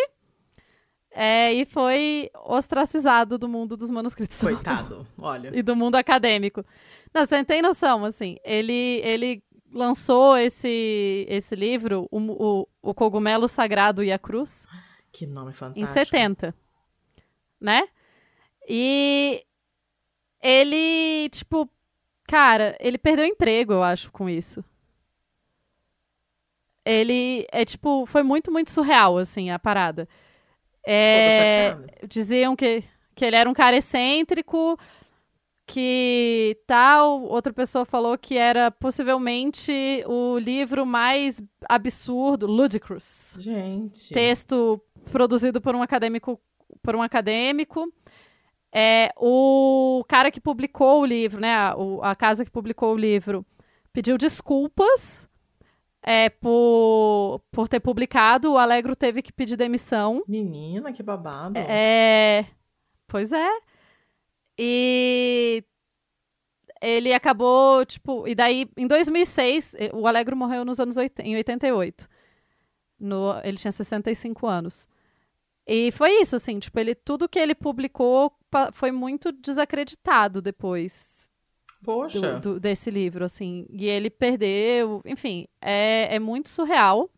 [1.12, 4.38] é, e foi ostracizado do mundo dos manuscritos.
[4.38, 5.50] Coitado, olha.
[5.52, 6.64] e do mundo acadêmico.
[7.12, 9.42] Não, você não tem noção, assim, ele, ele
[9.72, 14.66] lançou esse, esse livro, o, o, o Cogumelo Sagrado e a Cruz,
[15.12, 15.80] Que nome fantástico.
[15.80, 16.54] em 70,
[17.60, 17.88] né?
[18.68, 19.44] E
[20.42, 21.68] ele, tipo,
[22.26, 24.64] cara, ele perdeu o emprego, eu acho, com isso.
[26.84, 30.08] Ele, é tipo, foi muito, muito surreal, assim, a parada.
[30.86, 31.76] É,
[32.08, 32.82] diziam que,
[33.14, 34.78] que ele era um cara excêntrico,
[35.66, 43.36] que tal outra pessoa falou que era possivelmente o livro mais absurdo, ludicrous.
[43.38, 44.12] Gente.
[44.12, 46.40] Texto produzido por um acadêmico,
[46.82, 47.92] por um acadêmico.
[48.72, 53.44] É, o cara que publicou o livro, né, a, a casa que publicou o livro,
[53.92, 55.28] pediu desculpas
[56.02, 58.52] é, por, por ter publicado.
[58.52, 60.22] O Alegro teve que pedir demissão.
[60.26, 61.58] Menina, que babado.
[61.58, 62.46] É.
[63.06, 63.48] Pois é.
[64.58, 65.64] E
[66.80, 71.36] ele acabou, tipo, e daí em 2006, eh, o Alegro morreu nos anos 80, em
[71.36, 72.08] 88.
[73.00, 74.88] No, ele tinha 65 anos.
[75.66, 78.32] E foi isso, assim, tipo, ele tudo que ele publicou
[78.72, 81.30] foi muito desacreditado depois
[81.84, 82.34] Poxa.
[82.38, 83.66] do- do- desse livro, assim.
[83.70, 87.08] E ele perdeu, enfim, é, é muito surreal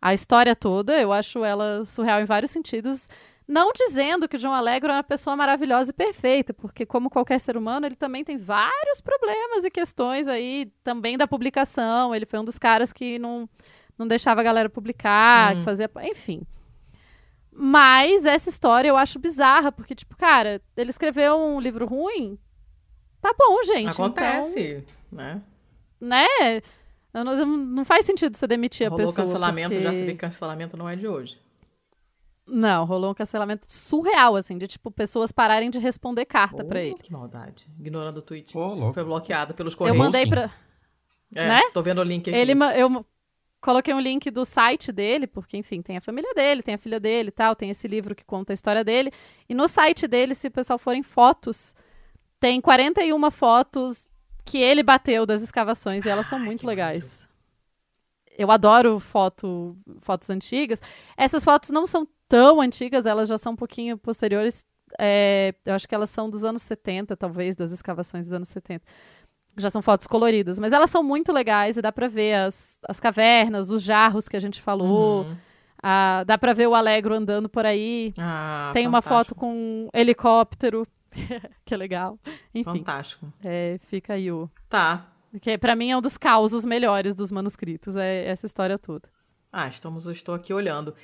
[0.00, 0.98] a história toda.
[1.00, 3.08] Eu acho ela surreal em vários sentidos.
[3.46, 7.38] Não dizendo que o João Alegro é uma pessoa maravilhosa e perfeita, porque como qualquer
[7.38, 12.14] ser humano, ele também tem vários problemas e questões aí também da publicação.
[12.14, 13.46] Ele foi um dos caras que não,
[13.98, 15.58] não deixava a galera publicar, Hum.
[15.58, 16.42] que fazia, enfim.
[17.52, 22.38] Mas essa história eu acho bizarra, porque tipo, cara, ele escreveu um livro ruim,
[23.20, 23.88] Tá bom, gente.
[23.92, 25.40] Acontece, né?
[25.96, 26.26] Então, né?
[27.14, 29.24] Eu Não, não faz sentido você demitir a Rolou pessoa.
[29.24, 31.40] cancelamento, porque- já se vê que cancelamento não é de hoje.
[32.46, 36.82] Não, rolou um cancelamento surreal, assim, de tipo, pessoas pararem de responder carta pra Oh,
[36.82, 36.98] ele.
[36.98, 37.66] Que maldade.
[37.80, 38.54] Ignorando o tweet.
[38.54, 38.92] Louco.
[38.92, 39.96] Foi bloqueado pelos Eu correios.
[39.98, 40.28] mandei sim.
[40.28, 40.50] pra.
[41.34, 41.62] É, né?
[41.72, 42.38] Tô vendo o link aqui.
[42.38, 43.06] Ele, eu
[43.64, 47.00] coloquei um link do site dele, porque, enfim, tem a família dele, tem a filha
[47.00, 49.10] dele e tal, tem esse livro que conta a história dele.
[49.48, 51.74] E no site dele, se o pessoal for em fotos,
[52.38, 54.06] tem 41 fotos
[54.44, 57.26] que ele bateu das escavações e elas são muito legais.
[58.36, 60.82] Eu adoro foto, fotos antigas.
[61.16, 64.62] Essas fotos não são tão antigas, elas já são um pouquinho posteriores.
[64.98, 68.84] é, eu acho que elas são dos anos 70, talvez, das escavações dos anos 70
[69.56, 72.98] já são fotos coloridas, mas elas são muito legais e dá pra ver as, as
[73.00, 75.36] cavernas, os jarros que a gente falou, Uhum.
[75.82, 78.12] a- dá pra ver o Alegro andando por aí.
[78.18, 79.40] Ah, Tem uma foto fantástico.
[79.40, 80.86] com um helicóptero,
[81.64, 82.18] que é legal.
[82.54, 83.32] Enfim, Fantástico.
[83.44, 84.50] é, fica aí o...
[84.68, 85.08] Tá.
[85.42, 89.08] Que pra mim é um dos causos melhores dos manuscritos, é essa história toda.
[89.52, 90.94] Ah, estamos, estou aqui olhando.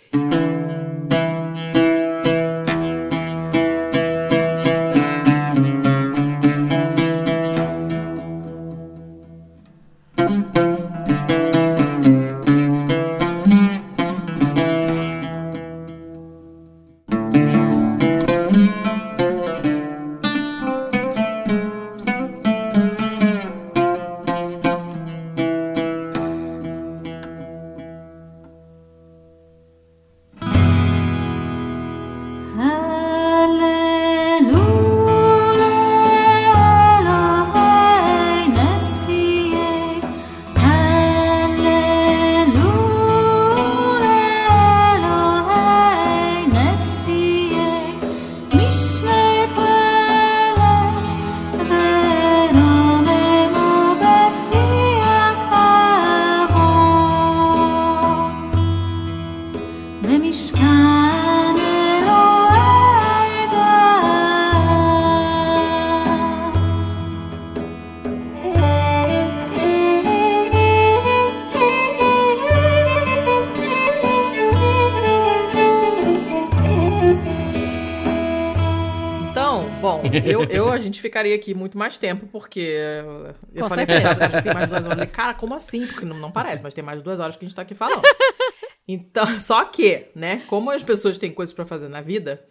[81.00, 82.60] Gente ficaria aqui muito mais tempo, porque
[83.54, 84.14] eu Com falei certeza.
[84.14, 84.84] que já tem mais duas horas.
[84.84, 85.86] Eu falei, cara, como assim?
[85.86, 87.74] Porque não, não parece, mas tem mais de duas horas que a gente tá aqui
[87.74, 88.02] falando.
[88.88, 92.44] Então, só que, né, como as pessoas têm coisas pra fazer na vida,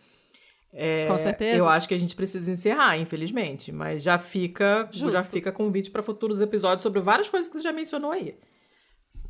[0.72, 1.58] é, Com certeza.
[1.58, 3.74] eu acho que a gente precisa encerrar, infelizmente.
[3.74, 5.32] Mas já fica, já Justo.
[5.32, 8.38] fica convite pra futuros episódios sobre várias coisas que você já mencionou aí.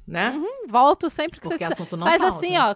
[0.05, 0.39] Né?
[0.67, 1.71] Volto sempre que Porque vocês...
[1.71, 2.37] assunto não Faz falta.
[2.37, 2.75] assim, ó...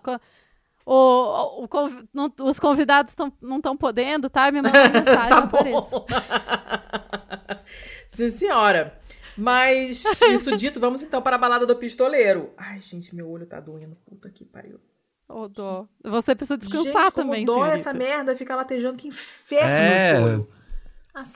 [0.85, 4.51] O, o conv- não- os convidados tão, não estão podendo, tá?
[4.51, 5.99] Me manda uma mensagem, tá apareço.
[5.99, 6.05] bom.
[8.07, 8.97] Sim, senhora.
[9.37, 12.51] Mas, isso dito, vamos então para a balada do pistoleiro.
[12.57, 13.95] Ai, gente, meu olho tá doendo.
[14.05, 14.79] Puta que pariu.
[15.27, 15.87] Ô, dó.
[16.03, 17.77] Você precisa descansar gente, também, dói senhorita.
[17.77, 18.97] essa merda, fica latejando.
[18.97, 20.11] Que inferno É.
[20.11, 20.49] esse olho.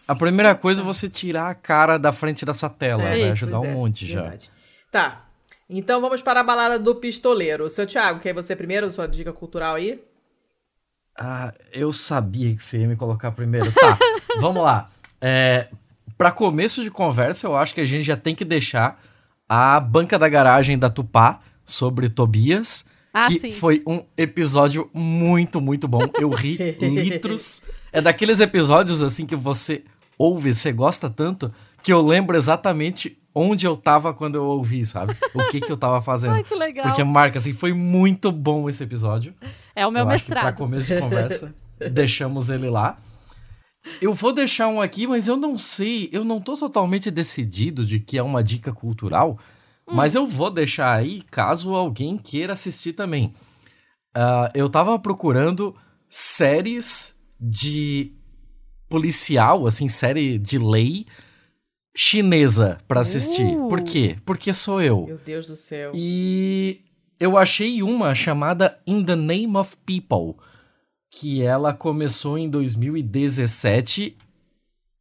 [0.07, 3.03] A primeira coisa é você tirar a cara da frente dessa tela.
[3.03, 4.22] É vai isso, ajudar um é, monte já.
[4.22, 4.52] verdade.
[4.91, 5.27] Tá.
[5.69, 7.69] Então vamos para a balada do pistoleiro.
[7.69, 8.91] Seu Thiago, quer você primeiro?
[8.91, 10.02] Sua dica cultural aí?
[11.19, 13.72] Ah, eu sabia que você ia me colocar primeiro.
[13.72, 13.98] Tá,
[14.39, 14.89] vamos lá.
[15.19, 15.68] É,
[16.18, 19.02] para começo de conversa, eu acho que a gente já tem que deixar
[19.49, 23.52] a banca da garagem da Tupá sobre Tobias, Ah, que sim.
[23.52, 26.02] foi um episódio muito, muito bom.
[26.19, 27.64] Eu ri litros.
[27.91, 29.84] É daqueles episódios assim que você
[30.18, 31.52] ouve, você gosta tanto,
[31.84, 35.16] que eu lembro exatamente onde eu tava quando eu ouvi, sabe?
[35.34, 36.34] O que que eu tava fazendo.
[36.36, 36.88] Ai, que legal.
[36.88, 39.34] Porque marca, assim, foi muito bom esse episódio.
[39.76, 40.58] É o meu eu mestrado.
[40.58, 41.54] começo de conversa,
[41.91, 42.98] deixamos ele lá.
[44.02, 47.99] Eu vou deixar um aqui, mas eu não sei, eu não tô totalmente decidido de
[47.99, 49.40] que é uma dica cultural,
[49.90, 53.34] mas eu vou deixar aí caso alguém queira assistir também.
[54.14, 55.76] Ah, eu tava procurando
[56.10, 58.12] séries de
[58.90, 61.06] policial, assim, série de lei
[61.99, 63.57] chinesa pra assistir.
[63.57, 63.68] Uh.
[63.68, 64.18] Por quê?
[64.24, 65.07] Porque sou eu.
[65.07, 65.91] Meu Deus do céu.
[65.95, 66.82] E
[67.19, 70.40] eu achei uma chamada In the Name of People,
[71.10, 74.15] que ela começou em 2017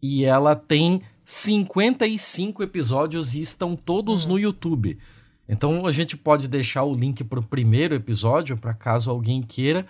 [0.03, 4.99] e ela tem 55 episódios e estão todos no YouTube.
[5.47, 9.87] Então a gente pode deixar o link pro primeiro episódio para caso alguém queira.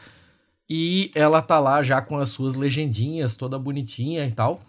[0.69, 4.61] E ela tá lá já com as suas legendinhas, toda bonitinha e tal.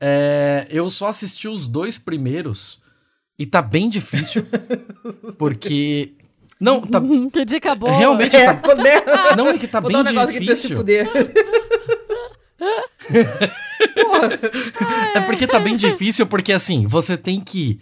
[0.00, 2.80] É, eu só assisti os dois primeiros
[3.38, 4.46] e tá bem difícil.
[5.38, 6.14] porque.
[6.58, 7.00] Não, tá.
[7.32, 7.96] que dica boa.
[7.96, 8.74] Realmente É, tá.
[8.76, 9.02] né?
[9.36, 10.76] Não, é que tá Vou bem dar um negócio que difícil.
[10.76, 11.08] fuder.
[15.14, 17.80] É porque tá bem difícil, porque assim, você tem que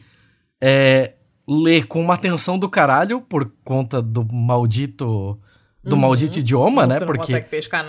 [0.60, 1.14] é,
[1.46, 5.38] ler com uma atenção do caralho por conta do maldito.
[5.88, 6.98] Do maldito idioma, né?
[6.98, 7.06] Uhum.
[7.06, 7.40] Porque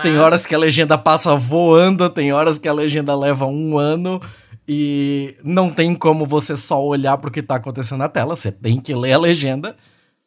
[0.01, 4.21] tem horas que a legenda passa voando, tem horas que a legenda leva um ano
[4.67, 8.35] e não tem como você só olhar pro que tá acontecendo na tela.
[8.35, 9.75] Você tem que ler a legenda,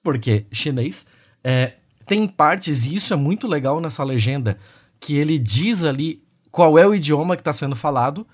[0.02, 1.06] porque chinês.
[1.44, 1.74] É,
[2.06, 4.58] tem partes, e isso é muito legal nessa legenda,
[4.98, 8.26] que ele diz ali qual é o idioma que tá sendo falado.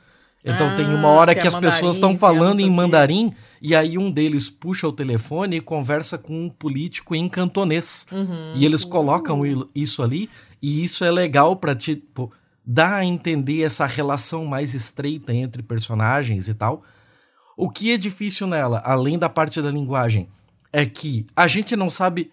[0.45, 3.35] Então Ah, tem uma hora que que, é as pessoas estão é falando em mandarim
[3.61, 8.07] e aí um deles puxa o telefone e conversa com um político em cantonês.
[8.13, 8.53] Uhum.
[8.55, 9.43] E eles colocam
[9.75, 10.31] isso ali
[10.63, 12.33] e isso é legal pra tipo
[12.65, 16.83] dar a entender essa relação mais estreita entre personagens e tal.
[17.57, 20.29] O que é difícil nela, além da parte da linguagem,
[20.73, 22.31] é que a gente não sabe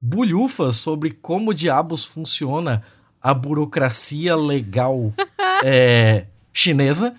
[0.00, 2.82] bulhufas sobre como diabos funciona
[3.20, 5.12] a burocracia legal
[5.62, 7.14] é, chinesa.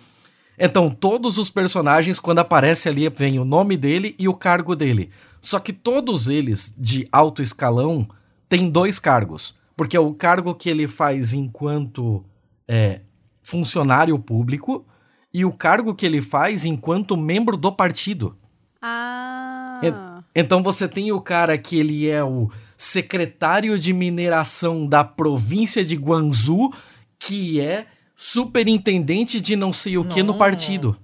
[0.58, 5.10] Então, todos os personagens, quando aparece ali, vem o nome dele e o cargo dele.
[5.42, 8.08] Só que todos eles, de alto escalão,
[8.48, 9.56] têm dois cargos.
[9.76, 12.24] Porque é o cargo que ele faz enquanto
[12.68, 13.02] é,
[13.44, 14.86] funcionário público
[15.34, 18.38] e o cargo que ele faz enquanto membro do partido.
[18.82, 20.24] Ah.
[20.34, 25.96] Então você tem o cara que ele é o secretário de mineração da província de
[25.96, 26.74] Guangzhou,
[27.20, 27.86] que é
[28.16, 30.98] superintendente de não sei o que no partido.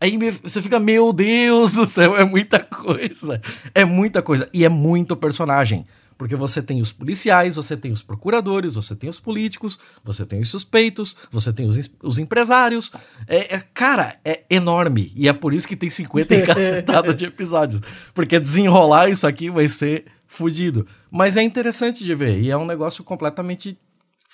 [0.00, 3.40] Aí você fica, meu Deus do céu, é muita coisa.
[3.74, 4.48] É muita coisa.
[4.52, 5.86] E é muito personagem.
[6.16, 10.38] Porque você tem os policiais, você tem os procuradores, você tem os políticos, você tem
[10.40, 12.92] os suspeitos, você tem os, os empresários.
[13.26, 15.12] É, é- cara, é enorme.
[15.16, 17.80] E é por isso que tem 50 e cacetada de episódios.
[18.12, 20.86] Porque desenrolar isso aqui vai ser fudido.
[21.10, 22.40] Mas é interessante de ver.
[22.40, 23.78] E é um negócio completamente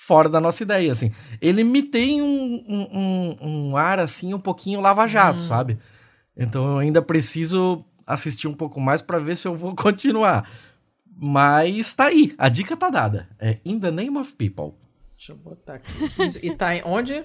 [0.07, 1.11] fora da nossa ideia, assim.
[1.41, 3.37] Ele me tem um, um, um-
[3.69, 5.77] um ar, assim, um pouquinho lava-jato, sabe?
[6.35, 10.49] Então eu ainda preciso assistir um pouco mais pra ver se eu vou continuar.
[11.19, 13.27] Mas tá aí, a dica tá dada.
[13.37, 14.75] É In the Name of People.
[15.17, 15.91] Deixa eu botar aqui.
[16.41, 17.23] E tá em onde?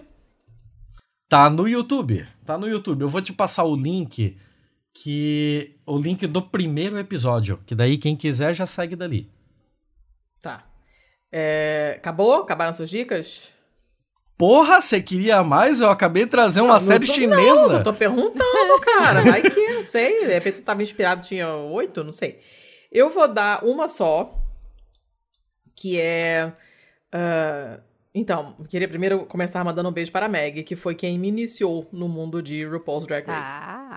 [1.28, 2.26] Tá no YouTube.
[2.44, 3.02] Tá no YouTube.
[3.02, 4.36] Eu vou te passar o link
[4.94, 9.30] que o link do primeiro episódio, que daí quem quiser já segue dali.
[10.40, 10.64] Tá.
[11.32, 12.42] É, acabou?
[12.42, 13.50] Acabaram suas dicas?
[14.36, 15.80] Porra, você queria mais?
[15.80, 17.68] Eu acabei de trazer uma Não, série tô- chinesa.
[17.68, 19.22] Não, eu tô perguntando, cara.
[19.22, 20.26] Vai que, não sei.
[20.26, 22.40] De repente eu tava inspirado, tinha oito, não sei.
[22.90, 24.34] Eu vou dar uma só,
[25.76, 26.52] que é...
[27.12, 27.78] ah,
[28.14, 31.88] então, queria primeiro começar mandando um beijo para a Meg, que foi quem me iniciou
[31.92, 33.50] no mundo de RuPaul's Drag Race.
[33.50, 33.96] Ah.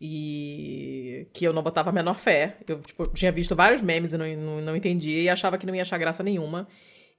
[0.00, 2.56] E que eu não botava a menor fé.
[2.66, 5.74] Eu tipo, tinha visto vários memes e não, não, não entendia e achava que não
[5.74, 6.66] ia achar graça nenhuma.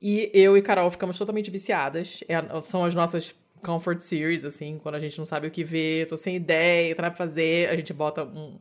[0.02, 2.24] E eu e Carol ficamos totalmente viciadas.
[2.28, 6.08] É são as nossas comfort series, assim, quando a gente não sabe o que ver,
[6.08, 8.58] tô sem ideia, tá pra fazer, a gente bota um-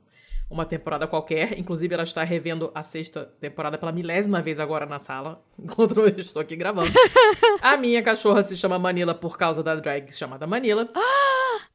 [0.50, 1.58] uma temporada qualquer.
[1.58, 6.08] Inclusive, ela está revendo a sexta temporada pela milésima vez agora na sala, enquanto eu
[6.20, 6.90] estou aqui gravando.
[7.62, 10.88] a minha cachorra se chama Manila por causa da drag chamada Manila.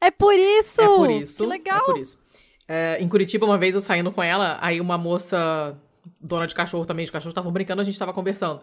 [0.01, 0.81] É por isso!
[0.81, 1.43] É por isso.
[1.43, 1.79] Que legal!
[1.79, 2.19] É por isso.
[2.67, 5.75] É, em Curitiba, uma vez eu saindo com ela, aí uma moça,
[6.19, 8.61] dona de cachorro também, de cachorro, estavam brincando, a gente tava conversando.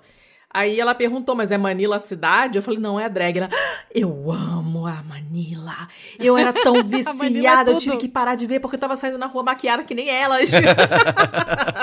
[0.55, 2.59] Aí ela perguntou, mas é Manila a cidade?
[2.59, 3.39] Eu falei, não, é a drag.
[3.39, 5.89] Ela, "Ah, eu amo a Manila.
[6.19, 9.17] Eu era tão é viciada, eu tive que parar de ver porque eu tava saindo
[9.17, 10.51] na rua maquiada que nem elas.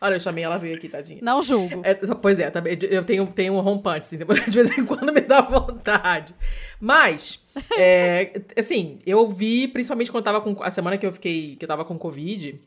[0.00, 1.18] Olha, eu chamei, ela veio aqui, tadinha.
[1.22, 1.80] Não julgo.
[1.84, 2.52] É, pois é,
[2.90, 6.34] eu tenho, tenho um rompante, assim, de vez em quando me dá vontade.
[6.80, 7.40] Mas,
[7.78, 10.62] é, assim, eu vi, principalmente quando eu tava com.
[10.62, 11.56] A semana que eu fiquei.
[11.56, 12.60] que eu tava com Covid,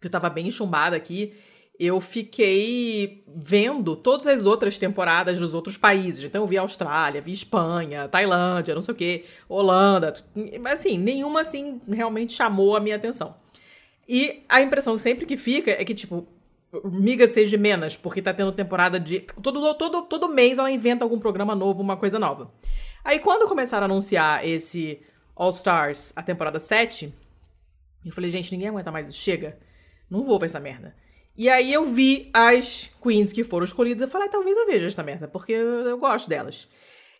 [0.00, 1.34] que eu tava bem chumbada aqui,
[1.78, 6.24] eu fiquei vendo todas as outras temporadas dos outros países.
[6.24, 10.14] Então eu vi Austrália, vi Espanha, Tailândia, não sei o quê, Holanda.
[10.60, 13.34] Mas assim, nenhuma assim realmente chamou a minha atenção.
[14.06, 16.26] E a impressão sempre que fica é que, tipo,
[16.84, 19.20] miga seja menos, porque tá tendo temporada de.
[19.20, 22.50] Todo, todo, todo mês ela inventa algum programa novo, uma coisa nova.
[23.04, 25.00] Aí quando começaram a anunciar esse
[25.34, 27.12] All Stars, a temporada 7,
[28.04, 29.58] eu falei, gente, ninguém aguenta mais isso, chega.
[30.08, 30.94] Não vou ver essa merda.
[31.36, 34.86] E aí eu vi as queens que foram escolhidas e falei, ah, talvez eu veja
[34.86, 36.68] esta merda, porque eu, eu gosto delas.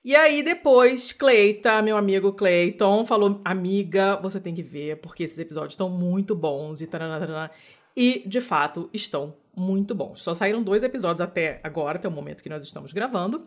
[0.04, 5.38] E aí depois, Cleita, meu amigo Cleiton, falou, amiga, você tem que ver, porque esses
[5.38, 7.50] episódios estão muito bons e taranana.
[7.96, 10.22] E, de fato, estão muito bons.
[10.22, 13.44] Só saíram dois episódios até agora, até o momento que nós estamos gravando.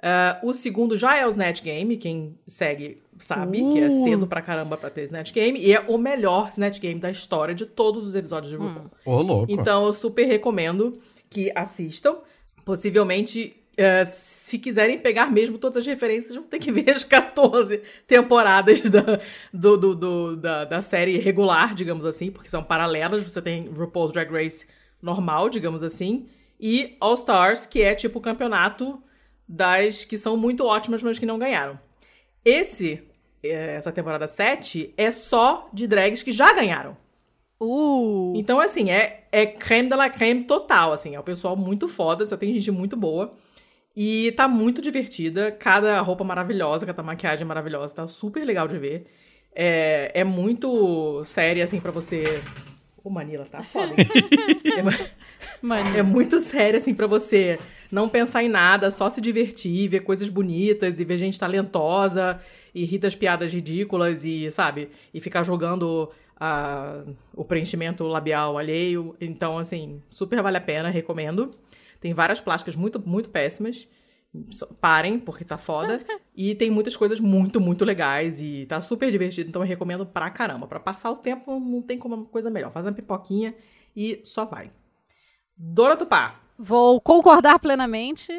[0.00, 4.04] Ah, o segundo já é o Snatch Game, quem segue sabe que é Uh.
[4.04, 7.52] cedo pra caramba pra ter Snatch Game, e é o melhor Snatch Game da história
[7.54, 8.90] de todos os episódios de RuPaul.
[9.04, 9.50] Ô, louco.
[9.52, 10.92] Então eu super recomendo
[11.28, 12.18] que assistam.
[12.64, 17.82] Possivelmente, eh, se quiserem pegar mesmo todas as referências, vão ter que ver as 14
[18.06, 19.18] temporadas da,
[19.52, 23.22] do, do- do- da, da série regular, digamos assim, porque são paralelas.
[23.24, 24.66] Você tem RuPaul's Drag Race
[25.02, 26.26] normal, digamos assim,
[26.60, 29.02] e All Stars, que é tipo o campeonato
[29.48, 31.80] das que são muito ótimas, mas que não ganharam.
[32.44, 33.02] Esse,
[33.42, 36.96] eh, essa temporada 7, é só de drags que já ganharam.
[37.60, 41.14] Uh, Então, assim, é, é creme de la creme total, assim.
[41.14, 43.34] É o pessoal muito foda, só tem gente muito boa.
[43.96, 45.50] E tá muito divertida.
[45.50, 47.96] Cada roupa maravilhosa, cada maquiagem maravilhosa.
[47.96, 49.06] Tá super legal de ver.
[49.54, 52.40] É, é muito séria, assim, pra você...
[53.02, 57.58] Ô, Manila, tá foda, é, é muito sério, assim, pra você
[57.90, 62.40] não pensar em nada, só se divertir, ver coisas bonitas e ver gente talentosa
[62.74, 67.02] e rir das piadas ridículas e, sabe, e ficar jogando a-
[67.34, 69.16] o preenchimento labial alheio.
[69.20, 71.50] Então, assim, super vale a pena, recomendo.
[72.00, 73.88] Tem várias plásticas muito, muito péssimas.
[74.80, 76.04] Parem, porque tá foda.
[76.36, 79.48] e tem muitas coisas muito, muito legais e tá super divertido.
[79.48, 80.66] Então eu recomendo pra caramba.
[80.66, 82.70] Pra passar o tempo, não tem como uma coisa melhor.
[82.70, 83.54] Faz uma pipoquinha
[83.96, 84.70] e só vai.
[85.56, 86.40] Dona Tupá.
[86.58, 88.32] Vou concordar plenamente.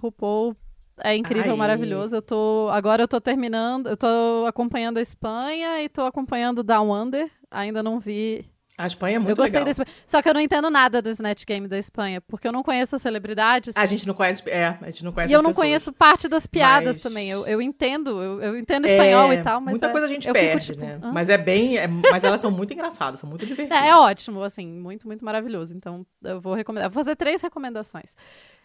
[0.00, 0.56] RuPaul
[1.02, 1.56] é incrível, Ai.
[1.56, 2.16] maravilhoso.
[2.16, 6.92] Eu tô, agora eu tô terminando, eu tô acompanhando a Espanha e tô acompanhando Down
[6.92, 7.28] Under.
[7.50, 8.48] Ainda não vi.
[8.76, 9.70] A Espanha é muito eu gostei legal.
[9.70, 9.86] Espanha.
[10.04, 12.96] Só que eu não entendo nada do Snatch Game da Espanha, porque eu não conheço
[12.96, 13.76] as celebridades.
[13.76, 14.42] A gente não conhece.
[14.50, 15.66] É, a gente não conhece E eu não pessoas.
[15.66, 17.30] conheço parte das piadas Mas- também.
[17.30, 19.72] Eu, eu entendo, eu, eu entendo espanhol É, e tal, mas.
[19.72, 20.98] Muita é- coisa a gente eu fico, perde, tipo, né?
[21.02, 21.12] hã?
[21.12, 21.78] Mas é bem.
[21.78, 23.80] é- mas elas são muito engraçadas, são muito divertidas.
[23.80, 25.76] É, é ótimo, assim, muito, muito maravilhoso.
[25.76, 26.90] Então, eu vou recomendar.
[26.90, 28.16] Vou fazer três recomendações.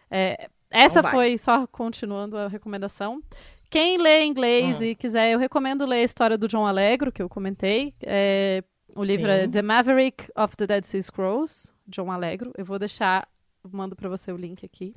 [0.10, 3.22] É, essa Então foi só continuando a recomendação.
[3.70, 4.86] Quem lê inglês Hum.
[4.86, 7.94] e quiser, eu recomendo ler a história do John Allegro, que eu comentei.
[8.04, 8.64] É,
[8.95, 9.51] o livro é Sim.
[9.51, 12.51] The Maverick of the Dead Sea Scrolls, John Allegro.
[12.58, 13.27] Eu vou deixar,
[13.72, 14.95] mando pra você o link aqui.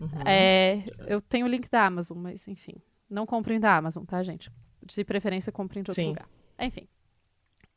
[0.00, 0.08] Uhum.
[0.26, 2.74] É, eu tenho o link da Amazon, mas enfim.
[3.08, 4.50] Não comprem da Amazon, tá, gente?
[4.82, 6.08] De preferência, comprem de outro Sim.
[6.08, 6.28] lugar.
[6.60, 6.88] Enfim.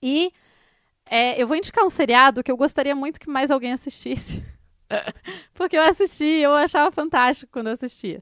[0.01, 0.31] E
[1.09, 4.43] é, eu vou indicar um seriado que eu gostaria muito que mais alguém assistisse.
[5.53, 8.21] Porque eu assisti, eu achava fantástico quando eu assistia.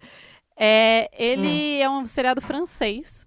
[0.58, 3.25] É, ele é um seriado francês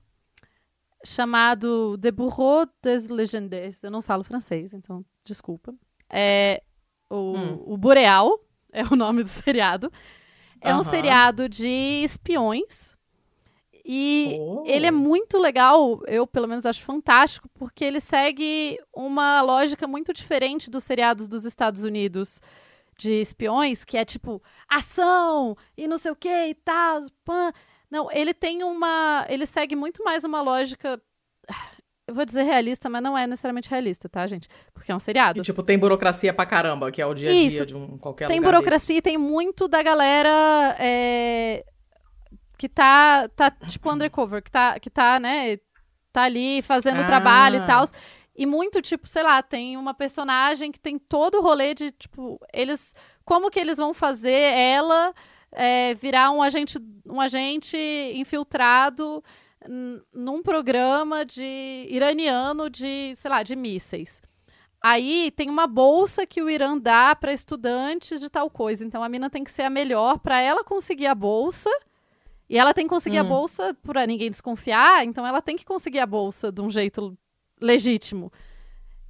[1.05, 3.83] chamado De Bourreau des Legendes.
[3.83, 5.75] Eu não falo francês, então desculpa.
[6.11, 6.63] É,
[7.11, 7.63] o, Hum.
[7.67, 8.41] o Boreal
[8.73, 9.93] é o nome do seriado.
[10.61, 10.83] É um Aham.
[10.85, 12.95] seriado de espiões.
[13.91, 14.65] E Oh.
[14.67, 20.13] ele é muito legal, eu pelo menos acho fantástico, porque ele segue uma lógica muito
[20.13, 22.41] diferente dos seriados dos Estados Unidos
[22.99, 26.99] de espiões, que é tipo ação e não sei o que e tal.
[27.25, 27.51] pã.
[27.91, 29.25] Não, ele tem uma.
[29.29, 31.01] Ele segue muito mais uma lógica.
[32.07, 34.49] Eu vou dizer realista, mas não é necessariamente realista, tá, gente?
[34.73, 35.41] Porque é um seriado.
[35.41, 37.67] E, tipo, tem burocracia pra caramba, que é o dia a dia Isso.
[37.67, 41.65] de um qualquer tem burocracia e tem muito da galera é,
[42.57, 45.59] que tá, tá, tipo, undercover, que tá, que tá, né,
[46.11, 47.67] tá ali fazendo o trabalho e Ah.
[47.67, 47.85] tal.
[48.35, 52.41] E muito, tipo, sei lá, tem uma personagem que tem todo o rolê de, tipo,
[52.55, 52.95] eles.
[53.25, 55.13] Como que eles vão fazer ela
[55.53, 57.77] é, virar um agente, um agente
[58.15, 59.23] infiltrado
[60.13, 64.23] num programa de iraniano de, sei lá, de mísseis.
[64.81, 68.85] Aí tem uma bolsa que o Irã dá para estudantes de tal coisa.
[68.85, 71.71] Então a mina tem que ser a melhor para ela conseguir a bolsa.
[72.49, 73.29] E ela tem que conseguir a Hum.
[73.29, 77.15] bolsa para ninguém desconfiar, então ela tem que conseguir a bolsa de um jeito
[77.61, 78.33] legítimo.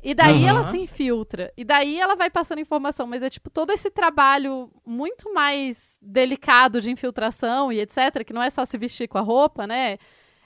[0.03, 0.49] E daí Uhum.
[0.49, 1.53] ela se infiltra.
[1.57, 3.07] E daí ela vai passando informação.
[3.07, 8.25] Mas é tipo todo esse trabalho muito mais delicado de infiltração e etc.
[8.25, 9.99] Que não é só se vestir com a roupa, né?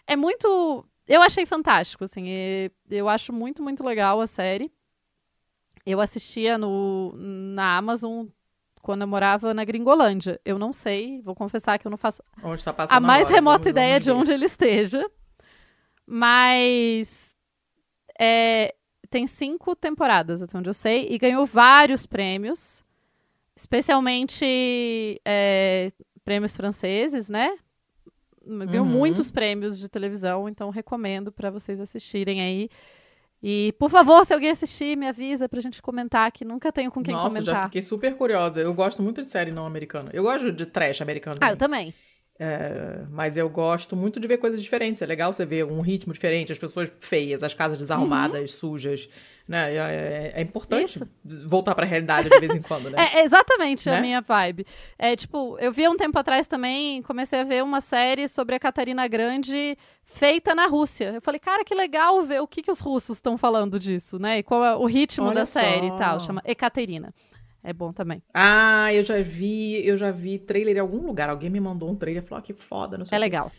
[0.07, 0.87] É muito.
[1.07, 2.25] Eu achei fantástico, assim.
[2.27, 4.73] e Eu acho muito, muito legal a série.
[5.85, 8.27] Eu assistia no, na Amazon
[8.81, 10.41] quando eu morava na Gringolândia.
[10.45, 13.35] Eu não sei, vou confessar que eu não faço Onde tá passando a mais agora,
[13.35, 15.05] remota ideia de onde ele esteja.
[16.07, 17.37] Mas
[18.19, 18.75] é,
[19.13, 22.83] tem cinco temporadas, até onde eu sei, e ganhou vários prêmios,
[23.55, 25.91] especialmente é,
[26.25, 27.57] prêmios franceses, né?
[28.45, 28.91] Ganhou Uhum.
[28.91, 32.69] muitos prêmios de televisão, então recomendo para vocês assistirem aí.
[33.43, 37.03] E, por favor, se alguém assistir, me avisa pra gente comentar, que nunca tenho com
[37.03, 37.55] quem Nossa, comentar.
[37.55, 38.61] já fiquei super curiosa.
[38.61, 40.11] Eu gosto muito de série não americana.
[40.13, 41.41] Eu gosto de trash americano.
[41.43, 41.93] Ah, eu também.
[42.39, 45.01] É, mas eu gosto muito de ver coisas diferentes.
[45.03, 49.09] É legal você ver um ritmo diferente, as pessoas feias, as casas desarrumadas, sujas.
[49.47, 49.75] Né?
[49.75, 51.09] É, é- é importante Isso.
[51.47, 52.97] voltar pra realidade de vez em quando, né?
[53.15, 54.01] É exatamente a Né?
[54.01, 54.65] minha vibe.
[54.99, 58.59] É tipo, eu vi um tempo atrás também, comecei a ver uma série sobre a
[58.59, 61.13] Catarina Grande feita na Rússia.
[61.15, 64.39] Eu falei, cara, que legal ver o que, que os russos estão falando disso, né?
[64.39, 65.95] E qual é o ritmo Olha da série só.
[65.97, 66.21] e tal.
[66.21, 67.13] Chama Ekaterina.
[67.65, 68.23] É bom também.
[68.35, 71.29] Ah, eu já vi, eu já vi trailer em algum lugar.
[71.31, 73.53] Alguém me mandou um trailer e falou, ah, que foda, não sei É legal.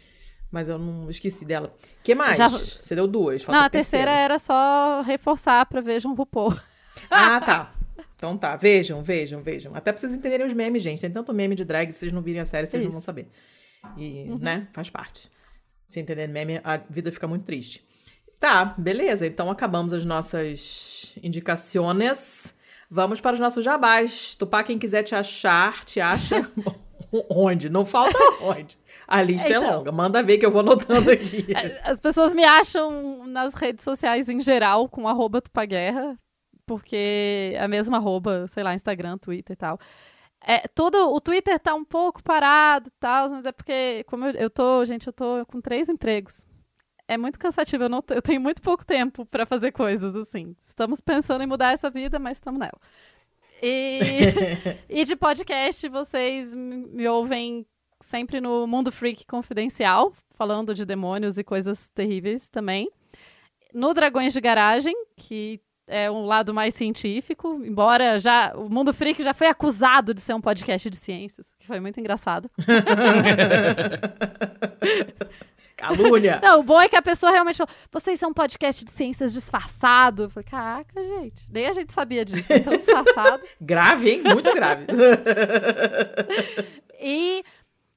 [0.51, 1.73] Mas eu não esqueci dela.
[2.03, 2.37] que mais?
[2.37, 3.45] Já- Você deu duas.
[3.47, 6.53] Não, a terceira era só reforçar pra vejam o RuPaul.
[7.09, 7.73] Ah, tá.
[8.15, 9.75] Então tá, vejam, vejam, vejam.
[9.75, 11.01] Até pra vocês entenderem os memes, gente.
[11.01, 13.05] Tem tanto meme de drag, se vocês não virem a série, vocês não vão Isso.
[13.05, 13.27] saber.
[13.97, 15.29] E, né, faz parte.
[15.89, 17.83] Se entender meme, a vida fica muito triste.
[18.39, 19.25] Tá, beleza.
[19.27, 22.53] Então acabamos as nossas indicações.
[22.93, 24.35] Vamos para os nossos jabás.
[24.35, 26.47] Tupá, quem quiser te achar, te acha
[27.27, 27.67] onde?
[27.67, 28.77] Não falta onde.
[29.07, 29.77] A lista é Então.
[29.77, 29.91] longa.
[29.91, 31.47] Manda ver que eu vou anotando aqui.
[31.83, 36.15] As pessoas me acham nas redes sociais em geral com arroba Tupaguerra,
[36.67, 39.79] porque é a mesma arroba, sei lá, Instagram, Twitter e tal.
[40.45, 44.31] É, todo, o Twitter tá um pouco parado e tal, mas é porque, como eu,
[44.33, 46.45] eu tô, gente, eu tô com três empregos.
[47.13, 50.55] É muito cansativo, eu, não, eu tenho muito pouco tempo pra fazer coisas assim.
[50.63, 52.79] Estamos pensando em mudar essa vida, mas estamos nela.
[53.61, 53.99] E,
[54.89, 57.67] e de podcast, vocês me ouvem
[58.01, 62.89] sempre no Mundo Freak Confidencial, falando de demônios e coisas terríveis também.
[63.71, 69.21] No Dragões de Garagem, que é um lado mais científico, embora já o Mundo Freak
[69.21, 72.49] já foi acusado de ser um podcast de ciências, que foi muito engraçado.
[75.87, 76.39] Calúnia.
[76.43, 79.33] Não, o bom é que a pessoa realmente falou: vocês são um podcast de ciências
[79.33, 80.23] disfarçado.
[80.23, 83.43] Eu falei, caraca, gente, nem a gente sabia disso, é tão disfarçado.
[83.61, 84.21] Grave, hein?
[84.23, 84.85] Muito grave.
[86.99, 87.43] E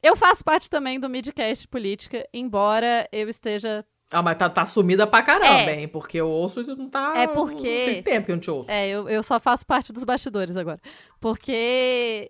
[0.03, 5.07] eu faço parte também do Midcast Política, embora eu esteja Ah, mas tá, tá sumida
[5.07, 5.81] pra caramba, É.
[5.81, 5.89] hein?
[5.89, 7.13] Porque eu ouço e tu não tá.
[7.17, 8.71] É porque- Tem tempo que eu não te ouço.
[8.71, 10.81] É, eu, eu só faço parte dos bastidores agora.
[11.21, 12.29] Porque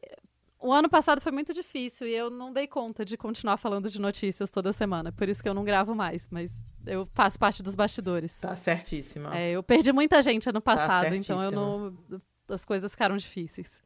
[0.58, 4.00] o ano passado foi muito difícil e eu não dei conta de continuar falando de
[4.00, 5.12] notícias toda semana.
[5.12, 8.40] Por isso que eu não gravo mais, mas eu faço parte dos bastidores.
[8.40, 9.36] Tá certíssima.
[9.38, 11.96] É, eu perdi muita gente ano passado, então eu não.
[12.48, 13.82] As coisas ficaram difíceis.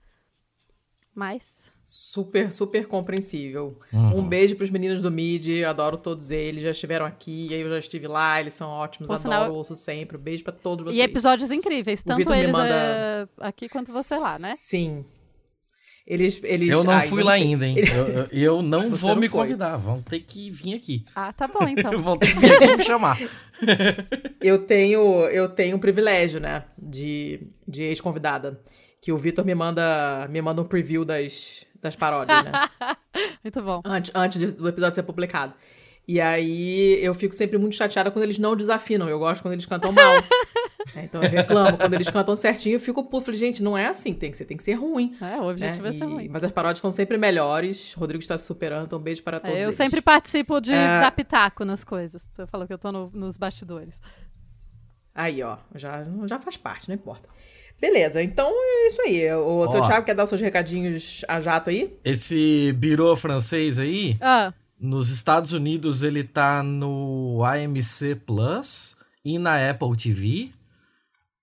[1.14, 1.70] Mas.
[1.84, 3.76] Super, super compreensível.
[3.92, 4.18] Uhum.
[4.20, 8.06] Um beijo pros meninos do MIDI, adoro todos eles, já estiveram aqui, eu já estive
[8.06, 10.16] lá, eles são ótimos, Por adoro, sinal- ouço sempre.
[10.16, 10.98] Um beijo pra todos vocês.
[10.98, 14.54] E episódios incríveis, tanto eles manda- é, aqui quanto você lá, né?
[14.56, 15.04] Sim.
[16.10, 16.40] Eles.
[16.42, 17.76] eles Eu não ai, fui lá ainda, hein?
[17.78, 19.40] Eu, eu- eu não Você vou não me foi.
[19.42, 19.76] convidar.
[19.76, 21.04] Vão ter que vir aqui.
[21.14, 21.96] Ah, tá bom então.
[21.98, 23.16] Vão ter que vir aqui me chamar.
[24.40, 26.64] Eu tenho, eu tenho um privilégio, né?
[26.78, 28.58] De, de ex-convidada.
[29.02, 32.52] Que o Vitor me manda, me manda um preview das, das paródias, né?
[33.44, 33.80] Muito bom.
[33.84, 35.52] antes, antes do episódio ser publicado.
[36.12, 39.08] E aí eu fico sempre muito chateada quando eles não desafinam.
[39.08, 40.14] Eu gosto quando eles cantam mal.
[40.96, 41.76] É, então eu reclamo.
[41.76, 43.26] Quando eles cantam certinho, eu fico puto.
[43.26, 45.14] Falei, gente, não é assim, tem que ser, tem que ser ruim.
[45.20, 45.90] É, o objetivo né?
[45.90, 46.28] é ser E- ruim.
[46.28, 47.92] Mas as paródias são sempre melhores.
[47.94, 49.74] Rodrigo está se superando, então um beijo para todos É, eu eles.
[49.76, 50.98] sempre participo de É.
[51.00, 52.28] dar pitaco nas coisas.
[52.36, 54.00] Eu falo que eu tô no- nos bastidores.
[55.14, 57.28] Aí, ó, já, já faz parte, não importa.
[57.80, 59.32] Beleza, então é isso aí.
[59.34, 59.86] O seu Ó.
[59.86, 61.96] Thiago quer dar seus recadinhos a jato aí?
[62.04, 69.70] Esse birô francês aí, Ah, nos Estados Unidos ele tá no AMC Plus e na
[69.70, 70.52] Apple TV.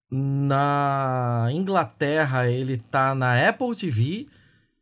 [0.10, 4.28] Na Inglaterra ele tá na Apple TV.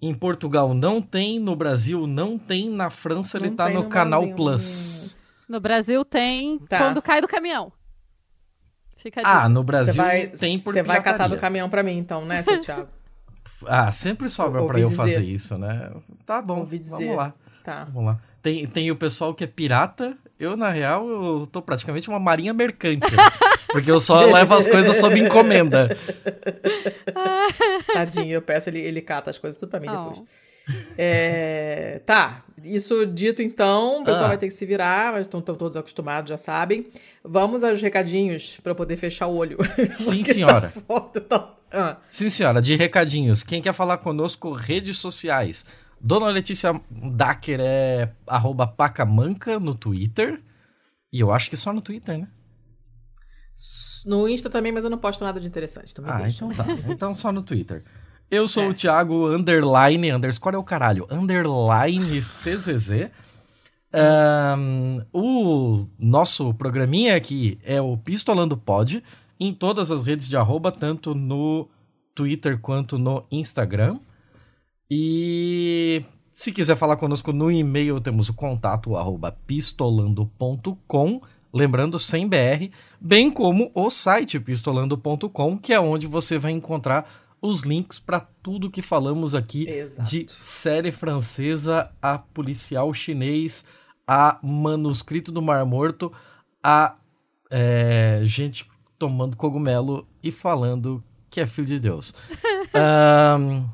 [0.02, 3.90] Em Portugal não tem, no Brasil não tem, na França ele Não tá tem no,
[3.90, 4.36] Canal Brasil.
[4.36, 5.46] Plus.
[5.50, 6.78] no Brasil tem Tá.
[6.78, 7.72] quando cai do caminhão.
[8.98, 9.22] Fica.
[9.24, 12.44] Ah, no Brasil vai, tem por você vai catar do caminhão pra mim, então, né,
[12.44, 12.88] seu Thiago?
[13.68, 14.96] Ah, sempre sobra pra eu dizer.
[14.98, 15.90] fazer isso, né?
[16.26, 17.34] Tá bom, vamos lá.
[17.64, 17.86] Tá.
[17.86, 18.20] Vamos lá.
[18.46, 20.16] Tem, tem o pessoal que é pirata.
[20.40, 23.08] Eu, na real, eu tô praticamente uma marinha mercante.
[23.74, 25.98] Porque eu só levo as coisas sob encomenda.
[27.92, 30.10] Tadinho, eu peço, ele, ele cata as coisas tudo pra mim Oh.
[30.10, 30.24] depois.
[30.96, 34.30] É, tá, isso dito então, o pessoal Ah.
[34.30, 36.86] vai ter que se virar, mas estão todos acostumados, já sabem.
[37.24, 39.58] Vamos aos recadinhos pra eu poder fechar o olho.
[39.92, 40.62] Sim, Porque senhora.
[40.62, 41.52] Tá foda, tá...
[41.72, 43.42] Ah, Sim, senhora, de recadinhos.
[43.42, 45.66] Quem quer falar conosco, redes sociais.
[46.06, 50.40] Dona Letícia Dacker é arroba pacamanca no Twitter.
[51.12, 52.28] E eu acho que só no Twitter, né?
[54.06, 55.92] no Insta também, mas eu não posto nada de interessante.
[55.92, 56.46] Então Ah, deixa.
[56.46, 56.66] então tá.
[56.88, 57.84] Então só no Twitter.
[58.30, 58.68] Eu sou É.
[58.68, 63.10] o Thiago Underline, underscore é o caralho, Underline CZZ.
[63.92, 69.04] Ahn, o nosso programinha aqui é o Pistolando Pod,
[69.40, 71.68] em todas as redes de arroba, tanto no
[72.14, 73.98] Twitter quanto no Instagram.
[74.90, 81.22] E se quiser falar conosco no e-mail, temos o contato arroba pistolando.com,
[81.54, 87.10] lembrando sem BR, bem como o site pistolando.com, que é onde você vai encontrar
[87.42, 90.10] os links para tudo que falamos aqui Exato.
[90.10, 93.66] de série francesa a policial chinês,
[94.08, 96.12] a manuscrito do Mar Morto,
[96.64, 96.96] a
[97.50, 102.14] é, gente tomando cogumelo e falando que é filho de Deus.
[102.74, 103.66] Ahn,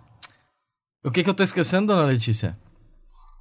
[1.03, 2.57] o que, que eu tô esquecendo, dona Letícia?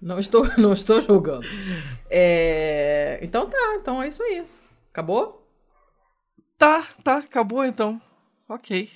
[0.00, 1.46] Não estou, não estou julgando.
[2.10, 4.44] É, Então tá, então é isso aí.
[4.90, 5.48] Acabou?
[6.58, 8.00] Tá, tá, acabou então.
[8.48, 8.90] Ok.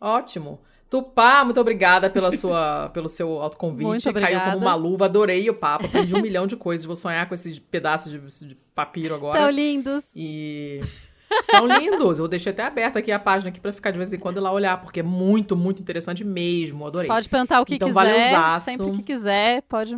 [0.00, 0.60] Ótimo.
[0.90, 3.84] Tupá, muito obrigada pela sua, pelo seu autoconvite.
[3.84, 6.86] Muito Caiu como uma luva, adorei o papo, aprendi um milhão de coisas.
[6.86, 9.38] Vou sonhar com esses pedaços de, de papiro agora.
[9.38, 10.10] Tão lindos.
[10.16, 10.80] E
[11.50, 12.18] são lindos.
[12.18, 14.52] Eu deixei até aberta aqui a página aqui pra ficar de vez em quando lá
[14.52, 16.86] olhar, porque é muito, muito interessante mesmo.
[16.86, 17.08] Adorei.
[17.08, 18.00] Pode perguntar o que Então, quiser.
[18.00, 18.64] valeuzaço.
[18.66, 19.96] Sempre que quiser, pode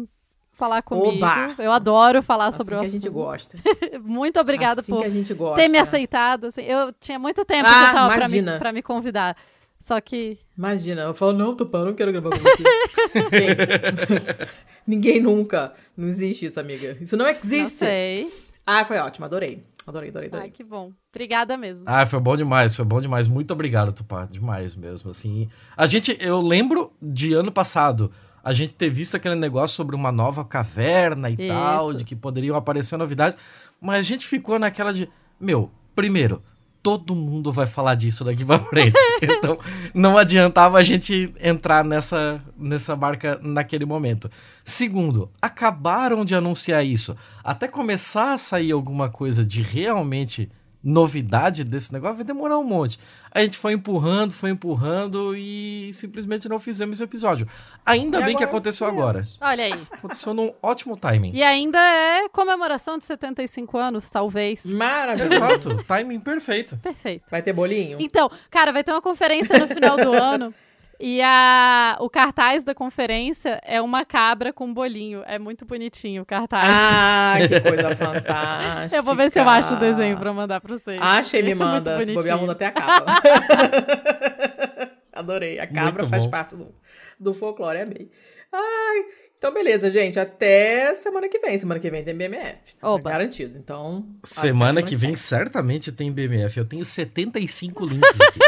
[0.52, 1.24] falar comigo.
[1.24, 1.54] Oba!
[1.58, 2.92] Eu adoro falar assim sobre que o a assunto.
[2.94, 3.56] gente gosta.
[4.04, 6.44] Muito obrigada assim por que a ter me aceitado.
[6.46, 6.62] assim.
[6.62, 9.36] eu tinha muito tempo Ah, que eu tava pra me, pra me convidar.
[9.80, 12.62] Só que Imagina, eu falo, não, Tupã, eu não quero gravar com você.
[14.86, 15.72] Ninguém nunca.
[15.96, 16.96] Não existe isso, amiga.
[17.00, 17.78] Isso não não existe.
[17.78, 18.28] sei.
[18.66, 19.64] Ah, foi ótimo, adorei.
[19.90, 20.46] Adorei, adorei, adorei.
[20.46, 20.92] Ai, que bom.
[21.12, 21.84] Obrigada mesmo.
[21.88, 23.26] Ah, foi bom demais, foi bom demais.
[23.26, 24.24] Muito obrigado, Tupá.
[24.24, 25.48] Demais mesmo, assim.
[25.76, 28.10] A gente, eu lembro de ano passado,
[28.42, 31.48] a gente ter visto aquele negócio sobre uma nova caverna e Isso.
[31.48, 33.36] tal, de que poderiam aparecer novidades,
[33.80, 35.08] mas a gente ficou naquela de,
[35.40, 36.40] meu, primeiro,
[36.82, 38.94] todo mundo vai falar disso daqui pra frente.
[39.22, 39.58] então,
[39.94, 44.30] não adiantava a gente entrar nessa, nessa marca naquele momento.
[44.64, 47.16] Segundo, acabaram de anunciar isso.
[47.44, 50.50] Até começar a sair alguma coisa de realmente
[50.82, 52.98] novidade desse negócio, vai demorar um monte.
[53.30, 57.46] A gente foi empurrando, foi empurrando e simplesmente não fizemos esse episódio.
[57.84, 59.20] Ainda E bem que aconteceu agora.
[59.40, 59.74] Olha aí.
[59.92, 61.32] Aconteceu num ótimo timing.
[61.34, 64.64] E ainda é comemoração de 75 anos, talvez.
[64.64, 65.34] Maravilhoso.
[65.34, 66.76] Exato, timing perfeito.
[66.78, 67.30] Perfeito.
[67.30, 67.98] Vai ter bolinho?
[68.00, 70.54] Então, cara, vai ter uma conferência no final do ano
[71.02, 75.22] E a, o cartaz da conferência é uma cabra com um bolinho.
[75.26, 76.68] É muito bonitinho o cartaz.
[76.70, 78.96] Ah, que coisa fantástica.
[78.96, 81.00] eu vou ver se eu acho o desenho pra mandar pra vocês.
[81.00, 82.04] Acha e me É manda.
[82.04, 83.22] Se bobear, manda até a capa.
[85.10, 85.58] Adorei.
[85.58, 86.30] A cabra Muito faz bom.
[86.30, 86.74] parte do,
[87.18, 88.10] do folclore, amei.
[88.52, 89.04] Ai,
[89.38, 90.20] então beleza, gente.
[90.20, 91.56] Até semana que vem.
[91.56, 92.74] Semana que vem tem BMF.
[92.82, 93.08] Oba.
[93.08, 93.56] É garantido.
[93.58, 94.04] Então.
[94.18, 96.58] até Semana que vem certamente tem BMF.
[96.58, 98.40] Eu tenho 75 links aqui.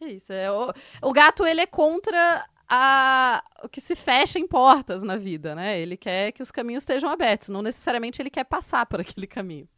[0.00, 0.32] é isso.
[0.32, 5.18] É, o, o gato, ele é contra a, o que se fecha em portas na
[5.18, 5.78] vida, né?
[5.78, 7.50] Ele quer que os caminhos estejam abertos.
[7.50, 9.68] Não necessariamente ele quer passar por aquele caminho.